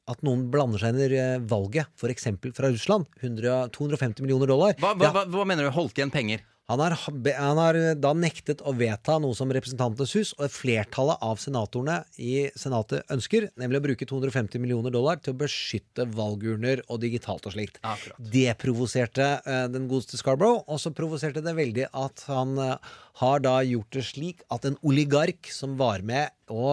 at 0.06 0.20
noen 0.26 0.44
blander 0.52 0.78
seg 0.78 0.92
inn 0.94 1.14
i 1.16 1.22
valget, 1.50 1.88
f.eks. 1.98 2.28
fra 2.54 2.68
Russland. 2.70 3.08
100, 3.18 3.72
250 3.74 4.22
millioner 4.22 4.52
dollar. 4.52 4.76
Hva, 4.78 4.92
hva, 4.94 5.08
hva, 5.16 5.24
hva 5.32 5.46
mener 5.48 5.66
du? 5.66 5.72
Holdt 5.74 5.98
igjen 5.98 6.12
penger? 6.14 6.44
Han 6.66 6.80
har, 6.80 6.96
han 7.38 7.58
har, 7.60 7.76
da 7.94 8.10
nektet 8.18 8.62
å 8.66 8.72
vedta 8.74 9.20
noe 9.22 9.36
som 9.38 9.52
Representantenes 9.54 10.14
hus 10.18 10.32
og 10.34 10.50
flertallet 10.50 11.22
av 11.22 11.38
senatorene 11.38 12.00
i 12.18 12.48
Senatet 12.58 13.06
ønsker, 13.14 13.46
nemlig 13.54 13.78
å 13.78 13.84
bruke 13.84 14.08
250 14.10 14.62
millioner 14.62 14.94
dollar 14.94 15.20
til 15.22 15.36
å 15.36 15.38
beskytte 15.44 16.08
valgurner 16.16 16.82
og 16.90 17.04
digitalt 17.04 17.46
og 17.46 17.54
slikt. 17.54 17.78
Akkurat. 17.86 18.18
Det 18.18 18.48
provoserte 18.58 19.28
uh, 19.46 19.66
den 19.70 19.86
godeste 19.90 20.18
Scarborough, 20.18 20.64
og 20.66 20.82
så 20.82 20.90
provoserte 20.90 21.44
det 21.44 21.54
veldig 21.54 21.86
at 21.94 22.26
han 22.32 22.58
uh, 22.58 22.96
har 23.22 23.40
da 23.44 23.60
gjort 23.64 23.94
det 23.94 24.04
slik 24.10 24.42
at 24.52 24.66
en 24.66 24.76
oligark 24.84 25.46
som 25.54 25.78
var 25.78 26.02
med 26.04 26.34
å 26.52 26.66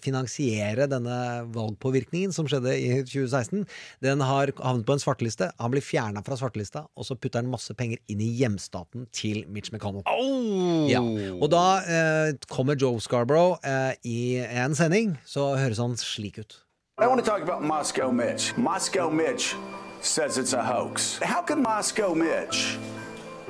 finansiere 0.00 0.86
denne 0.88 1.16
valgpåvirkningen 1.52 2.32
som 2.32 2.46
skjedde 2.48 2.72
i 2.72 2.90
2016, 3.04 3.66
den 4.04 4.22
har 4.24 4.52
havnet 4.62 4.86
på 4.88 4.96
en 4.96 5.02
svarteliste. 5.02 5.50
Han 5.60 5.74
blir 5.74 5.84
fjerna 5.84 6.22
fra 6.24 6.38
svartelista, 6.40 6.86
og 6.94 7.08
så 7.08 7.18
putter 7.18 7.42
han 7.42 7.50
masse 7.52 7.74
penger 7.76 8.00
inn 8.12 8.22
i 8.24 8.30
hjemstaten 8.38 9.08
til 9.12 9.29
Mitch 9.48 9.72
McConnell. 9.72 10.02
Oh! 10.06 10.88
Ja. 10.90 11.00
Og 11.40 11.50
da 11.52 11.64
eh, 11.84 12.34
kommer 12.48 12.76
Joe 12.80 13.00
Scarborough 13.00 13.58
eh, 13.64 13.94
i 14.04 14.18
en 14.36 14.74
sending, 14.74 15.18
så 15.24 15.54
høres 15.56 15.78
han 15.78 15.96
slik 15.96 16.38
ut. 16.38 16.60
I 17.00 17.06
want 17.06 17.24
to 17.24 17.24
talk 17.24 17.42
about 17.42 17.62
Moscow 17.62 18.12
Mitch. 18.12 18.56
Moscow 18.58 19.08
Mitch 19.10 19.56
says 20.02 20.36
it's 20.36 20.52
a 20.52 20.62
hoax. 20.62 21.18
How 21.22 21.42
can 21.42 21.62
Moscow 21.62 22.14
Mitch 22.14 22.78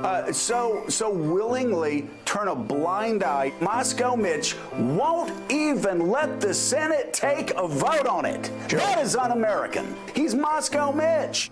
uh, 0.03 0.33
so 0.33 0.85
so 0.89 1.11
willingly 1.11 2.09
turn 2.25 2.49
a 2.49 2.55
blind 2.55 3.23
eye. 3.23 3.53
Moscow 3.61 4.17
Mitch 4.17 4.57
won't 4.79 5.33
even 5.51 6.09
let 6.09 6.41
the 6.41 6.55
Senate 6.55 7.13
take 7.13 7.51
a 7.57 7.69
vote 7.69 8.07
on 8.07 8.25
it. 8.25 8.51
That 8.71 9.01
is 9.01 9.15
un-American. 9.15 9.95
He's 10.15 10.35
Moscow 10.35 10.93
Mitch. 10.93 11.51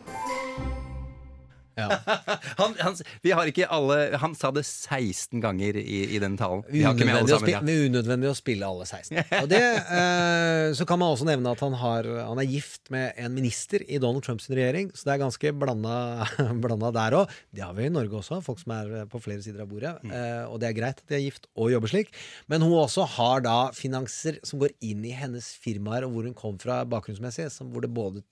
Han, 2.59 2.75
han, 2.81 2.97
vi 3.23 3.33
har 3.35 3.49
ikke 3.49 3.67
alle 3.73 4.19
Han 4.23 4.35
sa 4.39 4.51
det 4.55 4.65
16 4.67 5.41
ganger 5.43 5.77
i, 5.79 5.99
i 6.17 6.21
den 6.23 6.37
talen. 6.39 6.65
Vi 6.71 6.83
har 6.85 6.97
ikke 6.97 7.07
med 7.09 7.21
alle 7.21 7.39
sammen. 7.39 7.53
Ja. 7.53 7.87
Unødvendig 7.89 8.31
å 8.31 8.37
spille 8.37 8.69
alle 8.69 8.87
16. 8.89 9.19
Og 9.43 9.49
det, 9.51 9.61
eh, 9.63 10.65
så 10.77 10.87
kan 10.89 11.01
man 11.01 11.15
også 11.15 11.29
nevne 11.29 11.53
at 11.55 11.63
han, 11.65 11.77
har, 11.79 12.09
han, 12.27 12.41
er 12.41 12.49
gift 12.51 12.91
med 12.95 13.19
en 13.21 13.35
minister 13.37 13.85
i 13.87 14.01
Donald 14.03 14.27
Trumps 14.27 14.49
regjering, 14.51 14.91
så 14.95 15.09
det 15.09 15.15
er 15.15 15.23
ganske 15.23 15.53
blanda, 15.59 15.99
blanda 16.65 16.93
der 16.95 17.19
òg. 17.21 17.37
Det 17.55 17.65
har 17.65 17.77
vi 17.77 17.89
i 17.89 17.93
Norge 17.93 18.21
også, 18.21 18.41
folk 18.45 18.63
som 18.63 18.75
er 18.79 19.11
på 19.11 19.23
flere 19.23 19.45
sider 19.45 19.65
av 19.65 19.71
bordet. 19.71 19.95
Mm. 20.03 20.15
Eh, 20.15 20.45
og 20.49 20.59
det 20.63 20.71
er 20.71 20.79
greit 20.79 21.03
at 21.05 21.13
de 21.13 21.19
er 21.19 21.27
gift 21.29 21.49
og 21.55 21.73
jobber 21.75 21.93
slik. 21.93 22.13
Men 22.51 22.65
hun 22.67 22.79
også 22.81 23.07
har 23.19 23.45
da 23.47 23.59
finanser 23.77 24.41
som 24.47 24.63
går 24.63 24.75
inn 24.85 25.05
i 25.07 25.15
hennes 25.17 25.53
firmaer, 25.63 26.07
og 26.07 26.17
hvor 26.17 26.29
hun 26.29 26.37
kom 26.37 26.59
fra 26.61 26.83
bakgrunnsmessig, 26.89 27.51
hvor 27.69 27.85
det 27.85 27.95
både 27.95 28.25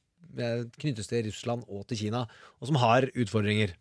knyttes 0.81 1.11
til 1.11 1.27
Russland 1.29 1.67
og 1.69 1.87
til 1.89 2.07
Kina, 2.07 2.27
og 2.61 2.71
som 2.71 2.79
har 2.83 3.09
utfordringer. 3.15 3.75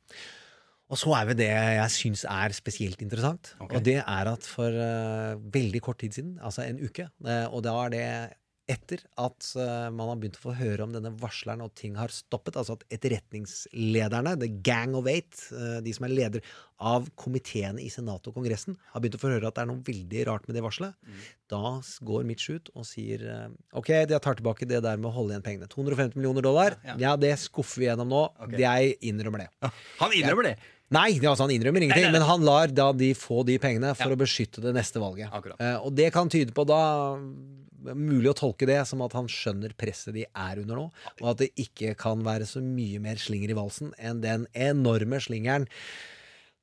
Og 0.86 1.00
så 1.02 1.16
er 1.18 1.30
vi 1.32 1.38
det 1.40 1.50
jeg 1.50 1.92
syns 1.94 2.26
er 2.30 2.54
spesielt 2.54 3.02
interessant. 3.02 3.56
Okay. 3.58 3.78
Og 3.78 3.86
det 3.86 3.98
er 4.04 4.30
at 4.30 4.46
for 4.46 4.70
uh, 4.70 5.54
veldig 5.54 5.82
kort 5.82 5.98
tid 6.04 6.20
siden, 6.20 6.36
altså 6.38 6.62
en 6.68 6.82
uke, 6.84 7.08
uh, 7.26 7.48
og 7.50 7.64
da 7.66 7.74
er 7.86 7.94
det 7.96 8.08
etter 8.72 9.02
at 9.22 9.48
uh, 9.60 9.88
man 9.94 10.10
har 10.10 10.20
begynt 10.22 10.40
å 10.40 10.46
få 10.48 10.56
høre 10.58 10.86
om 10.86 10.94
denne 10.94 11.12
varsleren 11.22 11.64
og 11.66 11.74
ting 11.78 11.98
har 12.00 12.14
stoppet, 12.14 12.58
altså 12.58 12.78
at 12.80 12.86
etterretningslederne, 12.98 14.36
the 14.42 14.50
gang 14.66 14.96
of 14.98 15.10
eight, 15.10 15.38
uh, 15.54 15.78
de 15.86 15.94
som 15.94 16.08
er 16.08 16.16
leder 16.16 16.56
av 16.82 17.06
komiteene 17.20 17.80
i 17.84 17.92
Senatet 17.94 18.32
og 18.32 18.40
Kongressen, 18.40 18.78
har 18.92 19.04
begynt 19.04 19.20
å 19.20 19.22
få 19.22 19.32
høre 19.36 19.50
at 19.50 19.58
det 19.58 19.66
er 19.66 19.70
noe 19.70 19.86
veldig 19.86 20.26
rart 20.32 20.50
med 20.50 20.58
det 20.58 20.66
varselet, 20.66 20.98
mm. 21.06 21.26
da 21.54 21.76
går 22.10 22.26
Mitch 22.28 22.50
ut 22.52 22.74
og 22.74 22.90
sier 22.90 23.26
uh, 23.30 23.48
OK, 23.78 23.94
jeg 23.94 24.22
tar 24.26 24.40
tilbake 24.42 24.70
det 24.70 24.82
der 24.86 25.02
med 25.02 25.12
å 25.12 25.16
holde 25.20 25.36
igjen 25.36 25.46
pengene. 25.46 25.70
250 25.72 26.18
millioner 26.18 26.46
dollar, 26.46 26.80
ja, 26.82 26.96
ja. 26.96 27.02
ja 27.10 27.18
det 27.22 27.36
skuffer 27.44 27.84
vi 27.84 27.92
gjennom 27.92 28.10
nå. 28.10 28.24
Okay. 28.48 28.64
Jeg 28.66 28.98
innrømmer 29.12 29.46
det. 29.46 29.76
Han 30.02 30.18
innrømmer 30.18 30.52
det? 30.52 30.58
Nei, 30.96 31.12
altså 31.20 31.46
han 31.46 31.54
innrømmer 31.56 31.86
ingenting, 31.86 32.08
nei, 32.08 32.12
nei, 32.12 32.16
nei. 32.16 32.22
men 32.22 32.30
han 32.30 32.48
lar 32.48 32.72
da 32.74 32.90
de 32.96 33.12
få 33.18 33.44
de 33.48 33.60
pengene 33.62 33.92
for 33.98 34.12
ja. 34.12 34.18
å 34.18 34.22
beskytte 34.22 34.64
det 34.64 34.74
neste 34.78 35.02
valget. 35.04 35.34
Uh, 35.60 35.78
og 35.86 35.94
det 35.98 36.10
kan 36.16 36.32
tyde 36.32 36.56
på 36.56 36.66
da 36.68 36.82
mulig 37.94 38.32
å 38.32 38.38
tolke 38.38 38.66
det 38.66 38.80
som 38.90 39.04
at 39.06 39.14
han 39.18 39.28
skjønner 39.30 39.76
presset 39.78 40.16
de 40.16 40.26
er 40.26 40.62
under 40.64 40.80
nå, 40.80 40.88
og 41.22 41.30
at 41.34 41.44
det 41.44 41.52
ikke 41.62 41.94
kan 42.00 42.24
være 42.26 42.48
så 42.50 42.64
mye 42.64 43.02
mer 43.04 43.20
slinger 43.22 43.54
i 43.54 43.58
valsen 43.58 43.94
enn 44.02 44.24
den 44.24 44.48
enorme 44.58 45.20
slingeren 45.22 45.68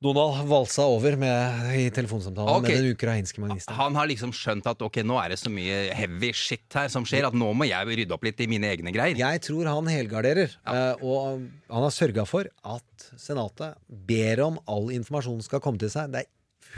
Donald 0.03 0.49
valsa 0.49 0.83
over 0.91 1.15
med, 1.19 1.69
i 1.79 1.87
telefonsamtalen 1.93 2.59
okay. 2.59 2.75
med 2.75 2.83
den 2.83 2.97
ukrainske 2.97 3.39
magnisten. 3.43 3.75
Han 3.77 3.95
har 3.95 4.09
liksom 4.11 4.33
skjønt 4.35 4.67
at 4.67 4.83
ok, 4.83 4.99
nå 5.07 5.17
er 5.21 5.33
det 5.33 5.39
så 5.39 5.51
mye 5.53 5.79
heavy 5.95 6.33
shit 6.35 6.67
her 6.75 6.91
som 6.91 7.07
skjer, 7.07 7.29
at 7.29 7.37
nå 7.37 7.53
må 7.55 7.67
jeg 7.69 7.87
rydde 7.87 8.15
opp 8.15 8.27
litt 8.27 8.43
i 8.43 8.49
mine 8.51 8.67
egne 8.73 8.91
greier. 8.95 9.15
Jeg 9.19 9.43
tror 9.47 9.69
han 9.71 9.87
helgarderer, 9.91 10.57
ja. 10.59 10.75
Eh, 10.93 11.03
og 11.07 11.45
han 11.71 11.87
har 11.87 11.95
sørga 11.95 12.27
for 12.27 12.51
at 12.67 13.09
Senatet 13.19 13.79
ber 13.87 14.41
om 14.43 14.59
all 14.69 14.91
informasjon 14.95 15.43
skal 15.45 15.61
komme 15.63 15.79
til 15.81 15.91
seg. 15.93 16.11
Det 16.11 16.23
er 16.25 16.31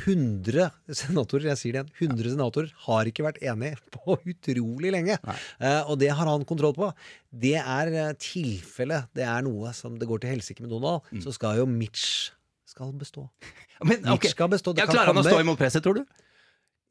100 0.04 0.70
senatorer 0.98 1.50
jeg 1.54 1.60
sier 1.60 1.76
det 1.78 1.86
igjen, 1.86 2.12
100 2.12 2.34
senatorer 2.36 2.72
har 2.88 3.10
ikke 3.10 3.26
vært 3.26 3.42
enige 3.46 3.80
på 3.94 4.18
utrolig 4.20 4.92
lenge. 4.94 5.18
Uh, 5.24 5.82
og 5.88 5.98
det 6.02 6.12
har 6.12 6.30
han 6.30 6.46
kontroll 6.48 6.76
på. 6.78 6.92
Det 7.32 7.58
er 7.58 7.92
tilfelle, 7.92 8.16
tilfellet 8.26 9.14
det 9.16 9.26
er 9.28 9.46
noe 9.46 9.72
som 9.78 9.96
det 10.00 10.10
går 10.10 10.24
til 10.24 10.36
helsike 10.36 10.66
med 10.66 10.74
Donald, 10.74 11.06
mm. 11.12 11.24
så 11.24 11.34
skal 11.36 11.62
jo 11.62 11.70
Mitch 11.70 12.35
skal 12.70 12.94
bestå. 12.98 13.28
Men, 13.88 14.06
okay. 14.14 14.32
Skal 14.34 14.52
bestå. 14.54 14.76
Ja, 14.78 14.88
klarer 14.90 15.14
han 15.14 15.22
å 15.22 15.26
stå 15.26 15.42
imot 15.44 15.60
presset, 15.60 15.84
tror 15.86 16.02
du? 16.02 16.06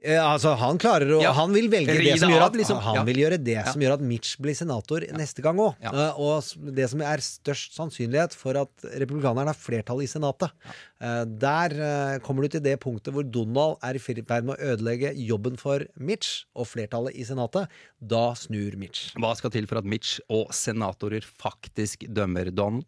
Eh, 0.05 0.21
altså, 0.21 0.53
han 0.61 0.77
klarer 0.81 1.09
å, 1.17 1.19
ja. 1.25 1.31
han 1.33 1.55
vil 1.55 1.71
velge 1.73 1.95
det 1.97 2.19
som 2.21 2.29
gjør 2.29 2.43
at, 2.45 2.57
liksom. 2.59 2.81
han 2.85 2.99
ja. 2.99 3.05
vil 3.09 3.23
gjøre 3.23 3.39
det 3.41 3.57
som 3.71 3.81
gjør 3.81 3.95
at 3.97 4.03
Mitch 4.05 4.35
blir 4.43 4.57
senator 4.57 5.07
neste 5.17 5.41
gang 5.45 5.61
òg. 5.65 5.81
Uh, 5.81 6.19
og 6.21 6.69
det 6.77 6.91
som 6.93 7.01
er 7.01 7.23
størst 7.25 7.79
sannsynlighet 7.79 8.37
for 8.37 8.59
at 8.61 8.85
republikanerne 9.01 9.55
har 9.55 9.57
flertall 9.57 10.03
i 10.05 10.09
Senatet. 10.11 10.53
Uh, 11.01 11.25
der 11.25 11.77
uh, 11.79 12.19
kommer 12.25 12.45
du 12.45 12.53
til 12.53 12.65
det 12.67 12.77
punktet 12.85 13.17
hvor 13.17 13.25
Donald 13.25 13.81
er 13.85 13.97
i 13.97 14.03
ferd 14.03 14.21
med 14.45 14.59
å 14.59 14.75
ødelegge 14.75 15.15
jobben 15.25 15.57
for 15.61 15.87
Mitch 15.97 16.45
og 16.53 16.69
flertallet 16.69 17.17
i 17.17 17.25
Senatet. 17.25 17.73
Da 17.97 18.27
snur 18.37 18.77
Mitch. 18.81 19.15
Hva 19.17 19.33
skal 19.41 19.57
til 19.57 19.71
for 19.71 19.81
at 19.81 19.89
Mitch 19.89 20.19
og 20.29 20.53
senatorer 20.53 21.25
faktisk 21.25 22.05
dømmer 22.13 22.53
Donald? 22.53 22.85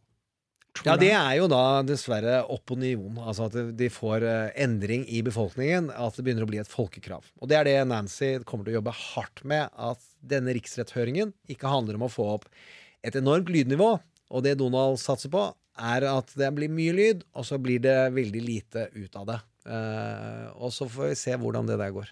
Ja, 0.85 0.97
det 1.01 1.12
er 1.15 1.37
jo 1.39 1.47
da 1.49 1.81
dessverre 1.87 2.43
nivåen. 2.77 3.17
Altså 3.23 3.47
at 3.49 3.57
de 3.79 3.89
får 3.93 4.27
eh, 4.27 4.51
endring 4.65 5.07
i 5.09 5.23
befolkningen. 5.25 5.89
At 5.95 6.19
det 6.19 6.27
begynner 6.27 6.45
å 6.45 6.51
bli 6.51 6.61
et 6.61 6.71
folkekrav. 6.71 7.25
Og 7.41 7.49
det 7.49 7.57
er 7.57 7.69
det 7.69 7.77
Nancy 7.89 8.37
kommer 8.45 8.67
til 8.67 8.77
å 8.77 8.81
jobbe 8.81 8.97
hardt 8.99 9.45
med. 9.45 9.71
At 9.73 10.03
denne 10.21 10.53
riksretthøringen 10.57 11.33
ikke 11.49 11.71
handler 11.71 11.97
om 11.97 12.07
å 12.09 12.12
få 12.12 12.29
opp 12.37 12.49
et 13.07 13.17
enormt 13.17 13.49
lydnivå. 13.53 13.95
Og 14.35 14.43
det 14.45 14.59
Donald 14.61 14.99
satser 15.01 15.31
på, 15.33 15.49
er 15.77 16.07
at 16.09 16.33
det 16.37 16.49
blir 16.57 16.73
mye 16.73 16.95
lyd, 16.97 17.27
og 17.37 17.47
så 17.47 17.61
blir 17.61 17.83
det 17.85 17.99
veldig 18.17 18.43
lite 18.43 18.89
ut 18.97 19.21
av 19.21 19.29
det. 19.29 19.43
Uh, 19.67 20.47
og 20.62 20.73
så 20.75 20.87
får 20.91 21.12
vi 21.12 21.19
se 21.19 21.37
hvordan 21.37 21.69
det 21.69 21.79
der 21.79 21.95
går. 21.95 22.11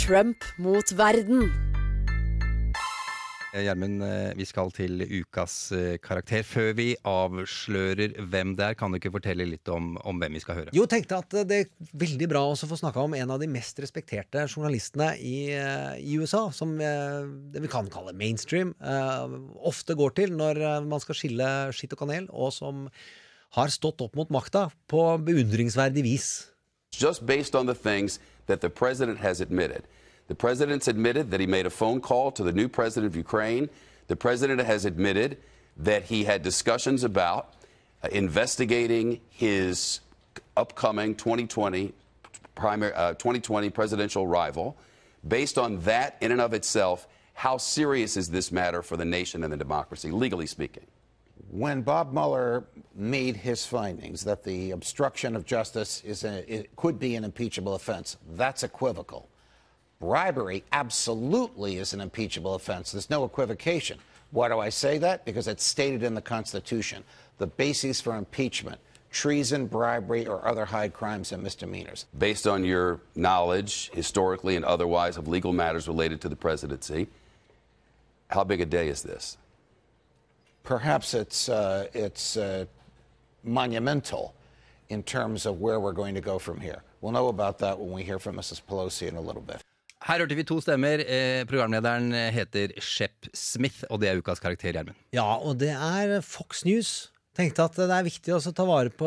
Trump 0.00 0.44
mot 0.58 0.96
verden. 0.98 1.69
Eh, 3.50 3.64
Gjermund, 3.66 4.02
eh, 4.06 4.30
vi 4.38 4.44
skal 4.46 4.70
til 4.70 5.02
ukas 5.02 5.54
eh, 5.74 5.96
karakter. 6.02 6.44
Før 6.46 6.70
vi 6.78 6.92
avslører 7.06 8.14
hvem 8.30 8.52
det 8.58 8.66
er, 8.68 8.76
kan 8.78 8.92
du 8.92 9.00
ikke 9.00 9.10
fortelle 9.16 9.46
litt 9.48 9.66
om, 9.72 9.96
om 10.06 10.20
hvem 10.22 10.38
vi 10.38 10.42
skal 10.44 10.60
høre? 10.60 10.74
Jo, 10.76 10.86
tenkte 10.90 11.18
at 11.18 11.34
det 11.50 11.58
er 11.58 11.90
veldig 11.98 12.28
bra 12.30 12.44
også 12.46 12.68
å 12.68 12.70
få 12.70 12.78
snakka 12.84 13.02
om 13.02 13.16
en 13.18 13.34
av 13.34 13.42
de 13.42 13.50
mest 13.50 13.82
respekterte 13.82 14.46
journalistene 14.46 15.12
i, 15.18 15.50
i 15.50 16.18
USA, 16.20 16.44
som 16.54 16.76
det 16.78 17.62
vi 17.64 17.70
kan 17.70 17.90
kalle 17.90 18.14
mainstream, 18.16 18.72
ofte 19.66 19.96
går 19.98 20.14
til 20.20 20.36
når 20.38 20.60
man 20.86 21.02
skal 21.02 21.18
skille 21.18 21.48
skitt 21.74 21.96
og 21.96 22.04
kanel, 22.04 22.28
og 22.30 22.54
som 22.54 22.86
har 23.56 23.72
stått 23.74 24.02
opp 24.04 24.14
mot 24.18 24.30
makta 24.30 24.68
på 24.90 25.02
beundringsverdig 25.26 26.06
vis. 26.06 26.28
Just 26.94 27.26
based 27.26 27.58
on 27.58 27.66
the 27.66 27.74
things 27.74 28.20
that 28.46 28.60
the 28.60 28.70
president 28.70 29.18
has 29.18 29.40
admitted. 29.40 29.82
The 30.30 30.36
president's 30.36 30.86
admitted 30.86 31.32
that 31.32 31.40
he 31.40 31.48
made 31.48 31.66
a 31.66 31.70
phone 31.70 32.00
call 32.00 32.30
to 32.30 32.44
the 32.44 32.52
new 32.52 32.68
president 32.68 33.10
of 33.10 33.16
Ukraine. 33.16 33.68
The 34.06 34.14
president 34.14 34.60
has 34.60 34.84
admitted 34.84 35.38
that 35.78 36.04
he 36.04 36.22
had 36.22 36.42
discussions 36.42 37.02
about 37.02 37.54
uh, 38.04 38.10
investigating 38.12 39.22
his 39.28 39.98
upcoming 40.56 41.16
2020 41.16 41.92
primary 42.54 42.92
uh, 42.92 43.14
2020 43.14 43.70
presidential 43.70 44.24
rival. 44.24 44.76
Based 45.26 45.58
on 45.58 45.80
that, 45.80 46.16
in 46.20 46.30
and 46.30 46.40
of 46.40 46.54
itself, 46.54 47.08
how 47.34 47.56
serious 47.56 48.16
is 48.16 48.30
this 48.30 48.52
matter 48.52 48.82
for 48.82 48.96
the 48.96 49.04
nation 49.04 49.42
and 49.42 49.52
the 49.52 49.56
democracy, 49.56 50.12
legally 50.12 50.46
speaking? 50.46 50.86
When 51.50 51.82
Bob 51.82 52.12
Mueller 52.12 52.66
made 52.94 53.34
his 53.34 53.66
findings 53.66 54.22
that 54.22 54.44
the 54.44 54.70
obstruction 54.70 55.34
of 55.34 55.44
justice 55.44 56.04
is 56.04 56.22
a, 56.22 56.44
it 56.48 56.76
could 56.76 57.00
be 57.00 57.16
an 57.16 57.24
impeachable 57.24 57.74
offense, 57.74 58.16
that's 58.36 58.62
equivocal. 58.62 59.28
Bribery 60.00 60.64
absolutely 60.72 61.76
is 61.76 61.92
an 61.92 62.00
impeachable 62.00 62.54
offense. 62.54 62.92
There's 62.92 63.10
no 63.10 63.24
equivocation. 63.24 63.98
Why 64.30 64.48
do 64.48 64.58
I 64.58 64.70
say 64.70 64.96
that? 64.98 65.26
Because 65.26 65.46
it's 65.46 65.64
stated 65.64 66.02
in 66.02 66.14
the 66.14 66.22
Constitution. 66.22 67.04
The 67.38 67.46
bases 67.46 68.00
for 68.00 68.16
impeachment 68.16 68.80
treason, 69.10 69.66
bribery, 69.66 70.26
or 70.26 70.46
other 70.46 70.64
high 70.64 70.88
crimes 70.88 71.32
and 71.32 71.42
misdemeanors. 71.42 72.06
Based 72.16 72.46
on 72.46 72.64
your 72.64 73.00
knowledge, 73.16 73.90
historically 73.92 74.56
and 74.56 74.64
otherwise, 74.64 75.16
of 75.16 75.26
legal 75.26 75.52
matters 75.52 75.88
related 75.88 76.20
to 76.20 76.28
the 76.28 76.36
presidency, 76.36 77.08
how 78.28 78.44
big 78.44 78.60
a 78.60 78.66
day 78.66 78.88
is 78.88 79.02
this? 79.02 79.36
Perhaps 80.62 81.14
it's, 81.14 81.48
uh, 81.48 81.88
it's 81.92 82.36
uh, 82.36 82.64
monumental 83.42 84.32
in 84.90 85.02
terms 85.02 85.44
of 85.44 85.60
where 85.60 85.80
we're 85.80 85.92
going 85.92 86.14
to 86.14 86.20
go 86.20 86.38
from 86.38 86.60
here. 86.60 86.82
We'll 87.00 87.12
know 87.12 87.28
about 87.28 87.58
that 87.58 87.78
when 87.78 87.90
we 87.90 88.04
hear 88.04 88.20
from 88.20 88.36
Mrs. 88.36 88.62
Pelosi 88.62 89.08
in 89.08 89.16
a 89.16 89.20
little 89.20 89.42
bit. 89.42 89.60
Her 90.08 90.22
hørte 90.22 90.36
vi 90.38 90.44
to 90.48 90.60
stemmer. 90.64 91.02
Eh, 91.04 91.44
programlederen 91.48 92.12
heter 92.32 92.72
Shep 92.80 93.28
Smith, 93.36 93.82
og 93.90 94.00
det 94.00 94.08
er 94.08 94.20
ukas 94.22 94.40
karakter, 94.40 94.72
Gjermund. 94.72 94.96
Ja, 95.12 95.26
og 95.36 95.58
det 95.60 95.74
er 95.76 96.20
Fox 96.24 96.64
News. 96.64 97.10
Tenkte 97.38 97.62
at 97.62 97.76
det 97.78 97.86
er 97.94 98.02
viktig 98.02 98.32
også 98.34 98.50
å 98.50 98.54
ta 98.58 98.64
vare 98.66 98.90
på 98.90 99.06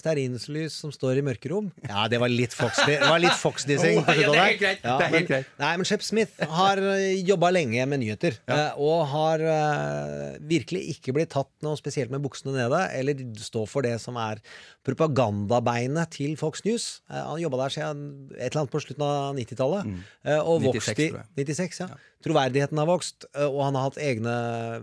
stearinlys 0.00 0.78
som 0.80 0.92
står 0.94 1.18
i 1.20 1.24
mørkerom. 1.26 1.66
Ja, 1.84 2.06
det 2.08 2.16
var 2.22 2.32
litt 2.32 2.54
Fox-dissing 2.56 3.36
Fox 3.36 3.66
Oh, 3.68 4.16
ja, 4.16 4.30
det 4.32 4.38
er 4.38 4.48
helt 4.48 4.62
greit. 4.62 4.80
Det 4.80 4.94
er 5.04 5.12
men. 5.28 5.50
Nei, 5.60 5.72
men 5.76 5.88
Shep 5.88 6.02
Smith 6.06 6.40
har 6.56 6.80
jobba 7.20 7.50
lenge 7.52 7.84
med 7.90 8.00
nyheter. 8.00 8.38
Ja. 8.48 8.70
Og 8.80 9.04
har 9.12 9.44
uh, 9.44 10.38
virkelig 10.40 10.86
ikke 10.96 11.12
blitt 11.16 11.34
tatt 11.36 11.52
noe 11.66 11.76
spesielt 11.76 12.10
med 12.14 12.24
buksene 12.24 12.56
nede, 12.56 12.80
eller 12.96 13.20
stå 13.36 13.66
for 13.68 13.84
det 13.84 13.98
som 14.02 14.16
er 14.24 14.40
propagandabeinet 14.88 16.10
til 16.16 16.34
Fox 16.40 16.64
News. 16.64 16.88
Uh, 17.12 17.20
Han 17.34 17.44
jobba 17.44 17.60
der 17.64 17.76
siden 17.76 18.02
et 18.38 18.48
eller 18.50 18.64
annet 18.64 18.72
på 18.74 18.82
slutten 18.82 19.04
av 19.06 19.36
90-tallet. 19.36 19.92
Uh, 20.24 20.40
Og 20.40 20.64
96, 20.64 20.72
vokst 20.72 20.88
i 20.88 21.04
Mm. 21.04 21.12
tror 21.12 21.20
jeg. 21.20 21.46
96, 21.52 21.80
ja. 21.84 21.88
Troverdigheten 22.24 22.78
har 22.80 22.86
vokst, 22.88 23.26
eh, 23.36 23.44
og 23.44 23.58
han 23.66 23.74
har 23.76 23.82
hatt 23.90 23.98
egne 24.00 24.34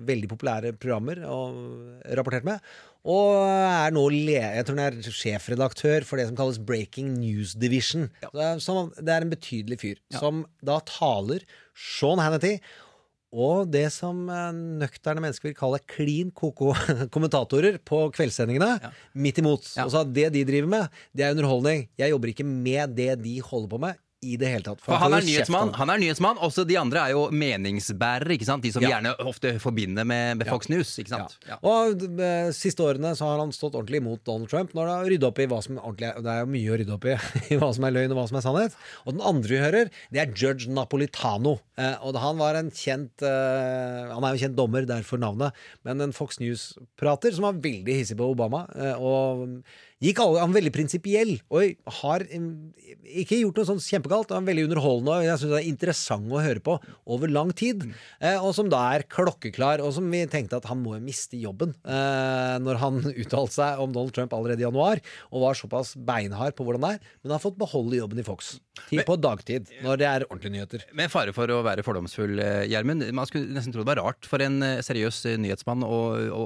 veldig 0.06 0.28
populære 0.30 0.72
programmer 0.78 1.24
og 1.26 2.04
rapportert 2.14 2.46
med. 2.46 2.61
Og 3.02 3.34
er 3.42 3.94
nå 3.96 4.04
jeg 4.14 4.66
tror 4.68 4.78
han 4.78 5.00
er 5.02 5.10
sjefredaktør 5.10 6.06
for 6.06 6.22
det 6.22 6.28
som 6.30 6.38
kalles 6.38 6.60
Breaking 6.62 7.16
News 7.18 7.56
Division. 7.58 8.12
Så, 8.22 8.52
som, 8.62 8.92
det 9.00 9.10
er 9.16 9.26
en 9.26 9.34
betydelig 9.34 9.80
fyr 9.82 10.02
som 10.14 10.44
da 10.62 10.78
taler 10.86 11.46
Sean 11.74 12.22
Hannity. 12.22 12.60
Og 13.32 13.70
det 13.72 13.86
som 13.96 14.26
eh, 14.28 14.52
nøkterne 14.82 15.24
mennesker 15.24 15.50
vil 15.50 15.58
kalle 15.58 15.80
klin 15.88 16.34
koko 16.36 16.74
kommentatorer 17.16 17.80
på 17.88 18.04
kveldssendingene. 18.14 18.92
Midt 19.16 19.40
imot. 19.40 19.70
Altså, 19.80 20.04
det 20.04 20.28
de 20.36 20.44
driver 20.48 20.70
med, 20.74 21.04
det 21.16 21.26
er 21.26 21.38
underholdning. 21.38 21.88
Jeg 22.00 22.12
jobber 22.12 22.34
ikke 22.34 22.48
med 22.48 22.98
det 23.00 23.14
de 23.24 23.38
holder 23.48 23.72
på 23.72 23.80
med. 23.88 24.02
I 24.22 24.36
det 24.38 24.52
hele 24.52 24.62
tatt. 24.62 24.82
For 24.86 25.00
han 25.02 25.16
er 25.18 25.24
nyhetsmann, 25.26 25.72
han 25.74 25.90
er 25.90 25.98
nyhetsmann 25.98 26.38
Også 26.46 26.62
de 26.70 26.76
andre 26.78 27.00
er 27.08 27.14
jo 27.16 27.24
meningsbærere, 27.34 28.36
ikke 28.36 28.46
sant? 28.46 28.62
De 28.62 28.70
som 28.72 28.84
Ja. 28.84 28.92
gjerne 28.94 29.16
ofte 29.26 29.56
forbinder 29.60 30.06
med, 30.06 30.38
med 30.38 30.46
Fox 30.46 30.70
News, 30.70 30.92
ikke 31.02 31.10
sant? 31.16 31.38
Ja. 31.50 31.58
Og 31.66 31.96
de 31.98 32.10
eh, 32.22 32.52
siste 32.54 32.86
årene 32.86 33.16
så 33.18 33.26
har 33.32 33.42
han 33.42 33.50
stått 33.56 33.74
ordentlig 33.74 33.98
imot 34.04 34.22
Donald 34.30 34.52
Trump 34.52 34.76
når 34.78 34.86
det 34.92 34.94
har 35.00 35.10
rydda 35.16 35.32
opp 35.32 35.42
i 35.42 35.48
hva 35.50 35.62
som 35.66 35.80
ordentlig 35.82 36.12
er 36.12 36.22
Det 36.22 36.36
er 36.36 36.44
jo 36.44 36.52
mye 36.54 36.70
å 36.70 36.78
rydde 36.84 36.96
opp 37.00 37.10
i, 37.10 37.18
i 37.56 37.60
hva 37.64 37.72
som 37.74 37.90
er 37.90 37.96
løgn 37.98 38.14
og 38.14 38.20
hva 38.22 38.28
som 38.30 38.38
er 38.38 38.46
sannhet. 38.46 38.78
Og 39.08 39.18
den 39.18 39.26
andre 39.34 39.56
vi 39.56 39.64
hører, 39.66 39.92
det 40.14 40.22
er 40.22 40.34
judge 40.38 40.70
Napolitano. 40.70 41.58
Eh, 41.82 41.98
og 42.06 42.22
han 42.22 42.38
var 42.46 42.62
en 42.62 42.70
kjent 42.70 43.26
eh, 43.26 44.12
Han 44.14 44.22
er 44.30 44.36
jo 44.38 44.44
kjent 44.46 44.60
dommer, 44.62 44.86
derfor 44.86 45.18
navnet, 45.18 45.58
men 45.82 46.06
en 46.06 46.14
Fox 46.14 46.38
News-prater 46.44 47.34
som 47.34 47.50
var 47.50 47.58
veldig 47.64 47.98
hissig 48.04 48.22
på 48.22 48.30
Obama. 48.38 48.68
Og 49.02 49.64
gikk 50.02 50.22
alle, 50.24 50.42
Han 50.42 50.52
var 50.52 50.60
veldig 50.60 50.74
prinsipiell 50.76 51.34
og 51.54 51.92
har 52.02 52.26
mm, 52.26 52.52
ikke 53.22 53.40
gjort 53.42 53.60
noe 53.60 53.70
sånn 53.70 53.82
kjempegalt. 53.84 54.34
Han 54.34 54.44
er 54.44 54.52
veldig 54.52 54.66
underholdende 54.70 55.18
og 55.18 55.28
jeg 55.28 55.42
synes 55.42 55.54
det 55.54 55.60
er 55.60 55.70
interessant 55.70 56.32
å 56.32 56.42
høre 56.42 56.64
på 56.64 56.78
over 57.16 57.32
lang 57.32 57.52
tid. 57.58 57.86
Eh, 58.20 58.38
og 58.38 58.56
som 58.58 58.70
da 58.72 58.82
er 58.96 59.06
klokkeklar, 59.12 59.84
og 59.86 59.94
som 59.96 60.08
vi 60.12 60.24
tenkte 60.32 60.60
at 60.60 60.68
han 60.70 60.82
må 60.84 60.96
jo 60.98 61.04
miste 61.06 61.40
jobben 61.40 61.76
eh, 61.86 62.58
når 62.64 62.82
han 62.82 63.02
uttalte 63.24 63.58
seg 63.58 63.82
om 63.84 63.94
Donald 63.94 64.16
Trump 64.16 64.36
allerede 64.38 64.64
i 64.64 64.68
januar, 64.68 65.02
og 65.32 65.46
var 65.46 65.60
såpass 65.60 65.94
beinhard 65.96 66.58
på 66.58 66.66
hvordan 66.68 66.86
det 66.86 66.94
er. 66.98 67.10
Men 67.22 67.32
han 67.32 67.38
har 67.38 67.46
fått 67.46 67.60
beholde 67.62 68.00
jobben 68.00 68.22
i 68.22 68.28
Fox 68.28 68.56
Tid 68.88 69.04
på 69.06 69.18
dagtid, 69.20 69.70
når 69.84 70.00
det 70.00 70.08
er 70.08 70.26
ordentlige 70.30 70.56
nyheter. 70.56 70.86
Med 70.98 71.12
fare 71.14 71.34
for 71.36 71.52
å 71.54 71.60
være 71.66 71.84
fordomsfull, 71.86 72.40
eh, 72.42 72.64
Gjermund. 72.72 73.06
Man 73.14 73.30
skulle 73.30 73.52
nesten 73.54 73.76
tro 73.76 73.84
det 73.84 73.92
var 73.92 74.02
rart 74.02 74.28
for 74.30 74.42
en 74.44 74.62
seriøs 74.86 75.24
nyhetsmann 75.42 75.86
å, 75.86 76.02
å 76.32 76.44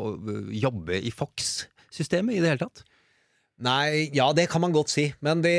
jobbe 0.51 0.99
i 0.99 1.13
Fox-systemet 1.13 2.37
i 2.37 2.43
det 2.43 2.53
hele 2.53 2.65
tatt. 2.65 2.83
Nei, 3.63 4.09
ja, 4.11 4.25
det 4.35 4.49
kan 4.51 4.59
man 4.59 4.73
godt 4.75 4.91
si. 4.91 5.05
Men 5.23 5.39
det, 5.39 5.53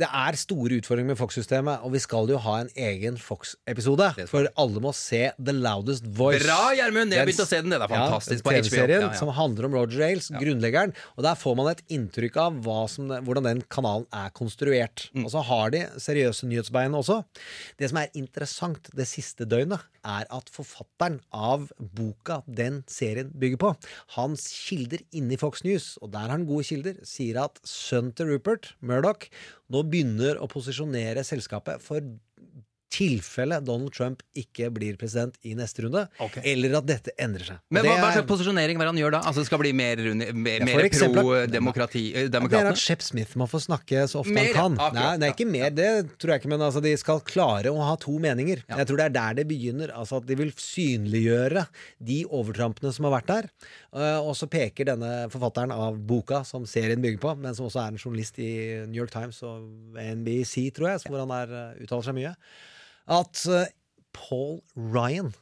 det 0.00 0.06
er 0.08 0.38
store 0.40 0.80
utfordringer 0.80 1.12
med 1.12 1.18
Fox-systemet, 1.20 1.84
og 1.86 1.92
vi 1.94 2.00
skal 2.02 2.26
jo 2.32 2.40
ha 2.42 2.56
en 2.64 2.70
egen 2.74 3.14
Fox-episode. 3.22 4.08
For 4.26 4.48
alle 4.58 4.82
må 4.82 4.90
se 4.98 5.28
The 5.38 5.54
Loudest 5.54 6.08
Voice. 6.18 6.42
Bra, 6.42 6.72
Gjermund! 6.74 7.14
Jeg 7.14 7.30
Den- 7.30 7.44
å 7.44 7.46
se 7.46 7.60
den. 7.62 7.70
Det 7.70 7.78
er 7.78 7.92
fantastisk 7.92 8.42
ja, 8.42 8.48
på 8.48 8.50
HBO. 8.50 8.62
TV-serien 8.66 9.00
Ja, 9.06 9.12
ja. 9.12 9.18
som 9.20 9.30
handler 9.30 9.68
om 9.68 9.76
Roger 9.78 10.02
Ailes, 10.08 10.30
grunnleggeren. 10.34 10.94
Og 11.16 11.22
der 11.22 11.38
får 11.38 11.56
man 11.60 11.70
et 11.70 11.84
inntrykk 11.88 12.36
av 12.42 12.58
som, 12.90 13.06
hvordan 13.06 13.46
den 13.46 13.62
kanalen 13.70 14.06
er 14.12 14.30
konstruert. 14.34 15.06
Mm. 15.14 15.24
Og 15.24 15.30
så 15.30 15.44
har 15.46 15.70
de 15.70 15.84
seriøse 16.02 16.50
nyhetsbein 16.50 16.98
også. 16.98 17.22
Det 17.78 17.90
som 17.90 18.02
er 18.02 18.10
interessant 18.18 18.90
det 18.90 19.06
siste 19.06 19.46
døgnet, 19.46 19.86
er 20.08 20.26
at 20.32 20.50
forfatteren 20.50 21.20
av 21.34 21.68
boka 21.78 22.40
den 22.46 22.82
serien 22.90 23.30
bygger 23.38 23.60
på, 23.60 23.72
hans 24.16 24.46
kilder 24.68 25.02
inni 25.12 25.36
Fox 25.40 25.64
News, 25.66 25.96
og 26.02 26.12
der 26.14 26.26
har 26.26 26.36
han 26.36 26.46
gode 26.48 26.64
kilder, 26.68 26.87
sier 27.06 27.40
at 27.42 27.60
sønnen 27.66 28.14
til 28.16 28.32
Rupert, 28.32 28.72
Murdoch, 28.80 29.28
nå 29.72 29.84
begynner 29.88 30.40
å 30.40 30.48
posisjonere 30.50 31.24
selskapet 31.26 31.84
for 31.84 32.04
tilfelle 32.92 33.58
Donald 33.64 33.92
Trump 33.94 34.22
ikke 34.38 34.70
blir 34.74 34.96
president 35.00 35.36
i 35.46 35.54
neste 35.58 35.84
runde, 35.84 36.06
eller 36.42 36.76
at 36.80 36.86
dette 36.88 37.14
endrer 37.20 37.50
seg. 37.52 37.60
Men 37.74 37.84
hva, 37.84 37.96
hva 38.00 38.12
slags 38.14 38.28
posisjonering 38.30 38.80
hva 38.80 38.88
han 38.88 39.00
gjør 39.00 39.16
da? 39.18 39.22
Altså 39.28 39.44
skal 39.46 39.60
bli 39.62 39.74
mer, 39.76 40.00
mer, 40.32 40.64
mer 40.64 40.88
pro-demokrati 41.14 42.04
det 42.28 42.40
er 42.40 42.70
at 42.70 42.80
Shep 42.80 43.02
Smith 43.04 43.36
må 43.38 43.46
få 43.50 43.60
snakke 43.62 44.04
så 44.10 44.22
ofte 44.22 44.34
Mer, 44.34 44.50
han 44.56 44.76
kan. 44.76 44.78
akkurat, 44.78 44.96
Nei, 44.98 45.18
det 45.20 45.28
er 45.28 45.34
ikke 45.34 45.48
mer, 45.50 45.68
det 45.74 45.90
tror 46.16 46.32
jeg 46.34 46.42
ikke, 46.42 46.52
men 46.52 46.64
altså, 46.64 46.82
de 46.84 46.94
skal 47.00 47.22
klare 47.26 47.72
å 47.72 47.82
ha 47.84 47.96
to 48.00 48.14
meninger. 48.22 48.62
Ja. 48.66 48.80
Jeg 48.82 48.90
tror 48.90 49.00
det 49.00 49.08
er 49.08 49.16
der 49.18 49.38
det 49.40 49.46
begynner. 49.50 49.92
Altså 49.96 50.20
at 50.22 50.28
De 50.28 50.36
vil 50.38 50.52
synliggjøre 50.56 51.66
de 52.10 52.18
overtrampene 52.24 52.92
som 52.94 53.08
har 53.08 53.16
vært 53.18 53.30
der. 53.30 53.50
Eh, 53.92 54.18
og 54.20 54.34
så 54.38 54.48
peker 54.50 54.88
denne 54.90 55.12
forfatteren 55.32 55.72
av 55.74 55.98
boka 56.08 56.42
som 56.48 56.66
serien 56.68 57.02
bygger 57.04 57.22
på, 57.22 57.34
men 57.42 57.56
som 57.56 57.68
også 57.68 57.84
er 57.84 57.94
en 57.94 58.00
journalist 58.00 58.40
i 58.42 58.50
New 58.88 59.00
York 59.00 59.12
Times 59.14 59.40
og 59.46 59.98
NBC, 59.98 60.68
tror 60.76 60.92
jeg, 60.94 61.06
hvor 61.08 61.24
han 61.24 61.34
er, 61.42 61.54
eh, 61.58 61.84
uttaler 61.84 62.08
seg 62.08 62.18
mye, 62.18 62.34
at 63.08 63.44
eh, 63.48 63.68
Paul 64.16 64.60
Ryan 64.76 65.32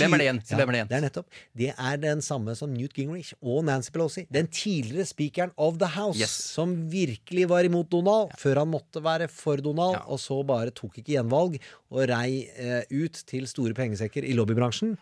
Hvem 0.00 0.14
er 0.16 0.20
det 0.22 0.24
igjen? 0.24 0.38
Ja, 0.48 0.56
hvem 0.56 0.70
er 0.70 0.72
det 0.72 0.78
igjen? 0.78 0.88
Det 0.88 0.96
er 0.96 1.02
nettopp. 1.04 1.34
Det 1.60 1.66
er 1.76 1.98
den 2.00 2.22
samme 2.24 2.54
som 2.56 2.70
Newt 2.72 2.94
Gingrich 2.96 3.34
og 3.44 3.58
Nancy 3.68 3.90
Pelosi. 3.92 4.22
Den 4.32 4.46
tidligere 4.48 5.04
speakeren 5.04 5.50
of 5.60 5.76
the 5.82 5.90
House, 5.92 6.16
Yes. 6.18 6.32
som 6.54 6.72
virkelig 6.88 7.44
var 7.50 7.68
imot 7.68 7.90
Donald, 7.92 8.32
før 8.40 8.62
han 8.62 8.70
måtte 8.72 9.02
være 9.04 9.28
for 9.28 9.60
Donald, 9.60 9.98
og 10.08 10.16
så 10.18 10.38
bare 10.48 10.72
tok 10.72 10.96
ikke 11.02 11.12
gjenvalg 11.18 11.58
og 11.92 12.08
rei 12.08 12.48
eh, 12.56 12.88
ut 12.88 13.20
til 13.28 13.44
store 13.46 13.76
pengesekker 13.76 14.24
i 14.24 14.32
lobbybransjen. 14.32 14.96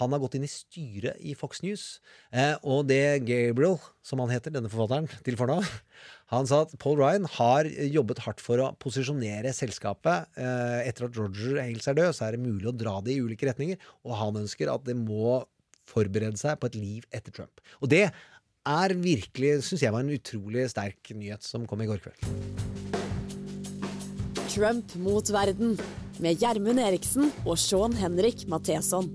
Han 0.00 0.10
har 0.10 0.18
gått 0.26 0.34
inn 0.40 0.48
i 0.48 0.50
styret 0.50 1.22
i 1.22 1.36
Fox 1.38 1.62
News, 1.62 2.00
eh, 2.34 2.56
og 2.66 2.88
det 2.90 3.22
Gabriel 3.22 3.78
som 4.02 4.20
han 4.22 4.32
heter, 4.34 4.52
denne 4.54 4.70
forfatteren, 4.70 5.06
til 5.26 5.38
fornavn. 5.38 5.66
Han 6.32 6.48
sa 6.48 6.62
at 6.64 6.74
Paul 6.82 6.98
Ryan 6.98 7.28
har 7.38 7.68
jobbet 7.68 8.22
hardt 8.24 8.42
for 8.42 8.58
å 8.62 8.72
posisjonere 8.82 9.52
selskapet. 9.54 10.32
Eh, 10.34 10.88
etter 10.88 11.06
at 11.06 11.18
Roger 11.18 11.60
Hales 11.62 11.86
er 11.90 11.98
død, 11.98 12.10
så 12.16 12.26
er 12.26 12.36
det 12.36 12.42
mulig 12.42 12.70
å 12.70 12.74
dra 12.74 12.96
det 13.04 13.14
i 13.14 13.22
ulike 13.22 13.46
retninger, 13.48 13.78
og 14.02 14.18
han 14.18 14.42
ønsker 14.42 14.72
at 14.72 14.84
det 14.88 14.98
må 14.98 15.40
forberede 15.88 16.38
seg 16.40 16.58
på 16.58 16.70
et 16.70 16.78
liv 16.78 17.06
etter 17.14 17.34
Trump. 17.34 17.62
Og 17.82 17.90
det 17.92 18.06
er 18.08 18.94
virkelig, 18.98 19.56
syns 19.66 19.82
jeg 19.84 19.94
var 19.94 20.04
en 20.04 20.14
utrolig 20.14 20.68
sterk 20.70 21.12
nyhet 21.14 21.46
som 21.46 21.66
kom 21.68 21.82
i 21.82 21.90
går 21.90 22.02
kveld. 22.02 22.22
Trump 24.52 24.94
mot 25.00 25.30
verden 25.32 25.78
med 26.22 26.42
Gjermund 26.42 26.82
Eriksen 26.82 27.30
og 27.46 27.56
Sean 27.60 27.94
Henrik 27.96 28.44
Matheson. 28.50 29.08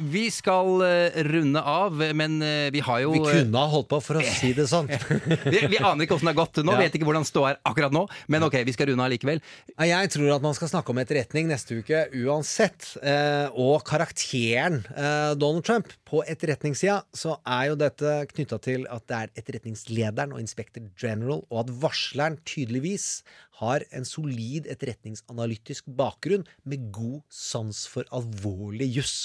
Vi 0.00 0.22
skal 0.32 0.80
eh, 0.86 1.18
runde 1.26 1.60
av, 1.62 1.98
men 2.16 2.38
eh, 2.42 2.68
vi 2.72 2.80
har 2.84 3.00
jo 3.04 3.12
Vi 3.12 3.20
kunne 3.24 3.58
ha 3.60 3.68
holdt 3.72 3.88
på, 3.90 3.98
for 4.04 4.20
å 4.20 4.24
si 4.24 4.52
det 4.56 4.66
sånn. 4.70 4.88
vi, 5.52 5.60
vi 5.72 5.80
aner 5.80 6.06
ikke 6.06 6.16
åssen 6.16 6.30
det 6.30 6.34
har 6.34 6.38
gått 6.40 6.60
nå, 6.64 6.72
Ja. 6.74 6.78
vet 6.86 6.96
ikke 6.96 7.08
hvordan 7.08 7.26
ståa 7.28 7.52
er 7.52 7.58
akkurat 7.68 7.92
nå, 7.94 8.06
men 8.32 8.46
ok, 8.46 8.56
vi 8.68 8.74
skal 8.76 8.90
runde 8.92 9.04
av 9.04 9.12
likevel. 9.12 9.42
Jeg 9.90 10.12
tror 10.14 10.34
at 10.36 10.44
man 10.46 10.56
skal 10.56 10.70
snakke 10.72 10.94
om 10.94 11.00
etterretning 11.02 11.50
neste 11.50 11.80
uke 11.82 12.04
uansett. 12.22 12.92
Eh, 13.02 13.48
og 13.60 13.84
karakteren 13.88 14.80
eh, 14.94 15.34
Donald 15.40 15.66
Trump. 15.68 15.92
På 16.08 16.22
etterretningssida 16.26 17.00
så 17.14 17.36
er 17.46 17.70
jo 17.70 17.76
dette 17.80 18.16
knytta 18.32 18.58
til 18.64 18.86
at 18.90 19.04
det 19.10 19.18
er 19.20 19.34
etterretningslederen 19.42 20.32
og 20.34 20.40
inspector 20.42 20.86
general, 21.00 21.44
og 21.50 21.64
at 21.66 21.74
varsleren 21.82 22.40
tydeligvis 22.48 23.20
har 23.60 23.84
en 23.96 24.06
solid 24.08 24.68
etterretningsanalytisk 24.70 25.88
bakgrunn 25.98 26.46
med 26.68 26.88
god 26.94 27.20
sans 27.32 27.82
for 27.90 28.08
alvorlig 28.16 28.88
juss. 28.96 29.16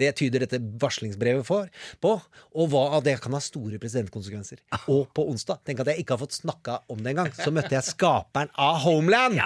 Det 0.00 0.12
tyder 0.20 0.44
dette 0.44 0.62
varslingsbrevet 0.82 1.46
for, 1.46 1.70
på, 2.02 2.14
og 2.54 2.70
hva 2.72 2.86
av 2.98 3.04
det 3.06 3.18
kan 3.22 3.34
ha 3.36 3.42
store 3.42 3.80
presidentkonsekvenser. 3.82 4.62
Og 4.94 5.10
på 5.14 5.26
onsdag, 5.30 5.60
tenk 5.66 5.82
at 5.82 5.92
jeg 5.92 6.02
ikke 6.02 6.16
har 6.16 6.22
fått 6.24 6.38
snakka 6.40 6.80
om 6.90 7.02
det 7.02 7.14
engang, 7.14 7.34
så 7.36 7.52
møtte 7.54 7.76
jeg 7.76 7.88
skaperen 7.92 8.50
av 8.58 8.80
Homeland! 8.84 9.38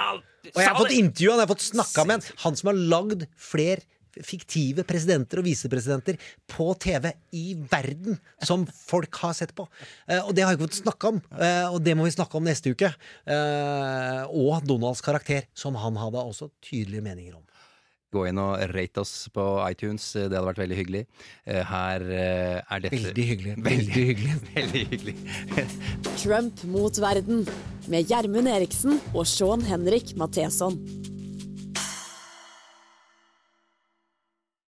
Og 0.53 0.61
jeg 0.61 0.69
har 0.69 0.77
fått 0.77 0.93
intervjua 0.93 1.35
han, 1.35 1.41
jeg 1.41 1.47
har 1.47 1.53
fått 1.55 1.67
snakka 1.71 2.05
med 2.05 2.19
han. 2.21 2.39
Han 2.45 2.59
som 2.61 2.71
har 2.71 2.81
lagd 2.93 3.27
flere 3.41 3.85
fiktive 4.23 4.85
presidenter 4.87 5.41
og 5.41 5.49
visepresidenter 5.49 6.19
på 6.51 6.69
TV 6.81 7.11
i 7.37 7.47
verden 7.71 8.19
som 8.45 8.67
folk 8.67 9.23
har 9.23 9.35
sett 9.37 9.55
på. 9.57 9.67
Eh, 10.09 10.21
og 10.21 10.35
det 10.35 10.45
har 10.45 10.53
jeg 10.53 10.61
ikke 10.61 10.69
fått 10.69 10.83
snakke 10.83 11.15
om, 11.15 11.23
eh, 11.39 11.67
og 11.71 11.81
det 11.85 11.97
må 11.97 12.07
vi 12.07 12.15
snakke 12.15 12.39
om 12.39 12.47
neste 12.47 12.75
uke. 12.75 12.93
Eh, 13.27 14.23
og 14.31 14.65
Donalds 14.69 15.03
karakter, 15.05 15.49
som 15.55 15.79
han 15.81 15.99
hadde 16.01 16.23
også 16.23 16.51
tydelige 16.65 17.05
meninger 17.05 17.35
om. 17.37 17.43
Gå 18.15 18.29
inn 18.31 18.39
og 18.39 18.61
rate 18.71 19.03
oss 19.03 19.27
på 19.35 19.43
iTunes, 19.67 20.05
det 20.15 20.29
hadde 20.29 20.45
vært 20.47 20.61
veldig 20.63 20.77
hyggelig. 20.79 21.01
Her 21.51 22.05
er 22.15 22.85
dette 22.85 22.95
Veldig 22.95 23.25
hyggelig. 23.27 23.55
Veldig 23.57 23.73
Veldig 23.73 24.05
hyggelig. 24.07 24.37
Veldig 24.61 24.85
hyggelig. 24.93 25.17
Trump 26.23 26.63
mot 26.71 27.01
verden 27.03 27.43
med 27.91 28.07
Gjermund 28.07 28.53
Eriksen 28.55 29.03
og 29.11 29.27
Sean 29.27 29.67
Henrik 29.67 30.15
Matheson. 30.15 30.79